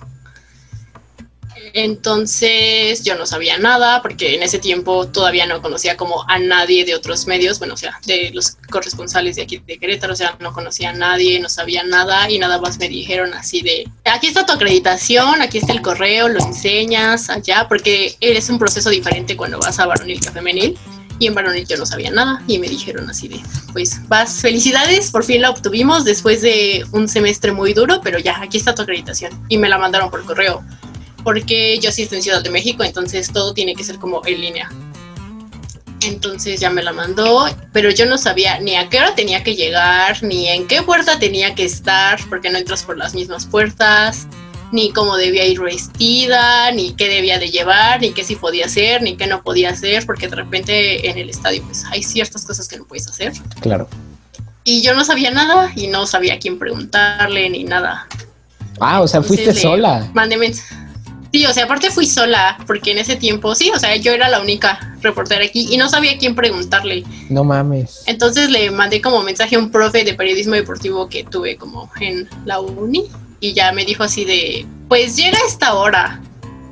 Entonces 1.73 3.03
yo 3.03 3.15
no 3.15 3.25
sabía 3.25 3.57
nada 3.57 4.01
porque 4.01 4.35
en 4.35 4.43
ese 4.43 4.59
tiempo 4.59 5.07
todavía 5.07 5.45
no 5.45 5.61
conocía 5.61 5.97
como 5.97 6.23
a 6.27 6.39
nadie 6.39 6.85
de 6.85 6.95
otros 6.95 7.27
medios, 7.27 7.59
bueno, 7.59 7.73
o 7.73 7.77
sea, 7.77 7.99
de 8.05 8.31
los 8.33 8.57
corresponsales 8.69 9.35
de 9.35 9.43
aquí 9.43 9.61
de 9.65 9.77
Querétaro, 9.77 10.13
o 10.13 10.15
sea, 10.15 10.35
no 10.39 10.53
conocía 10.53 10.89
a 10.89 10.93
nadie, 10.93 11.39
no 11.39 11.49
sabía 11.49 11.83
nada 11.83 12.29
y 12.29 12.39
nada 12.39 12.59
más 12.59 12.79
me 12.79 12.89
dijeron 12.89 13.33
así 13.33 13.61
de, 13.61 13.87
aquí 14.05 14.27
está 14.27 14.45
tu 14.45 14.53
acreditación, 14.53 15.41
aquí 15.41 15.57
está 15.59 15.73
el 15.73 15.81
correo, 15.81 16.29
lo 16.29 16.39
enseñas 16.39 17.29
allá, 17.29 17.67
porque 17.67 18.15
eres 18.19 18.49
un 18.49 18.57
proceso 18.57 18.89
diferente 18.89 19.37
cuando 19.37 19.59
vas 19.59 19.79
a 19.79 19.85
varonil 19.85 20.21
femenil 20.21 20.77
y 21.19 21.27
en 21.27 21.35
varonil 21.35 21.67
yo 21.67 21.77
no 21.77 21.85
sabía 21.85 22.09
nada 22.09 22.41
y 22.47 22.57
me 22.57 22.67
dijeron 22.67 23.09
así 23.09 23.27
de, 23.27 23.41
pues 23.73 24.01
vas, 24.07 24.41
felicidades, 24.41 25.11
por 25.11 25.23
fin 25.23 25.41
la 25.41 25.49
obtuvimos 25.49 26.05
después 26.05 26.41
de 26.41 26.85
un 26.91 27.07
semestre 27.07 27.51
muy 27.51 27.73
duro, 27.73 27.99
pero 28.01 28.17
ya, 28.17 28.41
aquí 28.41 28.57
está 28.57 28.73
tu 28.73 28.81
acreditación 28.81 29.31
y 29.49 29.57
me 29.57 29.69
la 29.69 29.77
mandaron 29.77 30.09
por 30.09 30.25
correo, 30.25 30.63
porque 31.23 31.77
yo 31.79 31.89
estoy 31.89 32.07
en 32.11 32.23
Ciudad 32.23 32.41
de 32.41 32.49
México, 32.49 32.83
entonces 32.83 33.31
todo 33.31 33.53
tiene 33.53 33.75
que 33.75 33.83
ser 33.83 33.99
como 33.99 34.21
en 34.25 34.41
línea. 34.41 34.69
Entonces 36.01 36.61
ya 36.61 36.69
me 36.69 36.81
la 36.81 36.93
mandó, 36.93 37.49
pero 37.73 37.91
yo 37.91 38.05
no 38.05 38.17
sabía 38.17 38.57
ni 38.61 38.75
a 38.77 38.87
qué 38.87 38.99
hora 38.99 39.15
tenía 39.15 39.43
que 39.43 39.55
llegar, 39.55 40.23
ni 40.23 40.47
en 40.47 40.65
qué 40.65 40.81
puerta 40.81 41.19
tenía 41.19 41.55
que 41.55 41.65
estar, 41.65 42.17
porque 42.29 42.49
no 42.49 42.57
entras 42.57 42.83
por 42.83 42.97
las 42.97 43.13
mismas 43.13 43.45
puertas 43.45 44.25
ni 44.71 44.91
cómo 44.91 45.17
debía 45.17 45.45
ir 45.45 45.59
vestida, 45.61 46.71
ni 46.71 46.93
qué 46.93 47.09
debía 47.09 47.39
de 47.39 47.49
llevar, 47.49 48.01
ni 48.01 48.11
qué 48.11 48.23
sí 48.23 48.35
podía 48.35 48.65
hacer, 48.65 49.01
ni 49.01 49.15
qué 49.17 49.27
no 49.27 49.41
podía 49.41 49.71
hacer, 49.71 50.05
porque 50.05 50.27
de 50.27 50.35
repente 50.35 51.09
en 51.09 51.17
el 51.17 51.29
estadio 51.29 51.63
pues 51.63 51.85
hay 51.85 52.03
ciertas 52.03 52.45
cosas 52.45 52.67
que 52.67 52.77
no 52.77 52.85
puedes 52.85 53.07
hacer. 53.07 53.33
Claro. 53.61 53.87
Y 54.63 54.81
yo 54.81 54.93
no 54.93 55.03
sabía 55.03 55.31
nada 55.31 55.71
y 55.75 55.87
no 55.87 56.05
sabía 56.05 56.35
a 56.35 56.39
quién 56.39 56.59
preguntarle 56.59 57.49
ni 57.49 57.63
nada. 57.63 58.07
Ah, 58.79 59.01
o 59.01 59.07
sea, 59.07 59.21
fuiste 59.21 59.53
sola. 59.53 60.09
Mándeme. 60.13 60.53
Sí, 61.31 61.45
o 61.45 61.53
sea, 61.53 61.65
aparte 61.65 61.91
fui 61.91 62.07
sola, 62.07 62.57
porque 62.65 62.91
en 62.91 62.97
ese 62.97 63.15
tiempo, 63.15 63.53
sí, 63.53 63.71
o 63.73 63.77
sea, 63.77 63.95
yo 63.95 64.11
era 64.13 64.29
la 64.29 64.41
única 64.41 64.95
reportera 65.01 65.45
aquí 65.45 65.67
y 65.69 65.77
no 65.77 65.87
sabía 65.87 66.13
a 66.13 66.17
quién 66.17 66.33
preguntarle. 66.33 67.03
No 67.29 67.43
mames. 67.43 68.03
Entonces 68.07 68.49
le 68.49 68.71
mandé 68.71 68.99
como 68.99 69.21
mensaje 69.21 69.55
a 69.55 69.59
un 69.59 69.69
profe 69.69 70.03
de 70.03 70.15
periodismo 70.15 70.55
deportivo 70.55 71.07
que 71.07 71.23
tuve 71.23 71.55
como 71.55 71.89
en 71.99 72.27
la 72.45 72.59
uni 72.59 73.07
y 73.39 73.53
ya 73.53 73.71
me 73.71 73.85
dijo 73.85 74.03
así 74.03 74.25
de, 74.25 74.65
pues 74.87 75.15
llega 75.15 75.37
esta 75.47 75.73
hora, 75.73 76.21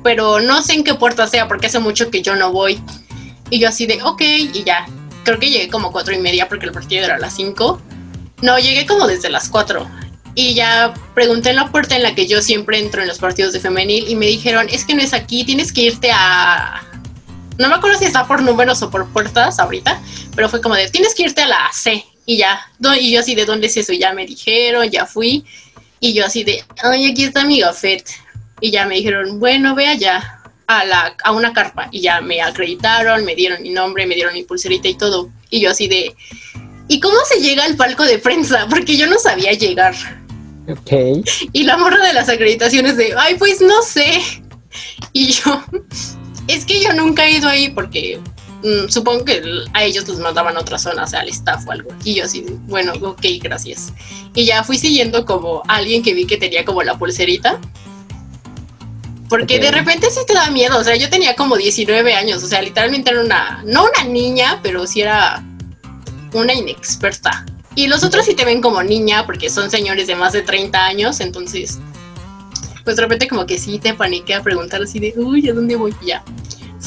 pero 0.02 0.40
no 0.40 0.62
sé 0.62 0.74
en 0.74 0.84
qué 0.84 0.94
puerta 0.94 1.26
sea 1.26 1.48
porque 1.48 1.66
hace 1.66 1.78
mucho 1.78 2.10
que 2.10 2.22
yo 2.22 2.36
no 2.36 2.52
voy. 2.52 2.80
Y 3.50 3.58
yo 3.58 3.68
así 3.68 3.86
de, 3.86 4.02
ok, 4.02 4.20
y 4.20 4.64
ya, 4.64 4.86
creo 5.24 5.38
que 5.38 5.50
llegué 5.50 5.68
como 5.68 5.92
cuatro 5.92 6.14
y 6.14 6.18
media 6.18 6.48
porque 6.48 6.66
el 6.66 6.72
partido 6.72 7.04
era 7.04 7.16
a 7.16 7.18
las 7.18 7.34
cinco. 7.34 7.80
No, 8.42 8.58
llegué 8.58 8.86
como 8.86 9.06
desde 9.06 9.30
las 9.30 9.48
cuatro. 9.48 9.88
Y 10.34 10.54
ya 10.54 10.94
pregunté 11.14 11.50
en 11.50 11.56
la 11.56 11.70
puerta 11.70 11.96
en 11.96 12.02
la 12.02 12.14
que 12.14 12.26
yo 12.26 12.40
siempre 12.42 12.78
entro 12.78 13.02
en 13.02 13.08
los 13.08 13.18
partidos 13.18 13.52
de 13.52 13.60
femenil 13.60 14.08
y 14.08 14.14
me 14.14 14.26
dijeron, 14.26 14.68
es 14.70 14.84
que 14.84 14.94
no 14.94 15.02
es 15.02 15.12
aquí, 15.12 15.44
tienes 15.44 15.72
que 15.72 15.82
irte 15.82 16.10
a... 16.12 16.82
No 17.58 17.68
me 17.68 17.74
acuerdo 17.74 17.98
si 17.98 18.04
está 18.04 18.26
por 18.26 18.40
números 18.42 18.80
o 18.82 18.90
por 18.90 19.08
puertas 19.12 19.58
ahorita, 19.58 20.00
pero 20.36 20.48
fue 20.48 20.60
como 20.60 20.76
de, 20.76 20.88
tienes 20.90 21.14
que 21.14 21.24
irte 21.24 21.42
a 21.42 21.48
la 21.48 21.68
C. 21.72 22.04
Y 22.24 22.36
ya, 22.36 22.60
y 23.00 23.10
yo 23.10 23.20
así, 23.20 23.34
¿de 23.34 23.46
dónde 23.46 23.66
es 23.66 23.76
eso? 23.78 23.92
Ya 23.94 24.12
me 24.12 24.26
dijeron, 24.26 24.88
ya 24.90 25.06
fui. 25.06 25.44
Y 26.00 26.12
yo 26.12 26.24
así 26.24 26.44
de, 26.44 26.64
ay, 26.82 27.10
aquí 27.10 27.24
está 27.24 27.44
mi 27.44 27.60
gafet. 27.60 28.04
Y 28.60 28.70
ya 28.70 28.86
me 28.86 28.96
dijeron, 28.96 29.38
bueno, 29.38 29.74
ve 29.74 29.86
allá 29.86 30.40
a, 30.66 30.84
la, 30.84 31.16
a 31.24 31.32
una 31.32 31.52
carpa. 31.52 31.88
Y 31.90 32.00
ya 32.00 32.20
me 32.20 32.40
acreditaron, 32.40 33.24
me 33.24 33.34
dieron 33.34 33.62
mi 33.62 33.70
nombre, 33.70 34.06
me 34.06 34.14
dieron 34.14 34.34
mi 34.34 34.44
pulserita 34.44 34.88
y 34.88 34.94
todo. 34.94 35.30
Y 35.50 35.60
yo 35.60 35.70
así 35.70 35.88
de, 35.88 36.14
¿y 36.88 37.00
cómo 37.00 37.16
se 37.28 37.40
llega 37.40 37.64
al 37.64 37.76
palco 37.76 38.04
de 38.04 38.18
prensa? 38.18 38.66
Porque 38.68 38.96
yo 38.96 39.06
no 39.06 39.18
sabía 39.18 39.52
llegar. 39.52 39.94
Ok. 40.68 41.24
Y 41.52 41.62
la 41.64 41.76
morra 41.76 42.06
de 42.06 42.12
las 42.12 42.28
acreditaciones 42.28 42.96
de, 42.96 43.14
ay, 43.16 43.36
pues 43.36 43.60
no 43.60 43.82
sé. 43.82 44.20
Y 45.12 45.30
yo, 45.30 45.62
es 46.48 46.64
que 46.64 46.82
yo 46.82 46.92
nunca 46.92 47.26
he 47.26 47.38
ido 47.38 47.48
ahí 47.48 47.70
porque 47.70 48.20
Mm, 48.62 48.88
supongo 48.88 49.24
que 49.24 49.40
a 49.72 49.84
ellos 49.84 50.08
los 50.08 50.18
mandaban 50.18 50.56
a 50.56 50.60
otra 50.60 50.78
zona, 50.78 51.04
o 51.04 51.06
sea, 51.06 51.20
al 51.20 51.28
staff 51.28 51.66
o 51.66 51.72
algo. 51.72 51.90
Y 52.04 52.14
yo 52.14 52.24
así, 52.24 52.44
bueno, 52.66 52.92
ok, 53.00 53.24
gracias. 53.40 53.92
Y 54.34 54.46
ya 54.46 54.64
fui 54.64 54.78
siguiendo 54.78 55.24
como 55.24 55.62
alguien 55.68 56.02
que 56.02 56.14
vi 56.14 56.26
que 56.26 56.36
tenía 56.36 56.64
como 56.64 56.82
la 56.82 56.98
pulserita. 56.98 57.60
Porque 59.28 59.58
de 59.58 59.70
repente 59.70 60.10
sí 60.10 60.20
te 60.26 60.32
da 60.32 60.50
miedo, 60.50 60.78
o 60.78 60.82
sea, 60.82 60.96
yo 60.96 61.10
tenía 61.10 61.36
como 61.36 61.58
19 61.58 62.14
años, 62.14 62.42
o 62.42 62.46
sea, 62.46 62.62
literalmente 62.62 63.10
era 63.10 63.20
una, 63.20 63.62
no 63.66 63.84
una 63.84 64.10
niña, 64.10 64.58
pero 64.62 64.86
sí 64.86 65.02
era 65.02 65.44
una 66.32 66.54
inexperta. 66.54 67.44
Y 67.74 67.88
los 67.88 68.02
otros 68.04 68.24
sí 68.24 68.34
te 68.34 68.46
ven 68.46 68.62
como 68.62 68.82
niña 68.82 69.26
porque 69.26 69.50
son 69.50 69.70
señores 69.70 70.06
de 70.06 70.16
más 70.16 70.32
de 70.32 70.40
30 70.40 70.82
años, 70.82 71.20
entonces, 71.20 71.78
pues 72.84 72.96
de 72.96 73.02
repente 73.02 73.28
como 73.28 73.44
que 73.44 73.58
sí 73.58 73.78
te 73.78 73.92
paniqué 73.92 74.34
a 74.34 74.42
preguntar 74.42 74.82
así 74.82 74.98
de, 74.98 75.12
uy, 75.16 75.46
¿a 75.50 75.52
dónde 75.52 75.76
voy? 75.76 75.94
ya. 76.02 76.24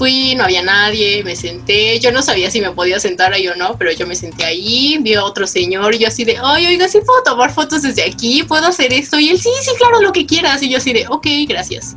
Fui, 0.02 0.34
no 0.34 0.46
había 0.46 0.64
nadie, 0.64 1.24
me 1.24 1.36
senté, 1.36 2.00
yo 2.00 2.12
no 2.12 2.24
sabía 2.24 2.50
si 2.50 2.60
me 2.60 2.72
podía 2.72 3.00
sentar 3.00 3.34
ahí 3.34 3.48
o 3.48 3.56
no, 3.56 3.78
pero 3.78 3.92
yo 3.92 4.08
me 4.08 4.16
senté 4.16 4.44
ahí, 4.44 4.98
vi 5.00 5.14
a 5.14 5.24
otro 5.24 5.46
señor 5.46 5.94
y 5.94 6.00
yo 6.00 6.08
así 6.08 6.24
de, 6.26 6.40
ay, 6.44 6.66
oiga, 6.66 6.88
sí 6.88 6.98
puedo 7.06 7.22
tomar 7.22 7.54
fotos 7.54 7.84
desde 7.84 8.06
aquí, 8.06 8.42
puedo 8.42 8.66
hacer 8.66 8.92
esto, 8.94 9.20
y 9.20 9.30
él, 9.30 9.40
sí, 9.40 9.52
sí, 9.62 9.70
claro, 9.78 10.02
lo 10.02 10.12
que 10.12 10.26
quieras, 10.26 10.64
y 10.64 10.70
yo 10.70 10.80
así 10.80 10.92
de, 10.92 11.06
ok, 11.08 11.28
gracias. 11.48 11.96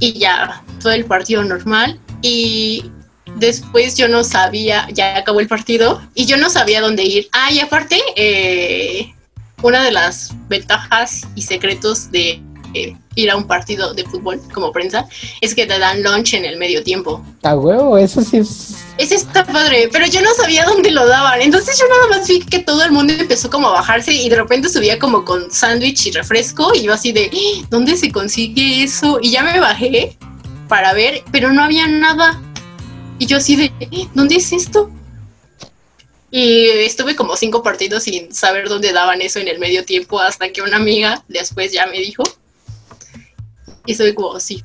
Y 0.00 0.14
ya, 0.14 0.64
todo 0.80 0.94
el 0.94 1.04
partido 1.04 1.44
normal, 1.44 2.00
y 2.22 2.90
después 3.36 3.94
yo 3.94 4.08
no 4.08 4.24
sabía, 4.24 4.88
ya 4.90 5.18
acabó 5.18 5.40
el 5.40 5.46
partido, 5.46 6.00
y 6.14 6.24
yo 6.24 6.38
no 6.38 6.48
sabía 6.48 6.80
dónde 6.80 7.02
ir. 7.02 7.28
Ah, 7.32 7.52
y 7.52 7.60
aparte, 7.60 8.00
eh, 8.16 9.12
una 9.60 9.84
de 9.84 9.92
las 9.92 10.32
ventajas 10.48 11.28
y 11.34 11.42
secretos 11.42 12.10
de 12.10 12.40
ir 12.74 13.30
a 13.30 13.36
un 13.36 13.46
partido 13.46 13.94
de 13.94 14.04
fútbol 14.04 14.40
como 14.52 14.72
prensa 14.72 15.06
es 15.40 15.54
que 15.54 15.66
te 15.66 15.78
dan 15.78 16.02
lunch 16.02 16.34
en 16.34 16.44
el 16.44 16.56
medio 16.56 16.82
tiempo. 16.82 17.24
A 17.42 17.56
huevo, 17.56 17.98
eso 17.98 18.22
sí 18.22 18.38
es. 18.38 18.76
Ese 18.98 19.16
está 19.16 19.44
padre, 19.44 19.88
pero 19.92 20.06
yo 20.06 20.20
no 20.22 20.32
sabía 20.34 20.64
dónde 20.64 20.90
lo 20.90 21.06
daban. 21.06 21.40
Entonces 21.40 21.78
yo 21.78 21.84
nada 21.88 22.18
más 22.18 22.28
vi 22.28 22.40
que 22.40 22.60
todo 22.60 22.84
el 22.84 22.92
mundo 22.92 23.12
empezó 23.12 23.50
como 23.50 23.68
a 23.68 23.72
bajarse 23.72 24.12
y 24.12 24.28
de 24.28 24.36
repente 24.36 24.68
subía 24.68 24.98
como 24.98 25.24
con 25.24 25.50
sándwich 25.50 26.06
y 26.06 26.10
refresco 26.12 26.72
y 26.74 26.82
yo 26.82 26.92
así 26.92 27.12
de, 27.12 27.30
¡Ah! 27.32 27.66
¿dónde 27.70 27.96
se 27.96 28.10
consigue 28.12 28.82
eso? 28.82 29.18
Y 29.22 29.32
ya 29.32 29.42
me 29.42 29.58
bajé 29.60 30.16
para 30.68 30.92
ver, 30.92 31.22
pero 31.32 31.52
no 31.52 31.62
había 31.62 31.86
nada. 31.86 32.40
Y 33.18 33.26
yo 33.26 33.38
así 33.38 33.56
de, 33.56 33.72
¿dónde 34.14 34.36
es 34.36 34.52
esto? 34.52 34.90
Y 36.30 36.68
estuve 36.68 37.16
como 37.16 37.36
cinco 37.36 37.62
partidos 37.62 38.04
sin 38.04 38.32
saber 38.34 38.68
dónde 38.68 38.92
daban 38.92 39.22
eso 39.22 39.38
en 39.38 39.48
el 39.48 39.58
medio 39.58 39.84
tiempo 39.84 40.20
hasta 40.20 40.50
que 40.52 40.60
una 40.60 40.76
amiga 40.76 41.24
después 41.28 41.72
ya 41.72 41.86
me 41.86 41.98
dijo. 41.98 42.22
Y 43.88 43.92
estoy 43.92 44.12
como, 44.12 44.38
sí. 44.38 44.62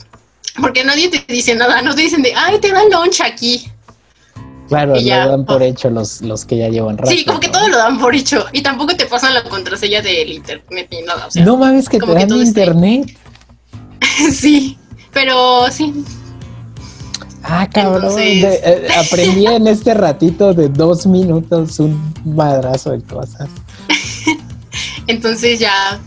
Porque 0.60 0.84
nadie 0.84 1.08
te 1.10 1.24
dice 1.34 1.56
nada, 1.56 1.82
no 1.82 1.96
te 1.96 2.02
dicen 2.02 2.22
de, 2.22 2.34
ay, 2.36 2.60
te 2.60 2.74
dan 2.74 2.90
lunch 2.92 3.22
aquí. 3.22 3.72
Claro, 4.68 4.96
lo 4.96 5.02
dan 5.02 5.46
por 5.46 5.64
hecho 5.64 5.90
los, 5.90 6.22
los 6.22 6.44
que 6.44 6.58
ya 6.58 6.68
llevan 6.68 6.98
rato. 6.98 7.10
Sí, 7.10 7.24
como 7.24 7.40
que 7.40 7.48
todo 7.48 7.70
lo 7.70 7.78
dan 7.78 7.98
por 8.00 8.14
hecho. 8.14 8.46
Y 8.52 8.62
tampoco 8.62 8.98
te 8.98 9.06
pasan 9.06 9.34
la 9.34 9.44
contraseña 9.44 10.02
del 10.02 10.34
internet 10.34 10.90
ni 10.92 11.04
nada. 11.04 11.30
no 11.36 11.56
mames 11.56 11.88
que 11.88 12.00
te 12.00 12.14
dan 12.14 12.30
internet. 12.32 13.18
sí, 14.34 14.78
pero 15.14 15.72
sí. 15.72 16.04
Ah, 17.44 17.70
cabrón. 17.72 18.14
Eh, 18.20 18.88
aprendí 18.98 19.46
en 19.48 19.68
este 19.68 19.94
ratito 19.94 20.54
de 20.54 20.68
dos 20.68 21.08
minutos 21.08 21.80
un 21.80 22.14
madrazo 22.26 22.92
de 22.92 23.02
cosas. 23.04 23.48
Entonces 25.08 25.60
ya 25.60 26.02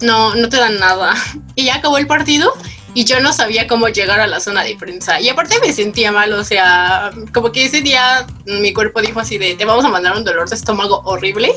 no, 0.00 0.34
no 0.34 0.48
te 0.48 0.56
dan 0.56 0.78
nada. 0.78 1.14
Y 1.56 1.64
ya 1.64 1.76
acabó 1.76 1.98
el 1.98 2.06
partido 2.06 2.54
y 2.94 3.04
yo 3.04 3.20
no 3.20 3.32
sabía 3.32 3.66
cómo 3.66 3.88
llegar 3.88 4.20
a 4.20 4.26
la 4.26 4.40
zona 4.40 4.64
de 4.64 4.76
prensa. 4.76 5.20
Y 5.20 5.28
aparte 5.28 5.56
me 5.60 5.72
sentía 5.72 6.10
mal, 6.10 6.32
o 6.32 6.42
sea, 6.42 7.10
como 7.34 7.52
que 7.52 7.66
ese 7.66 7.82
día 7.82 8.26
mi 8.46 8.72
cuerpo 8.72 9.02
dijo 9.02 9.20
así 9.20 9.36
de, 9.36 9.54
te 9.54 9.64
vamos 9.64 9.84
a 9.84 9.88
mandar 9.88 10.16
un 10.16 10.24
dolor 10.24 10.48
de 10.48 10.56
estómago 10.56 11.02
horrible. 11.04 11.52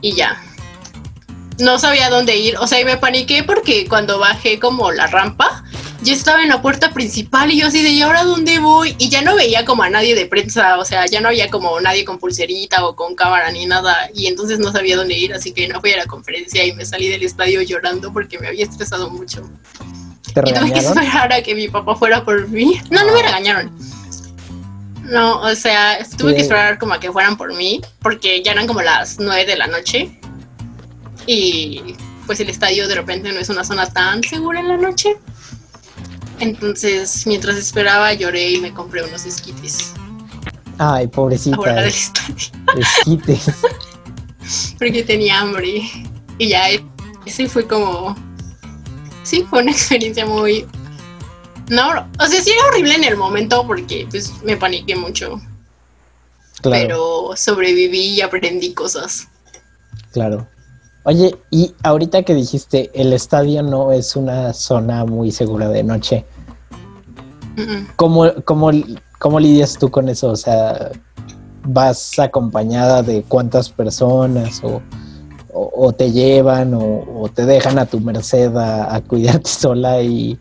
Y 0.00 0.14
ya. 0.14 0.42
No 1.58 1.78
sabía 1.78 2.10
dónde 2.10 2.36
ir, 2.36 2.56
o 2.58 2.66
sea, 2.66 2.80
y 2.80 2.84
me 2.84 2.96
paniqué 2.96 3.44
porque 3.44 3.86
cuando 3.88 4.18
bajé 4.18 4.58
como 4.58 4.90
la 4.90 5.06
rampa, 5.06 5.62
yo 6.04 6.12
estaba 6.12 6.42
en 6.42 6.50
la 6.50 6.60
puerta 6.60 6.92
principal 6.92 7.50
y 7.50 7.58
yo 7.58 7.66
así 7.66 7.82
de, 7.82 7.88
¿y 7.88 8.02
ahora 8.02 8.24
dónde 8.24 8.58
voy? 8.58 8.94
Y 8.98 9.08
ya 9.08 9.22
no 9.22 9.34
veía 9.34 9.64
como 9.64 9.82
a 9.82 9.90
nadie 9.90 10.14
de 10.14 10.26
prensa, 10.26 10.78
o 10.78 10.84
sea, 10.84 11.06
ya 11.06 11.20
no 11.20 11.28
había 11.28 11.50
como 11.50 11.80
nadie 11.80 12.04
con 12.04 12.18
pulserita 12.18 12.86
o 12.86 12.94
con 12.94 13.14
cámara 13.14 13.50
ni 13.50 13.66
nada, 13.66 14.10
y 14.14 14.26
entonces 14.26 14.58
no 14.58 14.70
sabía 14.70 14.96
dónde 14.96 15.16
ir, 15.16 15.32
así 15.32 15.52
que 15.52 15.66
no 15.66 15.80
fui 15.80 15.92
a 15.92 15.96
la 15.96 16.06
conferencia 16.06 16.64
y 16.64 16.72
me 16.74 16.84
salí 16.84 17.08
del 17.08 17.22
estadio 17.22 17.62
llorando 17.62 18.12
porque 18.12 18.38
me 18.38 18.48
había 18.48 18.64
estresado 18.64 19.10
mucho. 19.10 19.48
¿Te 20.34 20.40
y 20.40 20.52
tuve 20.52 20.72
que 20.72 20.80
esperar 20.80 21.32
a 21.32 21.42
que 21.42 21.54
mi 21.54 21.68
papá 21.68 21.94
fuera 21.96 22.24
por 22.24 22.48
mí. 22.48 22.80
No, 22.90 23.04
no 23.04 23.12
me 23.12 23.22
regañaron. 23.22 23.72
No, 25.04 25.40
o 25.40 25.54
sea, 25.54 25.98
tuve 26.16 26.34
que 26.34 26.42
esperar 26.42 26.78
como 26.78 26.94
a 26.94 27.00
que 27.00 27.12
fueran 27.12 27.36
por 27.36 27.54
mí, 27.54 27.80
porque 28.00 28.42
ya 28.42 28.52
eran 28.52 28.66
como 28.66 28.82
las 28.82 29.18
nueve 29.18 29.46
de 29.46 29.56
la 29.56 29.66
noche. 29.66 30.18
Y 31.26 31.94
pues 32.26 32.40
el 32.40 32.50
estadio 32.50 32.88
de 32.88 32.94
repente 32.94 33.32
no 33.32 33.38
es 33.38 33.48
una 33.48 33.64
zona 33.64 33.86
tan 33.86 34.22
segura 34.22 34.60
en 34.60 34.68
la 34.68 34.76
noche. 34.76 35.16
Entonces, 36.40 37.26
mientras 37.26 37.56
esperaba, 37.56 38.12
lloré 38.12 38.52
y 38.52 38.60
me 38.60 38.72
compré 38.72 39.02
unos 39.02 39.24
esquites. 39.24 39.92
Ay, 40.78 41.06
pobrecita. 41.06 41.86
Esquites. 42.76 43.46
Porque 44.78 45.02
tenía 45.02 45.40
hambre. 45.40 45.82
Y 46.38 46.48
ya 46.48 46.64
ese 47.24 47.48
fue 47.48 47.66
como. 47.66 48.16
Sí, 49.22 49.46
fue 49.48 49.62
una 49.62 49.70
experiencia 49.70 50.26
muy. 50.26 50.66
No, 51.70 51.90
o 52.20 52.26
sea, 52.26 52.42
sí 52.42 52.50
era 52.50 52.66
horrible 52.66 52.94
en 52.94 53.04
el 53.04 53.16
momento 53.16 53.66
porque 53.66 54.06
pues 54.10 54.30
me 54.42 54.54
paniqué 54.54 54.96
mucho. 54.96 55.40
Claro. 56.60 56.82
Pero 56.82 57.30
sobreviví 57.36 58.16
y 58.16 58.20
aprendí 58.20 58.74
cosas. 58.74 59.28
Claro. 60.12 60.46
Oye, 61.04 61.36
y 61.50 61.74
ahorita 61.82 62.22
que 62.22 62.34
dijiste, 62.34 62.90
el 62.94 63.12
estadio 63.12 63.62
no 63.62 63.92
es 63.92 64.16
una 64.16 64.54
zona 64.54 65.04
muy 65.04 65.30
segura 65.32 65.68
de 65.68 65.84
noche. 65.84 66.24
¿Cómo, 67.96 68.32
cómo, 68.44 69.38
lidias 69.38 69.78
tú 69.78 69.90
con 69.90 70.08
eso? 70.08 70.30
O 70.30 70.36
sea, 70.36 70.92
¿vas 71.62 72.18
acompañada 72.18 73.02
de 73.02 73.22
cuántas 73.22 73.68
personas 73.68 74.62
o, 75.52 75.92
te 75.92 76.10
llevan 76.10 76.72
o, 76.74 77.30
te 77.32 77.44
dejan 77.44 77.78
a 77.78 77.84
tu 77.84 78.00
merced 78.00 78.56
a, 78.56 78.94
a, 78.94 79.00
cuidarte 79.02 79.50
sola 79.50 80.00
y 80.00 80.38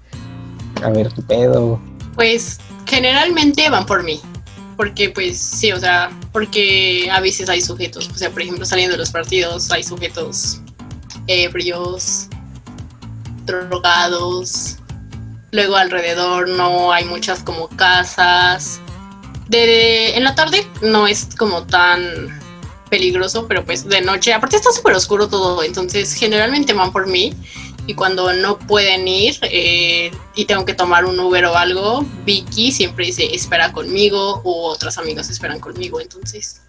a 0.81 0.89
ver 0.89 1.11
tu 1.11 1.21
pedo? 1.23 1.77
Pues 2.15 2.59
generalmente 2.85 3.69
van 3.69 3.85
por 3.85 4.03
mí 4.03 4.21
porque 4.83 5.09
pues 5.11 5.37
sí, 5.39 5.71
o 5.71 5.79
sea, 5.79 6.11
porque 6.33 7.07
a 7.09 7.21
veces 7.21 7.47
hay 7.47 7.61
sujetos, 7.61 8.09
o 8.09 8.17
sea, 8.17 8.29
por 8.29 8.41
ejemplo, 8.41 8.65
saliendo 8.65 8.95
de 8.95 8.97
los 8.97 9.11
partidos 9.11 9.71
hay 9.71 9.81
sujetos 9.81 10.59
ebrios, 11.27 12.27
drogados, 13.45 14.75
luego 15.51 15.77
alrededor 15.77 16.49
no 16.49 16.91
hay 16.91 17.05
muchas 17.05 17.41
como 17.43 17.69
casas. 17.69 18.81
De, 19.47 20.17
en 20.17 20.25
la 20.25 20.35
tarde 20.35 20.67
no 20.81 21.07
es 21.07 21.29
como 21.37 21.65
tan 21.65 22.41
peligroso, 22.89 23.47
pero 23.47 23.63
pues 23.63 23.87
de 23.87 24.01
noche, 24.01 24.33
aparte 24.33 24.57
está 24.57 24.73
súper 24.73 24.95
oscuro 24.95 25.29
todo, 25.29 25.63
entonces 25.63 26.13
generalmente 26.13 26.73
van 26.73 26.91
por 26.91 27.07
mí 27.07 27.33
y 27.85 27.93
cuando 27.95 28.33
no 28.33 28.57
pueden 28.57 29.07
ir 29.07 29.37
eh, 29.41 30.11
y 30.35 30.45
tengo 30.45 30.65
que 30.65 30.73
tomar 30.73 31.05
un 31.05 31.19
Uber 31.19 31.45
o 31.45 31.57
algo, 31.57 32.05
Vicky 32.25 32.71
siempre 32.71 33.07
dice 33.07 33.33
espera 33.33 33.71
conmigo 33.71 34.41
o 34.43 34.67
otras 34.67 34.97
amigas 34.97 35.29
esperan 35.29 35.59
conmigo, 35.59 35.99
entonces 35.99 36.61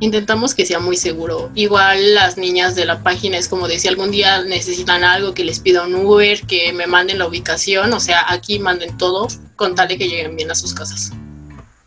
intentamos 0.00 0.54
que 0.54 0.66
sea 0.66 0.78
muy 0.78 0.96
seguro. 0.96 1.50
Igual 1.54 2.14
las 2.14 2.36
niñas 2.36 2.74
de 2.74 2.84
la 2.84 3.02
página 3.02 3.38
es 3.38 3.48
como 3.48 3.68
de 3.68 3.78
si 3.78 3.88
algún 3.88 4.10
día 4.10 4.42
necesitan 4.42 5.04
algo, 5.04 5.34
que 5.34 5.44
les 5.44 5.60
pida 5.60 5.84
un 5.84 5.94
Uber, 5.94 6.42
que 6.42 6.72
me 6.72 6.86
manden 6.86 7.18
la 7.18 7.26
ubicación, 7.26 7.92
o 7.92 8.00
sea, 8.00 8.24
aquí 8.28 8.58
manden 8.58 8.96
todo 8.98 9.28
con 9.56 9.74
tal 9.74 9.88
de 9.88 9.98
que 9.98 10.08
lleguen 10.08 10.36
bien 10.36 10.50
a 10.50 10.54
sus 10.54 10.74
casas. 10.74 11.12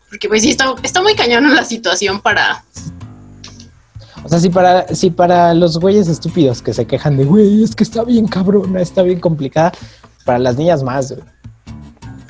Porque 0.08 0.28
pues 0.28 0.42
sí, 0.42 0.50
está, 0.50 0.74
está 0.82 1.02
muy 1.02 1.14
cañón 1.14 1.54
la 1.54 1.64
situación 1.64 2.20
para 2.20 2.64
o 4.24 4.28
sea, 4.28 4.38
si 4.38 4.50
para, 4.50 4.86
si 4.94 5.10
para 5.10 5.54
los 5.54 5.78
güeyes 5.78 6.08
estúpidos 6.08 6.62
que 6.62 6.72
se 6.72 6.86
quejan 6.86 7.16
de, 7.16 7.24
güey, 7.24 7.64
es 7.64 7.74
que 7.74 7.84
está 7.84 8.04
bien 8.04 8.26
cabrona, 8.26 8.80
está 8.80 9.02
bien 9.02 9.20
complicada, 9.20 9.72
para 10.24 10.38
las 10.38 10.56
niñas 10.56 10.82
más, 10.82 11.12
güey. 11.12 11.24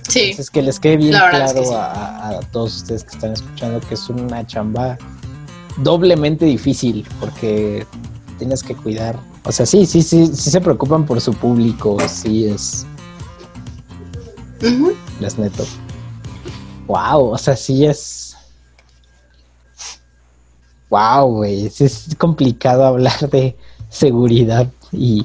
Sí. 0.08 0.34
Es 0.36 0.50
que 0.50 0.60
les 0.60 0.80
quede 0.80 0.96
bien 0.96 1.12
claro 1.12 1.62
a, 1.72 2.40
todos 2.50 2.78
ustedes 2.78 3.04
que 3.04 3.10
están 3.10 3.32
escuchando 3.32 3.78
que 3.80 3.94
es 3.94 4.08
una 4.08 4.44
chamba 4.44 4.98
doblemente 5.76 6.44
difícil 6.46 7.06
porque 7.20 7.86
tienes 8.38 8.62
que 8.62 8.74
cuidar. 8.74 9.16
O 9.44 9.52
sea, 9.52 9.66
sí, 9.66 9.86
sí, 9.86 10.02
sí, 10.02 10.26
sí 10.26 10.50
se 10.50 10.60
preocupan 10.60 11.06
por 11.06 11.20
su 11.20 11.32
público, 11.32 11.96
sí 12.08 12.46
es. 12.46 12.84
Les 15.20 15.38
neto. 15.38 15.64
Wow, 16.88 17.30
o 17.30 17.38
sea, 17.38 17.56
sí 17.56 17.86
es 17.86 18.29
Wow, 20.90 21.36
güey, 21.36 21.66
es 21.66 22.08
complicado 22.18 22.84
hablar 22.84 23.30
de 23.30 23.56
seguridad 23.88 24.66
y 24.90 25.24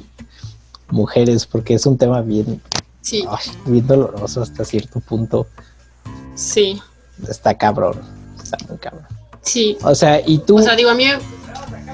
mujeres 0.90 1.44
porque 1.44 1.74
es 1.74 1.84
un 1.86 1.98
tema 1.98 2.20
bien, 2.22 2.62
sí. 3.00 3.26
bien 3.66 3.84
doloroso 3.84 4.42
hasta 4.42 4.64
cierto 4.64 5.00
punto. 5.00 5.48
Sí. 6.36 6.80
Está 7.28 7.58
cabrón, 7.58 8.00
está 8.40 8.56
muy 8.68 8.78
cabrón. 8.78 9.06
Sí. 9.42 9.76
O 9.82 9.94
sea, 9.94 10.22
y 10.24 10.38
tú. 10.38 10.58
O 10.58 10.62
sea, 10.62 10.76
digo, 10.76 10.90
a 10.90 10.94
mí. 10.94 11.06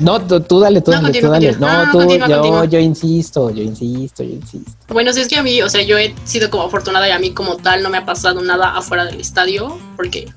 No, 0.01 0.21
tú, 0.21 0.61
dale, 0.61 0.81
tú, 0.81 0.91
no, 0.91 1.01
dale, 1.01 1.21
tú 1.21 1.29
dale. 1.29 1.53
No, 1.53 1.93
tú, 1.93 2.01
yo, 2.09 2.65
yo 2.65 2.79
insisto, 2.79 3.51
yo 3.51 3.63
insisto, 3.63 4.23
yo 4.23 4.35
insisto. 4.35 4.73
Bueno, 4.89 5.13
si 5.13 5.21
es 5.21 5.29
que 5.29 5.37
a 5.37 5.43
mí, 5.43 5.63
o 5.63 5.69
sea, 5.69 5.83
yo 5.83 5.97
he 5.97 6.15
sido 6.25 6.51
como 6.51 6.65
afortunada 6.65 7.09
y 7.09 7.13
a 7.13 7.19
mí 7.19 7.33
como 7.33 7.57
tal 7.57 7.83
no 7.83 7.89
me 7.89 7.99
ha 7.99 8.05
pasado 8.05 8.43
nada 8.43 8.77
afuera 8.77 9.05
del 9.05 9.21
estadio 9.21 9.79
porque 9.97 10.31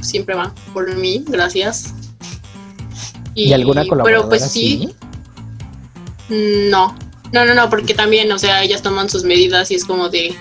siempre 0.00 0.34
va 0.34 0.54
por 0.72 0.94
mí, 0.94 1.24
gracias 1.26 1.94
y, 3.34 3.52
alguna 3.52 3.86
colaboradora 3.86 4.28
Pero 4.28 4.28
pues 4.28 4.50
sí. 4.50 4.94
No, 6.28 6.94
no, 7.32 7.44
no, 7.44 7.54
no, 7.54 7.70
porque 7.70 7.94
también, 7.94 8.30
o 8.32 8.38
sea, 8.38 8.62
ellas 8.62 8.82
toman 8.82 9.08
sus 9.08 9.24
medidas 9.24 9.70
y 9.70 9.74
es 9.74 9.84
como 9.84 10.08
de, 10.08 10.34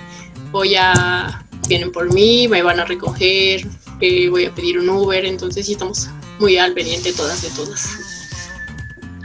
voy 0.52 0.76
a, 0.76 1.46
vienen 1.68 1.92
por 1.92 2.14
mí, 2.14 2.48
me 2.48 2.62
van 2.62 2.80
a 2.80 2.86
recoger, 2.86 3.68
eh, 4.00 4.30
voy 4.30 4.46
a 4.46 4.54
pedir 4.54 4.80
un 4.80 4.90
Uber, 4.90 5.26
entonces 5.26 5.66
sí 5.66 5.74
estamos 5.74 6.10
muy 6.40 6.58
al 6.58 6.74
pendiente 6.74 7.14
todas 7.14 7.42
de 7.42 7.50
todas. 7.50 7.90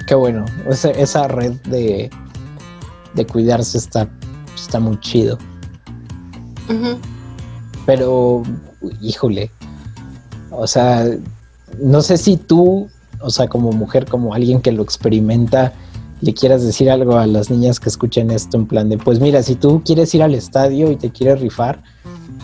Qué 0.07 0.15
bueno, 0.15 0.45
esa, 0.71 0.91
esa 0.91 1.27
red 1.27 1.53
de, 1.65 2.11
de 3.15 3.27
cuidarse 3.27 3.79
está, 3.79 4.09
está 4.55 4.79
muy 4.79 5.01
chido. 5.01 5.39
Pero, 7.87 8.43
híjole, 9.01 9.51
o 10.51 10.67
sea, 10.67 11.05
no 11.81 12.03
sé 12.03 12.17
si 12.17 12.37
tú 12.37 12.89
o 13.21 13.31
sea, 13.31 13.49
como 13.49 13.73
mujer, 13.73 14.07
como 14.07 14.35
alguien 14.35 14.61
que 14.61 14.73
lo 14.73 14.83
experimenta, 14.83 15.73
le 16.21 16.33
quieras 16.33 16.65
decir 16.65 16.91
algo 16.91 17.19
a 17.19 17.27
las 17.27 17.51
niñas 17.51 17.79
que 17.79 17.89
escuchen 17.89 18.31
esto 18.31 18.57
en 18.57 18.67
plan 18.67 18.89
de, 18.89 18.99
pues 18.99 19.21
mira, 19.21 19.43
si 19.43 19.55
tú 19.55 19.83
quieres 19.85 20.15
ir 20.15 20.23
al 20.23 20.35
estadio 20.35 20.91
y 20.91 20.97
te 20.97 21.11
quieres 21.11 21.41
rifar, 21.41 21.83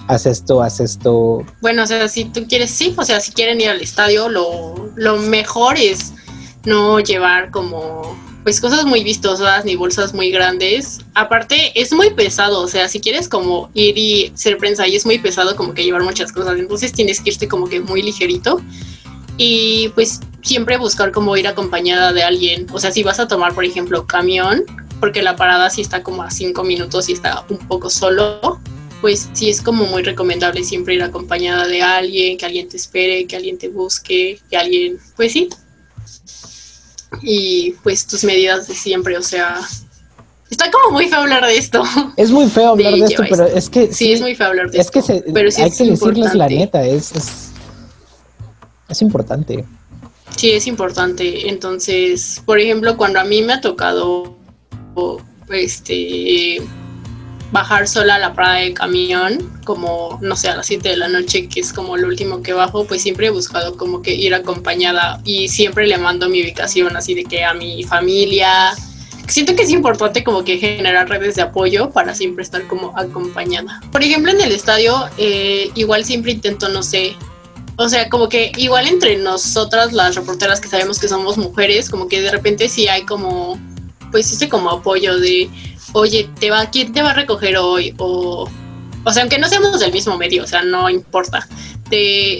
haz 0.08 0.26
esto, 0.26 0.62
haz 0.62 0.80
esto. 0.80 1.44
Bueno, 1.60 1.84
o 1.84 1.86
sea, 1.86 2.08
si 2.08 2.26
tú 2.26 2.46
quieres, 2.48 2.70
sí, 2.70 2.94
o 2.96 3.04
sea, 3.04 3.20
si 3.20 3.32
quieren 3.32 3.60
ir 3.60 3.70
al 3.70 3.80
estadio, 3.80 4.28
lo, 4.28 4.90
lo 4.96 5.18
mejor 5.18 5.78
es 5.78 6.12
no 6.64 7.00
llevar 7.00 7.50
como 7.50 8.02
pues 8.42 8.60
cosas 8.60 8.84
muy 8.84 9.04
vistosas 9.04 9.64
ni 9.64 9.76
bolsas 9.76 10.14
muy 10.14 10.30
grandes. 10.30 10.98
Aparte, 11.14 11.80
es 11.80 11.92
muy 11.92 12.10
pesado, 12.10 12.60
o 12.60 12.68
sea, 12.68 12.88
si 12.88 13.00
quieres 13.00 13.28
como 13.28 13.70
ir 13.72 13.96
y 13.96 14.32
ser 14.34 14.58
prensa 14.58 14.86
y 14.88 14.96
es 14.96 15.06
muy 15.06 15.18
pesado 15.18 15.54
como 15.54 15.74
que 15.74 15.84
llevar 15.84 16.02
muchas 16.02 16.32
cosas, 16.32 16.58
entonces 16.58 16.92
tienes 16.92 17.20
que 17.20 17.30
irte 17.30 17.46
como 17.46 17.68
que 17.68 17.80
muy 17.80 18.02
ligerito 18.02 18.60
Y 19.36 19.88
pues 19.90 20.20
siempre 20.42 20.76
buscar 20.76 21.12
como 21.12 21.36
ir 21.36 21.46
acompañada 21.48 22.12
de 22.12 22.22
alguien. 22.22 22.66
O 22.72 22.78
sea, 22.78 22.90
si 22.90 23.02
vas 23.02 23.20
a 23.20 23.28
tomar, 23.28 23.54
por 23.54 23.64
ejemplo, 23.64 24.06
camión, 24.06 24.64
porque 25.00 25.22
la 25.22 25.36
parada 25.36 25.70
sí 25.70 25.80
está 25.80 26.02
como 26.02 26.22
a 26.22 26.30
cinco 26.30 26.64
minutos 26.64 27.08
y 27.08 27.12
está 27.12 27.44
un 27.48 27.58
poco 27.58 27.90
solo, 27.90 28.60
pues 29.00 29.28
sí 29.32 29.50
es 29.50 29.60
como 29.60 29.84
muy 29.84 30.02
recomendable 30.02 30.62
siempre 30.64 30.94
ir 30.94 31.02
acompañada 31.02 31.66
de 31.66 31.82
alguien, 31.82 32.36
que 32.36 32.46
alguien 32.46 32.68
te 32.68 32.76
espere, 32.76 33.26
que 33.26 33.36
alguien 33.36 33.58
te 33.58 33.68
busque, 33.68 34.40
que 34.50 34.56
alguien, 34.56 34.98
pues 35.16 35.32
sí. 35.32 35.48
Y 37.22 37.72
pues 37.82 38.06
tus 38.06 38.24
medidas 38.24 38.68
de 38.68 38.74
siempre, 38.74 39.16
o 39.16 39.22
sea, 39.22 39.60
Está 40.50 40.70
como 40.70 40.90
muy 40.90 41.08
feo 41.08 41.20
hablar 41.20 41.46
de 41.46 41.56
esto. 41.56 41.82
Es 42.18 42.30
muy 42.30 42.46
feo 42.46 42.72
hablar 42.72 42.92
de, 42.92 43.06
esto, 43.06 43.22
pero 43.30 43.46
es 43.46 43.70
que. 43.70 43.90
Sí, 43.90 44.12
es 44.12 44.20
muy 44.20 44.34
feo 44.34 44.48
hablar 44.48 44.70
de 44.70 44.78
esto. 44.78 44.98
Es 44.98 45.06
que 45.06 45.24
pero 45.32 45.48
hay 45.48 45.70
que 45.70 45.84
decirles 45.84 46.34
la 46.34 46.46
neta, 46.46 46.84
es, 46.84 47.10
es, 47.12 47.51
es, 48.92 49.02
importante. 49.02 49.64
Sí, 50.36 50.52
es 50.52 50.66
importante. 50.66 51.48
Entonces, 51.48 52.42
por 52.44 52.58
ejemplo, 52.58 52.96
cuando 52.96 53.20
a 53.20 53.24
mí 53.24 53.42
me 53.42 53.54
ha 53.54 53.60
tocado 53.60 54.36
este 55.50 56.62
bajar 57.52 57.86
sola 57.86 58.14
a 58.14 58.18
la 58.18 58.34
parada 58.34 58.56
de 58.56 58.72
camión, 58.72 59.60
como, 59.64 60.18
no 60.22 60.36
sé, 60.36 60.48
a 60.48 60.56
las 60.56 60.66
7 60.66 60.88
de 60.88 60.96
la 60.96 61.08
noche, 61.08 61.48
que 61.48 61.60
es 61.60 61.72
como 61.72 61.96
lo 61.98 62.08
último 62.08 62.42
que 62.42 62.54
bajo, 62.54 62.86
pues 62.86 63.02
siempre 63.02 63.26
he 63.26 63.30
buscado 63.30 63.76
como 63.76 64.00
que 64.00 64.14
ir 64.14 64.34
acompañada 64.34 65.20
y 65.24 65.48
siempre 65.48 65.86
le 65.86 65.98
mando 65.98 66.30
mi 66.30 66.42
ubicación 66.42 66.96
así 66.96 67.14
de 67.14 67.24
que 67.24 67.44
a 67.44 67.52
mi 67.52 67.84
familia, 67.84 68.72
siento 69.28 69.54
que 69.54 69.62
es 69.62 69.70
importante 69.70 70.24
como 70.24 70.44
que 70.44 70.58
generar 70.58 71.08
redes 71.08 71.34
de 71.36 71.42
apoyo 71.42 71.90
para 71.90 72.14
siempre 72.14 72.42
estar 72.42 72.66
como 72.66 72.96
acompañada. 72.98 73.80
Por 73.92 74.02
ejemplo, 74.02 74.32
en 74.32 74.40
el 74.40 74.52
estadio, 74.52 74.94
eh, 75.18 75.70
igual 75.74 76.04
siempre 76.04 76.32
intento, 76.32 76.70
no 76.70 76.82
sé, 76.82 77.16
o 77.76 77.88
sea, 77.88 78.08
como 78.08 78.28
que 78.28 78.52
igual 78.56 78.86
entre 78.86 79.16
nosotras, 79.16 79.92
las 79.92 80.14
reporteras 80.14 80.60
que 80.60 80.68
sabemos 80.68 80.98
que 80.98 81.08
somos 81.08 81.38
mujeres, 81.38 81.88
como 81.88 82.08
que 82.08 82.20
de 82.20 82.30
repente 82.30 82.68
sí 82.68 82.88
hay 82.88 83.02
como, 83.02 83.58
pues 84.10 84.30
este 84.32 84.48
como 84.48 84.70
apoyo 84.70 85.18
de, 85.18 85.48
oye, 85.92 86.28
te 86.38 86.50
va, 86.50 86.66
¿quién 86.66 86.92
te 86.92 87.02
va 87.02 87.10
a 87.10 87.14
recoger 87.14 87.56
hoy? 87.56 87.94
O, 87.98 88.48
o 89.04 89.12
sea, 89.12 89.22
aunque 89.22 89.38
no 89.38 89.48
seamos 89.48 89.80
del 89.80 89.92
mismo 89.92 90.16
medio, 90.16 90.44
o 90.44 90.46
sea, 90.46 90.62
no 90.62 90.88
importa 90.90 91.48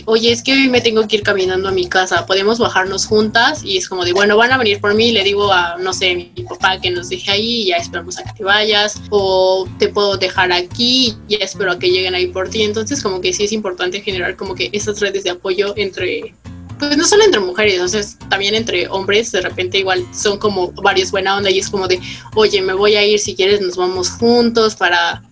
oye, 0.06 0.32
es 0.32 0.42
que 0.42 0.52
hoy 0.52 0.68
me 0.68 0.80
tengo 0.80 1.06
que 1.06 1.16
ir 1.16 1.22
caminando 1.22 1.68
a 1.68 1.72
mi 1.72 1.88
casa, 1.88 2.26
podemos 2.26 2.58
bajarnos 2.58 3.06
juntas 3.06 3.62
y 3.64 3.76
es 3.76 3.88
como 3.88 4.04
de, 4.04 4.12
bueno, 4.12 4.36
van 4.36 4.52
a 4.52 4.58
venir 4.58 4.80
por 4.80 4.94
mí, 4.94 5.12
le 5.12 5.24
digo 5.24 5.52
a, 5.52 5.76
no 5.78 5.92
sé, 5.92 6.14
mi 6.14 6.44
papá 6.48 6.80
que 6.80 6.90
nos 6.90 7.08
deje 7.08 7.30
ahí 7.30 7.62
y 7.62 7.66
ya 7.66 7.76
esperamos 7.76 8.18
a 8.18 8.24
que 8.24 8.32
te 8.38 8.44
vayas, 8.44 9.00
o 9.10 9.68
te 9.78 9.88
puedo 9.88 10.16
dejar 10.16 10.52
aquí 10.52 11.16
y 11.28 11.42
espero 11.42 11.72
a 11.72 11.78
que 11.78 11.90
lleguen 11.90 12.14
ahí 12.14 12.28
por 12.28 12.48
ti. 12.48 12.62
Entonces, 12.62 13.02
como 13.02 13.20
que 13.20 13.32
sí 13.32 13.44
es 13.44 13.52
importante 13.52 14.00
generar 14.00 14.36
como 14.36 14.54
que 14.54 14.70
esas 14.72 15.00
redes 15.00 15.24
de 15.24 15.30
apoyo 15.30 15.74
entre 15.76 16.34
pues 16.78 16.96
no 16.96 17.04
solo 17.04 17.22
entre 17.22 17.38
mujeres, 17.38 17.80
o 17.80 17.86
sea, 17.86 18.02
también 18.28 18.56
entre 18.56 18.88
hombres, 18.88 19.30
de 19.30 19.40
repente 19.40 19.78
igual 19.78 20.04
son 20.12 20.36
como 20.38 20.72
varios 20.72 21.12
buena 21.12 21.36
onda 21.36 21.48
y 21.48 21.60
es 21.60 21.70
como 21.70 21.86
de, 21.86 22.00
oye, 22.34 22.60
me 22.60 22.72
voy 22.72 22.96
a 22.96 23.06
ir, 23.06 23.20
si 23.20 23.36
quieres 23.36 23.60
nos 23.60 23.76
vamos 23.76 24.10
juntos 24.10 24.74
para 24.74 25.22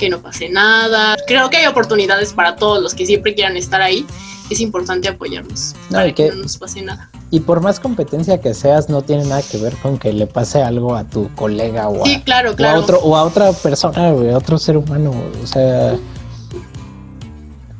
que 0.00 0.08
no 0.08 0.20
pase 0.20 0.48
nada. 0.48 1.16
Creo 1.26 1.50
que 1.50 1.58
hay 1.58 1.66
oportunidades 1.66 2.32
para 2.32 2.56
todos 2.56 2.82
los 2.82 2.94
que 2.94 3.04
siempre 3.04 3.34
quieran 3.34 3.56
estar 3.56 3.82
ahí. 3.82 4.06
Es 4.48 4.60
importante 4.60 5.06
apoyarnos 5.06 5.76
para 5.90 6.12
que, 6.12 6.30
no 6.30 6.36
nos 6.36 6.56
pase 6.56 6.82
nada. 6.82 7.08
Y 7.30 7.38
por 7.38 7.60
más 7.60 7.78
competencia 7.78 8.40
que 8.40 8.52
seas, 8.54 8.88
no 8.88 9.02
tiene 9.02 9.24
nada 9.24 9.42
que 9.42 9.58
ver 9.58 9.76
con 9.76 9.98
que 9.98 10.12
le 10.12 10.26
pase 10.26 10.60
algo 10.60 10.96
a 10.96 11.04
tu 11.04 11.32
colega 11.36 11.88
o, 11.88 12.04
a, 12.04 12.20
claro, 12.24 12.56
claro. 12.56 12.80
otro, 12.80 12.98
o 12.98 13.14
a 13.14 13.22
otra 13.22 13.52
persona, 13.52 14.08
a 14.08 14.36
otro 14.36 14.58
ser 14.58 14.76
humano. 14.76 15.12
O 15.40 15.46
sea, 15.46 15.96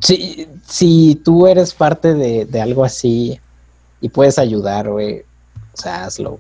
si, 0.01 0.47
si 0.69 1.21
tú 1.25 1.49
eres 1.49 1.75
parte 1.75 2.15
de, 2.15 2.61
algo 2.61 2.85
así 2.85 3.41
y 4.01 4.09
puedes 4.11 4.39
ayudar, 4.39 4.91
güey, 4.91 5.25
o 5.73 5.77
sea, 5.77 6.05
hazlo. 6.05 6.39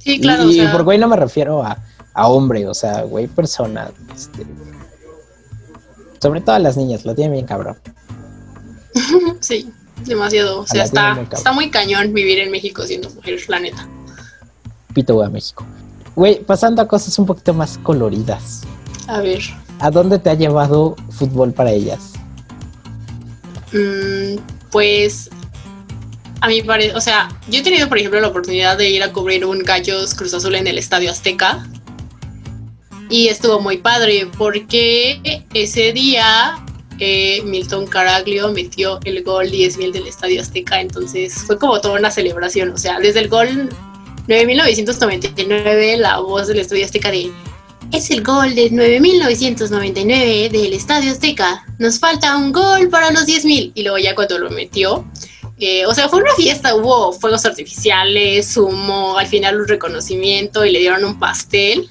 Sí, 0.00 0.20
claro. 0.20 0.50
Y, 0.50 0.66
por 0.66 0.82
güey 0.82 0.98
no 0.98 1.08
me 1.08 1.16
refiero 1.16 1.62
a, 1.62 1.78
a 2.16 2.28
hombre, 2.28 2.66
o 2.66 2.74
sea, 2.74 3.02
güey, 3.02 3.26
persona. 3.26 3.90
Este, 4.14 4.44
sobre 6.20 6.40
todo 6.40 6.56
a 6.56 6.58
las 6.58 6.76
niñas, 6.76 7.04
lo 7.04 7.14
tienen 7.14 7.34
bien 7.34 7.46
cabrón. 7.46 7.76
sí, 9.40 9.70
demasiado. 10.06 10.60
O 10.60 10.66
sea, 10.66 10.84
está, 10.84 11.26
está 11.30 11.52
muy 11.52 11.70
cañón 11.70 12.14
vivir 12.14 12.38
en 12.38 12.50
México 12.50 12.82
siendo 12.84 13.10
mujer, 13.10 13.38
la 13.48 13.60
neta. 13.60 13.86
Pito 14.94 15.22
a 15.22 15.28
México. 15.28 15.66
Güey, 16.16 16.42
pasando 16.42 16.80
a 16.80 16.88
cosas 16.88 17.18
un 17.18 17.26
poquito 17.26 17.52
más 17.52 17.76
coloridas. 17.78 18.62
A 19.08 19.20
ver. 19.20 19.42
¿A 19.80 19.90
dónde 19.90 20.18
te 20.18 20.30
ha 20.30 20.34
llevado 20.34 20.96
fútbol 21.10 21.52
para 21.52 21.70
ellas? 21.70 22.14
Mm, 23.74 24.40
pues 24.70 25.28
a 26.40 26.48
mí 26.48 26.62
parece, 26.62 26.94
o 26.94 27.00
sea, 27.02 27.28
yo 27.50 27.60
he 27.60 27.62
tenido, 27.62 27.90
por 27.90 27.98
ejemplo, 27.98 28.18
la 28.20 28.28
oportunidad 28.28 28.78
de 28.78 28.88
ir 28.88 29.02
a 29.02 29.12
cubrir 29.12 29.44
un 29.44 29.58
Gallos 29.58 30.14
Cruz 30.14 30.32
Azul 30.32 30.54
en 30.54 30.66
el 30.66 30.78
Estadio 30.78 31.10
Azteca 31.10 31.66
y 33.10 33.28
estuvo 33.28 33.60
muy 33.60 33.78
padre 33.78 34.28
porque 34.36 35.44
ese 35.54 35.92
día 35.92 36.64
eh, 36.98 37.42
Milton 37.44 37.86
Caraglio 37.86 38.52
metió 38.52 38.98
el 39.04 39.22
gol 39.22 39.46
10.000 39.46 39.92
del 39.92 40.06
Estadio 40.06 40.40
Azteca, 40.40 40.80
entonces 40.80 41.34
fue 41.34 41.58
como 41.58 41.80
toda 41.80 41.98
una 41.98 42.10
celebración, 42.10 42.70
o 42.70 42.78
sea, 42.78 42.98
desde 42.98 43.20
el 43.20 43.28
gol 43.28 43.68
9.999 44.28 45.96
la 45.98 46.18
voz 46.20 46.48
del 46.48 46.60
Estadio 46.60 46.84
Azteca 46.84 47.10
de 47.10 47.30
es 47.92 48.10
el 48.10 48.24
gol 48.24 48.54
de 48.56 48.72
9.999 48.72 50.50
del 50.50 50.72
Estadio 50.72 51.12
Azteca, 51.12 51.64
nos 51.78 52.00
falta 52.00 52.36
un 52.36 52.50
gol 52.50 52.88
para 52.88 53.10
los 53.12 53.26
10.000 53.26 53.72
y 53.74 53.82
luego 53.82 53.98
ya 53.98 54.14
cuando 54.14 54.38
lo 54.38 54.50
metió 54.50 55.04
eh, 55.58 55.86
o 55.86 55.94
sea, 55.94 56.08
fue 56.08 56.20
una 56.20 56.34
fiesta, 56.34 56.74
hubo 56.74 57.12
fuegos 57.12 57.46
artificiales, 57.46 58.56
humo, 58.56 59.16
al 59.16 59.26
final 59.26 59.58
un 59.58 59.66
reconocimiento 59.66 60.66
y 60.66 60.70
le 60.70 60.80
dieron 60.80 61.04
un 61.04 61.18
pastel. 61.18 61.88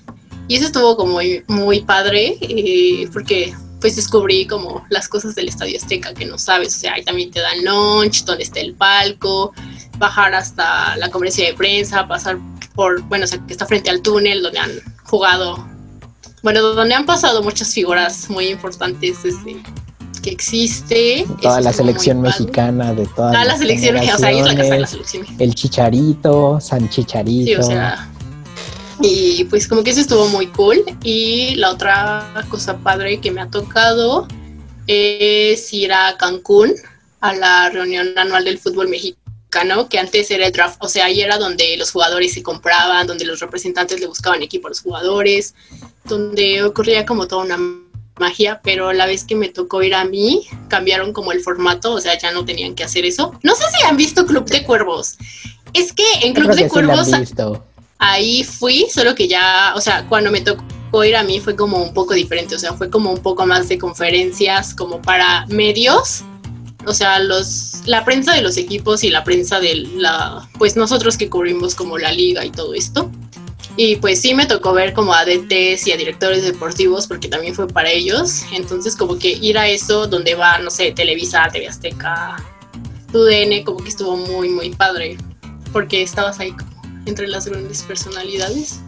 Y 0.48 0.56
eso 0.56 0.66
estuvo 0.68 0.96
como 0.96 1.14
muy, 1.14 1.44
muy 1.48 1.82
padre, 1.82 2.38
eh, 2.42 3.10
porque 3.12 3.54
pues 3.82 3.96
descubrí 3.96 4.48
como 4.48 4.84
las 4.90 5.08
cosas 5.08 5.36
del 5.36 5.48
Estadio 5.48 5.78
Azteca 5.78 6.14
que 6.14 6.26
no 6.26 6.38
sabes, 6.38 6.76
o 6.76 6.80
sea, 6.80 6.94
ahí 6.94 7.04
también 7.04 7.30
te 7.32 7.40
dan 7.40 7.64
lunch, 7.64 8.24
donde 8.26 8.44
está 8.44 8.60
el 8.60 8.74
palco, 8.74 9.54
bajar 9.98 10.34
hasta 10.34 10.96
la 10.98 11.10
conferencia 11.10 11.46
de 11.46 11.54
prensa, 11.54 12.08
pasar 12.08 12.40
por, 12.74 13.02
bueno, 13.04 13.26
o 13.26 13.28
sea, 13.28 13.40
que 13.46 13.54
está 13.54 13.66
frente 13.66 13.90
al 13.90 14.02
túnel 14.02 14.42
donde 14.42 14.60
han 14.60 14.72
jugado, 15.04 15.68
bueno, 16.42 16.62
donde 16.62 16.96
han 16.96 17.06
pasado 17.06 17.44
muchas 17.44 17.74
figuras 17.74 18.30
muy 18.30 18.48
importantes 18.48 19.24
desde 19.24 19.62
que 20.24 20.32
existe. 20.32 21.26
Toda 21.42 21.62
la 21.62 21.72
selección 21.72 22.22
mexicana, 22.22 22.94
de 22.94 23.06
toda 23.08 23.46
la 23.46 23.58
selección, 23.58 23.98
o 23.98 24.18
sea, 24.18 24.30
ahí 24.30 24.40
es 24.40 24.46
la 24.46 24.56
casa 24.56 24.74
de 24.74 24.80
la 24.80 24.88
selección. 24.88 25.26
El 25.38 25.54
Chicharito, 25.54 26.60
San 26.60 26.90
Chicharito. 26.90 27.46
Sí, 27.46 27.56
o 27.56 27.64
sea, 27.64 28.10
y 29.02 29.44
pues 29.46 29.68
como 29.68 29.84
que 29.84 29.92
eso 29.92 30.02
estuvo 30.02 30.28
muy 30.28 30.48
cool. 30.48 30.84
Y 31.04 31.56
la 31.56 31.72
otra 31.72 32.46
cosa 32.50 32.78
padre 32.78 33.20
que 33.20 33.32
me 33.32 33.42
ha 33.42 33.50
tocado 33.50 34.28
es 34.88 35.74
ir 35.74 35.94
a 35.94 36.16
Cancún 36.18 36.74
a 37.22 37.34
la 37.34 37.70
reunión 37.70 38.18
anual 38.18 38.46
del 38.46 38.60
fútbol 38.60 38.88
mexicano, 38.88 39.90
que 39.90 40.00
antes 40.00 40.30
era 40.32 40.46
el 40.46 40.52
draft, 40.52 40.78
o 40.80 40.88
sea, 40.88 41.06
ahí 41.06 41.22
era 41.22 41.38
donde 41.38 41.76
los 41.78 41.92
jugadores 41.92 42.34
se 42.34 42.44
compraban, 42.44 43.08
donde 43.08 43.26
los 43.26 43.40
representantes 43.40 44.00
le 44.00 44.08
buscaban 44.08 44.44
equipo 44.44 44.68
a 44.68 44.72
los 44.72 44.82
jugadores, 44.82 45.56
donde 46.04 46.64
ocurría 46.64 47.06
como 47.06 47.28
toda 47.28 47.44
una 47.44 47.58
magia, 48.18 48.62
pero 48.64 48.94
la 48.94 49.06
vez 49.06 49.24
que 49.24 49.36
me 49.36 49.50
tocó 49.50 49.82
ir 49.82 49.96
a 49.96 50.06
mí, 50.06 50.46
cambiaron 50.68 51.14
como 51.14 51.32
el 51.32 51.42
formato, 51.42 51.94
o 51.94 52.02
sea, 52.02 52.18
ya 52.18 52.32
no 52.32 52.46
tenían 52.46 52.76
que 52.76 52.84
hacer 52.84 53.06
eso. 53.06 53.34
No 53.44 53.56
sé 53.56 53.64
si 53.76 53.86
han 53.86 53.98
visto 53.98 54.26
Club 54.26 54.46
de 54.46 54.64
Cuervos. 54.64 55.18
Es 55.74 55.92
que 55.92 56.06
en 56.22 56.34
Club 56.34 56.54
de 56.54 56.68
Cuervos 56.68 57.10
ahí 58.00 58.44
fui, 58.44 58.88
solo 58.94 59.16
que 59.16 59.28
ya, 59.28 59.74
o 59.76 59.82
sea, 59.82 60.08
cuando 60.08 60.32
me 60.32 60.42
tocó 60.42 61.04
ir 61.04 61.16
a 61.16 61.24
mí 61.24 61.40
fue 61.40 61.56
como 61.56 61.82
un 61.82 61.94
poco 61.94 62.14
diferente, 62.14 62.56
o 62.56 62.60
sea, 62.60 62.74
fue 62.74 62.90
como 62.90 63.12
un 63.12 63.22
poco 63.22 63.46
más 63.46 63.68
de 63.68 63.78
conferencias 63.78 64.74
como 64.74 65.02
para 65.02 65.46
medios, 65.48 66.24
o 66.86 66.94
sea, 66.94 67.20
los 67.20 67.82
la 67.86 68.06
prensa 68.06 68.34
de 68.34 68.42
los 68.42 68.58
equipos 68.58 69.04
y 69.04 69.10
la 69.10 69.24
prensa 69.24 69.60
de 69.60 69.76
la 69.76 70.48
pues 70.58 70.76
nosotros 70.76 71.18
que 71.18 71.30
cubrimos 71.30 71.76
como 71.76 71.98
la 71.98 72.12
liga 72.12 72.46
y 72.46 72.52
todo 72.52 72.74
esto. 72.74 73.12
Y 73.78 73.98
pues 73.98 74.22
sí 74.22 74.34
me 74.34 74.46
tocó 74.46 74.74
ver 74.74 74.94
como 74.94 75.14
a 75.14 75.26
DTs 75.26 75.88
y 75.88 75.92
a 75.92 75.98
directores 75.98 76.44
deportivos 76.44 77.08
porque 77.08 77.28
también 77.28 77.56
fue 77.56 77.68
para 77.68 77.90
ellos. 77.90 78.44
Entonces 78.54 78.96
como 78.96 79.18
que 79.18 79.32
ir 79.32 79.58
a 79.58 79.68
eso 79.68 80.08
donde 80.08 80.36
va, 80.36 80.60
no 80.60 80.70
sé, 80.70 80.92
Televisa, 80.92 81.50
TV 81.52 81.68
Azteca, 81.68 82.38
TUDN, 83.12 83.64
como 83.64 83.80
que 83.80 83.90
estuvo 83.90 84.16
muy, 84.16 84.50
muy 84.50 84.70
padre. 84.70 85.18
Porque 85.74 86.04
estabas 86.04 86.40
ahí 86.40 86.56
entre 87.06 87.28
las 87.28 87.46
grandes 87.46 87.84
personalidades. 87.84 88.80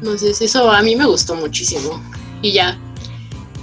Entonces 0.00 0.40
eso 0.40 0.70
a 0.70 0.82
mí 0.82 0.96
me 0.96 1.06
gustó 1.06 1.34
muchísimo. 1.34 2.02
Y 2.42 2.52
ya. 2.52 2.78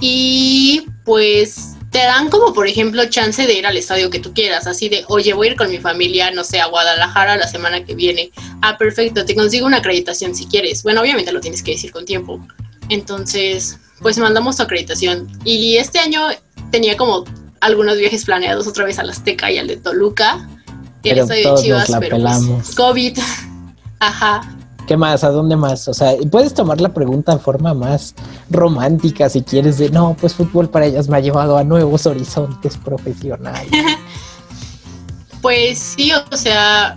Y 0.00 0.86
pues 1.04 1.76
te 1.90 1.98
dan 1.98 2.30
como 2.30 2.52
por 2.52 2.66
ejemplo 2.66 3.04
chance 3.06 3.46
de 3.46 3.54
ir 3.54 3.66
al 3.66 3.76
estadio 3.76 4.10
que 4.10 4.18
tú 4.18 4.32
quieras, 4.32 4.66
así 4.66 4.88
de, 4.88 5.04
oye, 5.08 5.34
voy 5.34 5.48
a 5.48 5.50
ir 5.52 5.56
con 5.56 5.70
mi 5.70 5.78
familia, 5.78 6.30
no 6.30 6.42
sé, 6.42 6.60
a 6.60 6.66
Guadalajara 6.66 7.36
la 7.36 7.46
semana 7.46 7.84
que 7.84 7.94
viene. 7.94 8.32
Ah, 8.62 8.76
perfecto, 8.78 9.24
te 9.24 9.34
consigo 9.34 9.66
una 9.66 9.76
acreditación 9.78 10.34
si 10.34 10.46
quieres. 10.46 10.82
Bueno, 10.82 11.02
obviamente 11.02 11.32
lo 11.32 11.40
tienes 11.40 11.62
que 11.62 11.72
decir 11.72 11.92
con 11.92 12.04
tiempo. 12.04 12.44
Entonces, 12.88 13.78
pues 14.00 14.18
mandamos 14.18 14.56
tu 14.56 14.62
acreditación. 14.62 15.28
Y 15.44 15.76
este 15.76 15.98
año 15.98 16.22
tenía 16.70 16.96
como 16.96 17.24
algunos 17.60 17.96
viajes 17.98 18.24
planeados 18.24 18.66
otra 18.66 18.84
vez 18.84 18.98
al 18.98 19.10
Azteca 19.10 19.50
y 19.50 19.58
al 19.58 19.68
de 19.68 19.76
Toluca 19.76 20.48
Pero 21.02 21.24
Eso 21.24 21.32
de 21.32 21.42
todos 21.42 21.62
Chivas, 21.62 21.88
la 21.88 22.00
pero 22.00 22.18
pues. 22.18 22.74
COVID. 22.74 23.18
Ajá. 24.02 24.40
¿Qué 24.88 24.96
más? 24.96 25.22
¿A 25.22 25.30
dónde 25.30 25.54
más? 25.54 25.86
O 25.86 25.94
sea, 25.94 26.14
puedes 26.28 26.54
tomar 26.54 26.80
la 26.80 26.92
pregunta 26.92 27.36
de 27.36 27.38
forma 27.38 27.72
más 27.72 28.16
romántica 28.50 29.28
si 29.28 29.42
quieres 29.42 29.78
de 29.78 29.90
no, 29.90 30.16
pues 30.20 30.34
fútbol 30.34 30.68
para 30.68 30.86
ellas 30.86 31.08
me 31.08 31.18
ha 31.18 31.20
llevado 31.20 31.56
a 31.56 31.62
nuevos 31.62 32.06
horizontes 32.06 32.76
profesionales. 32.76 33.70
Pues 35.40 35.76
sí, 35.76 36.12
o 36.12 36.36
sea, 36.36 36.94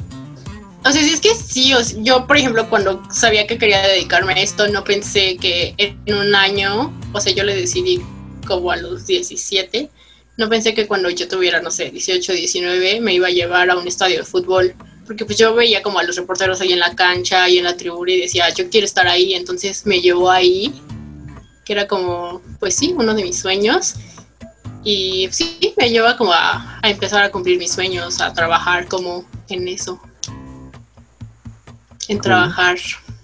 o 0.85 0.91
sea, 0.91 1.01
sí 1.01 1.09
es 1.11 1.19
que 1.19 1.33
sí, 1.33 1.73
o 1.73 1.83
sea, 1.83 1.99
yo 2.03 2.27
por 2.27 2.37
ejemplo 2.37 2.69
cuando 2.69 3.01
sabía 3.09 3.47
que 3.47 3.57
quería 3.57 3.81
dedicarme 3.87 4.33
a 4.33 4.35
esto 4.35 4.67
no 4.67 4.83
pensé 4.83 5.35
que 5.37 5.73
en 5.79 6.13
un 6.13 6.35
año, 6.35 6.93
o 7.11 7.19
sea, 7.19 7.33
yo 7.33 7.43
le 7.43 7.55
decidí 7.55 8.03
como 8.45 8.69
a 8.69 8.77
los 8.77 9.07
17, 9.07 9.89
no 10.37 10.47
pensé 10.47 10.75
que 10.75 10.85
cuando 10.85 11.09
yo 11.09 11.27
tuviera, 11.27 11.59
no 11.59 11.71
sé, 11.71 11.89
18, 11.89 12.33
19 12.33 13.01
me 13.01 13.15
iba 13.15 13.29
a 13.29 13.31
llevar 13.31 13.71
a 13.71 13.77
un 13.77 13.87
estadio 13.87 14.19
de 14.19 14.25
fútbol, 14.25 14.75
porque 15.05 15.25
pues 15.25 15.37
yo 15.37 15.53
veía 15.53 15.81
como 15.81 15.99
a 15.99 16.03
los 16.03 16.15
reporteros 16.15 16.61
ahí 16.61 16.73
en 16.73 16.79
la 16.79 16.95
cancha 16.95 17.47
y 17.49 17.57
en 17.57 17.63
la 17.63 17.77
tribuna 17.77 18.11
y 18.11 18.21
decía, 18.21 18.49
yo 18.53 18.69
quiero 18.69 18.85
estar 18.85 19.07
ahí, 19.07 19.33
entonces 19.33 19.85
me 19.85 20.01
llevó 20.01 20.31
ahí, 20.31 20.73
que 21.63 21.73
era 21.73 21.87
como, 21.87 22.41
pues 22.59 22.75
sí, 22.75 22.93
uno 22.97 23.13
de 23.13 23.23
mis 23.23 23.39
sueños. 23.39 23.95
Y 24.83 25.27
sí, 25.31 25.73
me 25.77 25.89
lleva 25.89 26.15
como 26.15 26.31
a, 26.31 26.79
a 26.81 26.89
empezar 26.89 27.23
a 27.23 27.31
cumplir 27.31 27.57
mis 27.57 27.71
sueños, 27.71 28.21
a 28.21 28.33
trabajar 28.33 28.87
como 28.87 29.25
en 29.49 29.67
eso. 29.67 29.99
En 32.07 32.21
trabajar, 32.21 32.77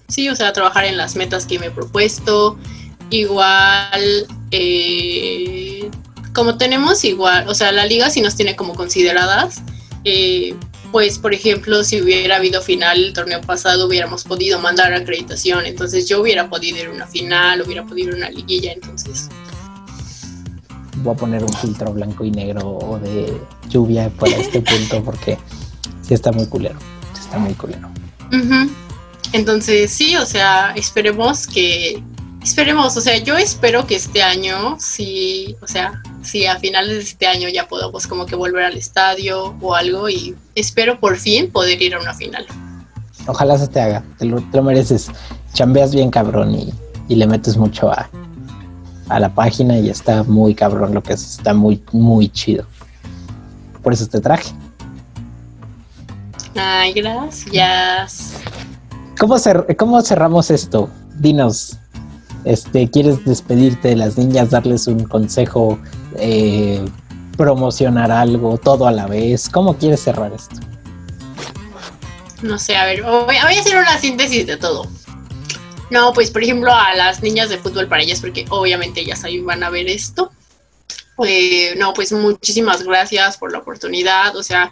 sí, 0.08 0.28
o 0.30 0.36
sea, 0.36 0.54
trabajar 0.54 0.86
en 0.86 0.98
las 0.98 1.16
metas 1.16 1.46
que 1.46 1.60
me 1.60 1.68
he 1.68 1.72
propuesto. 1.72 2.58
Igual, 3.12 4.26
eh, 4.50 5.90
como 6.34 6.58
tenemos 6.58 7.04
igual, 7.04 7.48
o 7.48 7.54
sea, 7.54 7.72
la 7.72 7.86
liga 7.86 8.10
sí 8.10 8.22
nos 8.22 8.36
tiene 8.36 8.56
como 8.56 8.74
consideradas. 8.74 9.62
eh, 10.04 10.56
pues, 10.92 11.18
por 11.18 11.34
ejemplo, 11.34 11.84
si 11.84 12.02
hubiera 12.02 12.38
habido 12.38 12.62
final 12.62 13.04
el 13.04 13.14
torneo 13.14 13.42
pasado, 13.42 13.88
hubiéramos 13.88 14.24
podido 14.24 14.60
mandar 14.60 14.94
acreditación. 14.94 15.66
Entonces, 15.66 16.08
yo 16.08 16.22
hubiera 16.22 16.50
podido 16.50 16.78
ir 16.78 16.88
a 16.88 16.92
una 16.92 17.08
final, 17.08 17.62
hubiera 17.62 17.84
podido 17.86 18.10
ir 18.10 18.14
a 18.16 18.18
una 18.18 18.30
liguilla. 18.30 18.74
Entonces, 18.74 19.30
Voy 20.98 21.16
a 21.16 21.18
poner 21.18 21.44
un 21.44 21.54
filtro 21.54 21.92
blanco 21.94 22.24
y 22.24 22.32
negro 22.32 22.78
o 22.78 23.00
de 23.00 23.42
lluvia 23.70 24.10
para 24.10 24.36
este 24.36 24.62
punto 24.62 25.04
porque 25.04 25.38
sí 26.02 26.14
está 26.14 26.32
muy 26.32 26.46
culero. 26.46 26.78
sí 27.14 27.22
está 27.22 27.40
muy 27.40 27.54
culero. 27.54 27.90
Entonces, 29.34 29.92
sí, 29.92 30.16
o 30.16 30.26
sea, 30.26 30.74
esperemos 30.76 31.48
que. 31.48 32.04
Esperemos, 32.44 32.98
o 32.98 33.02
sea, 33.02 33.18
yo 33.18 33.38
espero 33.38 33.86
que 33.86 33.96
este 33.96 34.24
año, 34.24 34.76
sí, 34.80 35.56
o 35.62 35.68
sea, 35.68 36.02
si 36.24 36.46
a 36.46 36.58
finales 36.60 36.96
de 36.96 37.04
este 37.04 37.28
año 37.28 37.50
ya 37.50 37.68
podamos 37.68 38.08
como 38.08 38.26
que 38.26 38.36
volver 38.36 38.64
al 38.66 38.78
estadio 38.78 39.56
o 39.62 39.74
algo 39.76 40.10
y 40.10 40.36
espero 40.56 41.00
por 41.00 41.18
fin 41.18 41.52
poder 41.52 41.82
ir 41.82 41.96
a 41.96 42.00
una 42.00 42.14
final. 42.14 42.46
Ojalá 43.28 43.58
se 43.58 43.68
te 43.68 43.80
haga, 43.80 44.04
te 44.18 44.26
lo, 44.26 44.42
te 44.42 44.58
lo 44.58 44.64
mereces. 44.64 45.10
Chambeas 45.54 45.94
bien 45.94 46.10
cabrón 46.10 46.56
y, 46.56 46.74
y 47.08 47.16
le 47.16 47.28
metes 47.28 47.58
mucho 47.58 47.92
a, 47.92 48.10
a 49.10 49.20
la 49.20 49.34
página 49.34 49.78
y 49.78 49.90
está 49.90 50.24
muy 50.24 50.56
cabrón 50.56 50.94
lo 50.94 51.04
que 51.04 51.14
es, 51.14 51.38
está 51.38 51.54
muy, 51.54 51.84
muy 51.92 52.30
chido. 52.30 52.66
Por 53.84 53.94
eso 53.94 54.08
te 54.08 54.20
traje. 54.22 54.52
Ay, 56.56 56.94
gracias. 56.94 58.34
¿Cómo, 59.20 59.36
cer- 59.36 59.76
cómo 59.78 60.02
cerramos 60.02 60.50
esto? 60.52 60.90
Dinos, 61.20 61.78
este, 62.44 62.90
¿quieres 62.90 63.24
despedirte 63.24 63.90
de 63.90 63.96
las 63.98 64.18
niñas, 64.18 64.50
darles 64.50 64.88
un 64.88 65.04
consejo, 65.04 65.78
eh, 66.18 66.84
promocionar 67.38 68.12
algo, 68.12 68.58
todo 68.58 68.88
a 68.88 68.92
la 68.92 69.08
vez? 69.08 69.50
¿Cómo 69.50 69.78
quieres 69.78 70.02
cerrar 70.02 70.34
esto? 70.34 70.56
No 72.42 72.58
sé, 72.58 72.76
a 72.76 72.86
ver, 72.86 73.04
voy, 73.04 73.36
a 73.36 73.48
hacer 73.48 73.78
una 73.78 73.98
síntesis 74.00 74.48
de 74.48 74.58
todo. 74.58 74.88
No, 75.90 76.14
pues 76.14 76.32
por 76.32 76.44
ejemplo 76.44 76.74
a 76.74 76.96
las 76.96 77.22
niñas 77.22 77.50
de 77.50 77.58
fútbol 77.58 77.88
para 77.88 78.02
ellas, 78.02 78.20
porque 78.20 78.46
obviamente 78.50 79.02
ellas 79.02 79.24
ahí 79.24 79.40
van 79.40 79.64
a 79.64 79.70
ver 79.70 79.88
esto. 79.90 80.32
Eh, 81.26 81.76
no, 81.78 81.94
pues 81.94 82.12
muchísimas 82.14 82.84
gracias 82.84 83.38
por 83.38 83.52
la 83.52 83.60
oportunidad, 83.60 84.36
o 84.36 84.42
sea, 84.42 84.72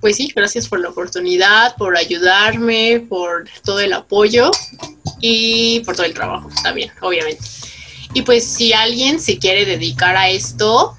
pues 0.00 0.16
sí, 0.16 0.32
gracias 0.34 0.68
por 0.68 0.80
la 0.80 0.90
oportunidad, 0.90 1.76
por 1.76 1.96
ayudarme, 1.96 3.04
por 3.08 3.48
todo 3.64 3.80
el 3.80 3.92
apoyo 3.92 4.50
y 5.20 5.80
por 5.80 5.96
todo 5.96 6.06
el 6.06 6.14
trabajo 6.14 6.48
también, 6.62 6.92
obviamente. 7.00 7.42
Y 8.14 8.22
pues 8.22 8.44
si 8.46 8.72
alguien 8.72 9.20
se 9.20 9.38
quiere 9.38 9.66
dedicar 9.66 10.16
a 10.16 10.30
esto, 10.30 10.96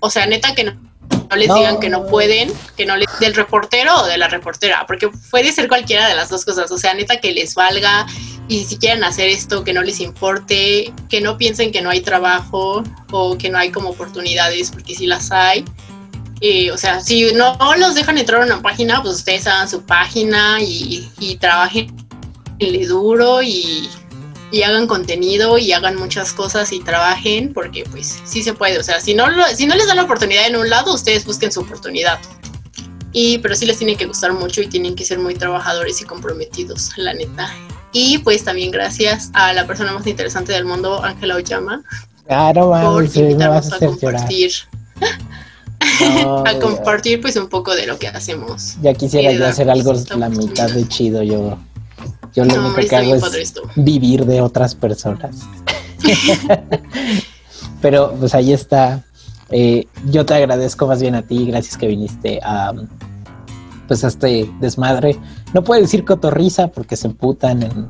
o 0.00 0.10
sea, 0.10 0.26
neta 0.26 0.54
que 0.54 0.64
no, 0.64 0.72
no 1.30 1.36
les 1.36 1.48
No. 1.48 1.54
digan 1.54 1.80
que 1.80 1.88
no 1.88 2.06
pueden, 2.06 2.52
que 2.76 2.84
no 2.84 2.96
les 2.96 3.06
del 3.20 3.34
reportero 3.34 3.94
o 4.02 4.06
de 4.06 4.18
la 4.18 4.28
reportera, 4.28 4.84
porque 4.86 5.08
puede 5.30 5.52
ser 5.52 5.68
cualquiera 5.68 6.08
de 6.08 6.14
las 6.16 6.28
dos 6.28 6.44
cosas, 6.44 6.70
o 6.70 6.78
sea, 6.78 6.92
neta 6.94 7.20
que 7.20 7.32
les 7.32 7.54
valga 7.54 8.06
y 8.48 8.64
si 8.64 8.78
quieren 8.78 9.04
hacer 9.04 9.28
esto, 9.28 9.62
que 9.62 9.72
no 9.72 9.82
les 9.82 10.00
importe, 10.00 10.92
que 11.08 11.20
no 11.20 11.38
piensen 11.38 11.70
que 11.70 11.82
no 11.82 11.90
hay 11.90 12.00
trabajo 12.00 12.82
o 13.12 13.38
que 13.38 13.48
no 13.48 13.58
hay 13.58 13.70
como 13.70 13.90
oportunidades, 13.90 14.70
porque 14.70 14.94
sí 14.94 15.06
las 15.06 15.30
hay. 15.30 15.64
Eh, 16.40 16.72
o 16.72 16.78
sea, 16.78 17.00
si 17.00 17.32
no 17.34 17.56
los 17.76 17.94
dejan 17.94 18.18
entrar 18.18 18.42
a 18.42 18.46
una 18.46 18.60
página, 18.62 19.02
pues 19.02 19.16
ustedes 19.16 19.46
hagan 19.46 19.68
su 19.68 19.82
página 19.82 20.60
y, 20.60 21.08
y 21.20 21.36
trabajen 21.36 21.94
duro 22.88 23.42
y, 23.42 23.88
y 24.50 24.62
hagan 24.62 24.86
contenido 24.86 25.58
y 25.58 25.72
hagan 25.72 25.96
muchas 25.96 26.32
cosas 26.32 26.72
y 26.72 26.80
trabajen 26.80 27.52
porque 27.52 27.84
pues 27.90 28.20
sí 28.24 28.42
se 28.42 28.52
puede. 28.52 28.78
O 28.78 28.82
sea, 28.82 29.00
si 29.00 29.14
no, 29.14 29.28
lo- 29.28 29.46
si 29.54 29.66
no 29.66 29.74
les 29.74 29.86
dan 29.86 29.96
la 29.96 30.02
oportunidad 30.04 30.46
en 30.46 30.56
un 30.56 30.68
lado, 30.68 30.92
ustedes 30.94 31.24
busquen 31.24 31.52
su 31.52 31.60
oportunidad. 31.60 32.18
Y 33.12 33.38
pero 33.38 33.56
sí 33.56 33.66
les 33.66 33.78
tiene 33.78 33.96
que 33.96 34.06
gustar 34.06 34.32
mucho 34.32 34.60
y 34.62 34.68
tienen 34.68 34.94
que 34.94 35.04
ser 35.04 35.18
muy 35.18 35.34
trabajadores 35.34 36.00
y 36.00 36.04
comprometidos, 36.04 36.90
la 36.96 37.12
neta. 37.14 37.52
Y 37.92 38.18
pues 38.18 38.44
también 38.44 38.70
gracias 38.70 39.30
a 39.32 39.52
la 39.52 39.66
persona 39.66 39.92
más 39.92 40.06
interesante 40.06 40.52
del 40.52 40.64
mundo, 40.64 41.02
Ángela 41.02 41.34
Oyama, 41.36 41.82
Claro, 42.26 42.66
por 42.66 42.70
mames, 42.70 43.08
vas 43.08 43.16
invitarnos 43.16 43.72
a 43.72 43.78
compartir, 43.80 44.52
No, 46.00 46.38
a 46.46 46.58
compartir 46.60 47.20
pues 47.20 47.34
un 47.36 47.48
poco 47.48 47.74
de 47.74 47.86
lo 47.88 47.98
que 47.98 48.06
hacemos. 48.06 48.76
Ya 48.82 48.94
quisiera 48.94 49.32
yo 49.32 49.44
hacer 49.46 49.68
algo 49.68 49.92
la 50.16 50.28
mitad 50.28 50.70
de 50.70 50.86
chido. 50.86 51.24
Yo, 51.24 51.58
yo 52.34 52.44
lo 52.44 52.54
No, 52.56 52.66
único 52.68 52.88
que 52.88 52.96
hago 52.96 53.14
es 53.14 53.54
vivir 53.76 54.24
de 54.26 54.40
otras 54.40 54.74
personas. 54.74 55.36
Pero 57.80 58.14
pues 58.18 58.34
ahí 58.34 58.52
está. 58.52 59.02
Eh, 59.50 59.86
yo 60.10 60.24
te 60.24 60.34
agradezco 60.34 60.86
más 60.86 61.00
bien 61.00 61.14
a 61.14 61.22
ti, 61.22 61.46
gracias 61.46 61.76
que 61.76 61.86
viniste 61.88 62.40
a 62.42 62.72
pues 63.88 64.04
a 64.04 64.08
este 64.08 64.48
desmadre. 64.60 65.18
No 65.52 65.64
puedo 65.64 65.80
decir 65.80 66.04
cotorriza 66.04 66.68
porque 66.68 66.94
se 66.96 67.08
emputan 67.08 67.62
en, 67.64 67.88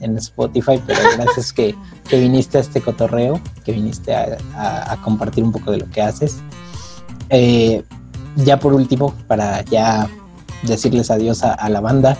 en 0.00 0.16
Spotify, 0.16 0.80
pero 0.86 1.00
gracias 1.18 1.52
que, 1.52 1.74
que 2.08 2.18
viniste 2.18 2.56
a 2.56 2.60
este 2.62 2.80
cotorreo, 2.80 3.38
que 3.64 3.72
viniste 3.72 4.14
a, 4.14 4.38
a- 4.56 4.92
a 4.92 5.02
compartir 5.02 5.44
un 5.44 5.52
poco 5.52 5.70
de 5.72 5.78
lo 5.78 5.90
que 5.90 6.00
haces. 6.00 6.38
Eh, 7.28 7.82
ya 8.36 8.58
por 8.58 8.72
último, 8.72 9.12
para 9.26 9.62
ya 9.66 10.08
decirles 10.62 11.10
adiós 11.10 11.44
a, 11.44 11.52
a 11.52 11.68
la 11.68 11.80
banda, 11.82 12.16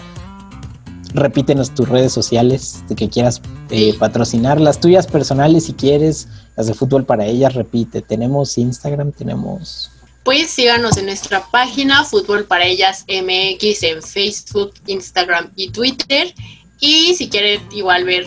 repítenos 1.15 1.73
tus 1.75 1.89
redes 1.89 2.13
sociales 2.13 2.85
de 2.89 2.97
que 2.97 3.09
quieras 3.09 3.41
eh, 3.71 3.95
patrocinar, 3.99 4.61
las 4.61 4.81
tuyas 4.81 5.07
personales 5.07 5.67
si 5.67 5.73
quieres, 5.73 6.29
las 6.57 6.67
de 6.67 6.75
fútbol 6.75 7.05
para 7.05 7.25
ellas, 7.25 7.55
repite. 7.55 8.03
Tenemos 8.03 8.59
Instagram, 8.59 9.13
tenemos... 9.13 9.91
Pues 10.25 10.51
síganos 10.51 10.97
en 10.97 11.07
nuestra 11.07 11.47
página 11.51 12.03
Fútbol 12.03 12.47
para 12.47 12.65
Ellas 12.65 13.05
MX 13.09 13.83
en 13.83 14.03
Facebook, 14.03 14.73
Instagram 14.87 15.53
y 15.55 15.71
Twitter. 15.71 16.35
Y 16.81 17.15
si 17.15 17.29
quieren 17.29 17.61
igual 17.73 18.05
ver 18.05 18.25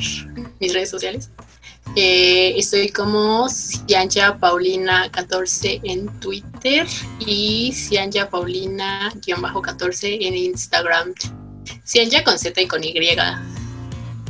mis 0.59 0.73
redes 0.75 0.91
sociales, 0.91 1.31
eh, 1.95 2.53
estoy 2.55 2.89
como 2.89 3.49
Cianja 3.49 4.37
Paulina 4.37 5.09
14 5.11 5.81
en 5.83 6.07
Twitter 6.19 6.85
y 7.19 7.71
Cianja 7.73 8.29
Paulina-14 8.29 10.17
en 10.21 10.35
Instagram. 10.35 11.15
Cianja 11.85 12.23
con 12.23 12.37
Z 12.39 12.59
y 12.61 12.67
con 12.67 12.83
Y. 12.83 12.93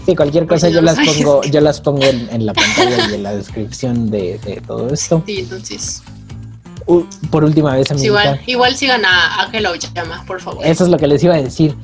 Sí, 0.05 0.15
cualquier 0.15 0.45
Por 0.45 0.55
cosa 0.55 0.67
si 0.67 0.73
yo 0.73 0.81
no 0.81 0.85
las 0.85 0.99
pongo, 1.05 1.43
yo 1.43 1.59
las 1.61 1.81
pongo 1.81 2.03
en, 2.05 2.29
en 2.31 2.45
la 2.45 2.53
pantalla 2.53 3.09
y 3.09 3.13
en 3.15 3.23
la 3.23 3.35
descripción 3.35 4.09
de, 4.09 4.39
de 4.39 4.61
todo 4.65 4.93
esto. 4.93 5.23
Sí, 5.25 5.39
entonces, 5.39 6.01
Uh, 6.89 7.03
por 7.31 7.43
última 7.43 7.75
vez, 7.75 7.89
pues 7.89 7.99
amiguita. 7.99 8.23
igual, 8.23 8.41
igual 8.45 8.75
sigan 8.77 9.03
a 9.03 9.41
Ángela 9.43 9.71
Oyama, 9.71 10.23
por 10.25 10.39
favor. 10.39 10.65
Eso 10.65 10.85
es 10.85 10.89
lo 10.89 10.97
que 10.97 11.05
les 11.07 11.21
iba 11.21 11.33
a 11.35 11.41
decir. 11.41 11.75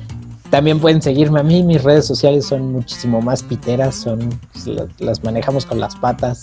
También 0.48 0.80
pueden 0.80 1.02
seguirme 1.02 1.40
a 1.40 1.42
mí, 1.42 1.62
mis 1.62 1.82
redes 1.82 2.06
sociales 2.06 2.46
son 2.46 2.72
muchísimo 2.72 3.20
más 3.20 3.42
piteras, 3.42 3.96
son 3.96 4.30
pues, 4.52 4.66
la- 4.66 4.86
las 5.00 5.22
manejamos 5.22 5.66
con 5.66 5.78
las 5.78 5.94
patas, 5.96 6.40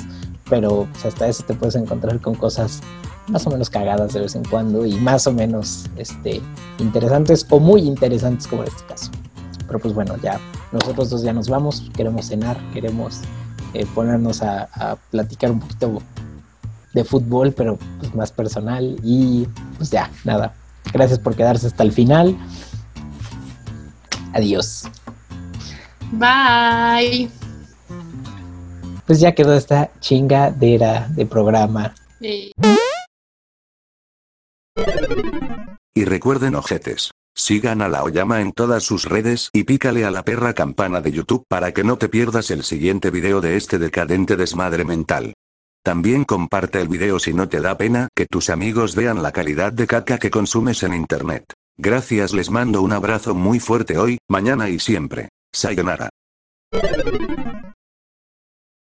pero 0.48 0.88
pues, 0.92 1.06
hasta 1.06 1.28
eso 1.28 1.42
te 1.44 1.56
puedes 1.56 1.74
encontrar 1.74 2.20
con 2.20 2.36
cosas 2.36 2.82
más 3.28 3.46
o 3.48 3.52
menos 3.52 3.70
cagadas 3.70 4.14
de 4.14 4.22
vez 4.22 4.36
en 4.36 4.44
cuando 4.46 4.86
y 4.86 4.96
más 4.96 5.28
o 5.28 5.34
menos 5.34 5.86
este, 5.98 6.42
interesantes 6.80 7.46
o 7.50 7.60
muy 7.60 7.82
interesantes 7.82 8.48
como 8.48 8.64
en 8.64 8.70
este 8.70 8.86
caso. 8.86 9.12
Pero 9.68 9.80
pues 9.80 9.94
bueno, 9.94 10.16
ya 10.22 10.40
nosotros 10.72 11.10
dos 11.10 11.24
ya 11.24 11.34
nos 11.34 11.48
vamos, 11.48 11.90
queremos 11.96 12.28
cenar, 12.28 12.58
queremos 12.74 13.22
eh, 13.74 13.86
ponernos 13.96 14.42
a, 14.42 14.70
a 14.74 14.96
platicar 15.12 15.52
un 15.52 15.60
poquito 15.60 16.02
de 16.94 17.04
fútbol, 17.04 17.54
pero 17.54 17.78
pues 18.00 18.14
más 18.14 18.32
personal 18.32 18.98
y 19.04 19.48
pues 19.78 19.92
ya, 19.92 20.10
nada. 20.24 20.54
Gracias 20.94 21.20
por 21.20 21.36
quedarse 21.36 21.68
hasta 21.68 21.84
el 21.84 21.92
final. 21.92 22.38
Adiós. 24.34 24.84
Bye. 26.12 27.30
Pues 29.06 29.20
ya 29.20 29.34
quedó 29.34 29.54
esta 29.54 29.90
chingadera 30.00 31.08
de 31.10 31.26
programa. 31.26 31.94
Eh. 32.22 32.52
Y 35.94 36.06
recuerden 36.06 36.56
ojetes. 36.56 37.12
Sigan 37.36 37.82
a 37.82 37.88
la 37.88 38.04
Oyama 38.04 38.42
en 38.42 38.52
todas 38.52 38.84
sus 38.84 39.06
redes 39.06 39.50
y 39.54 39.64
pícale 39.64 40.06
a 40.06 40.12
la 40.12 40.24
perra 40.24 40.54
campana 40.54 41.02
de 41.02 41.12
YouTube 41.12 41.46
para 41.48 41.74
que 41.74 41.84
no 41.84 41.98
te 41.98 42.10
pierdas 42.10 42.52
el 42.52 42.64
siguiente 42.64 43.10
video 43.10 43.42
de 43.42 43.56
este 43.56 43.80
decadente 43.80 44.36
desmadre 44.36 44.84
mental. 44.84 45.34
También 45.84 46.26
comparte 46.26 46.80
el 46.80 46.88
video 46.88 47.20
si 47.20 47.34
no 47.34 47.50
te 47.50 47.60
da 47.60 47.78
pena 47.78 48.10
que 48.16 48.26
tus 48.26 48.50
amigos 48.50 48.96
vean 48.96 49.24
la 49.24 49.32
calidad 49.32 49.74
de 49.74 49.88
caca 49.88 50.20
que 50.20 50.30
consumes 50.30 50.84
en 50.84 50.94
internet. 50.94 51.46
Gracias 51.78 52.34
les 52.34 52.52
mando 52.52 52.82
un 52.82 52.94
abrazo 52.94 53.34
muy 53.34 53.60
fuerte 53.60 53.98
hoy, 53.98 54.20
mañana 54.28 54.70
y 54.70 54.80
siempre. 54.80 55.30
Sayonara. 55.52 56.10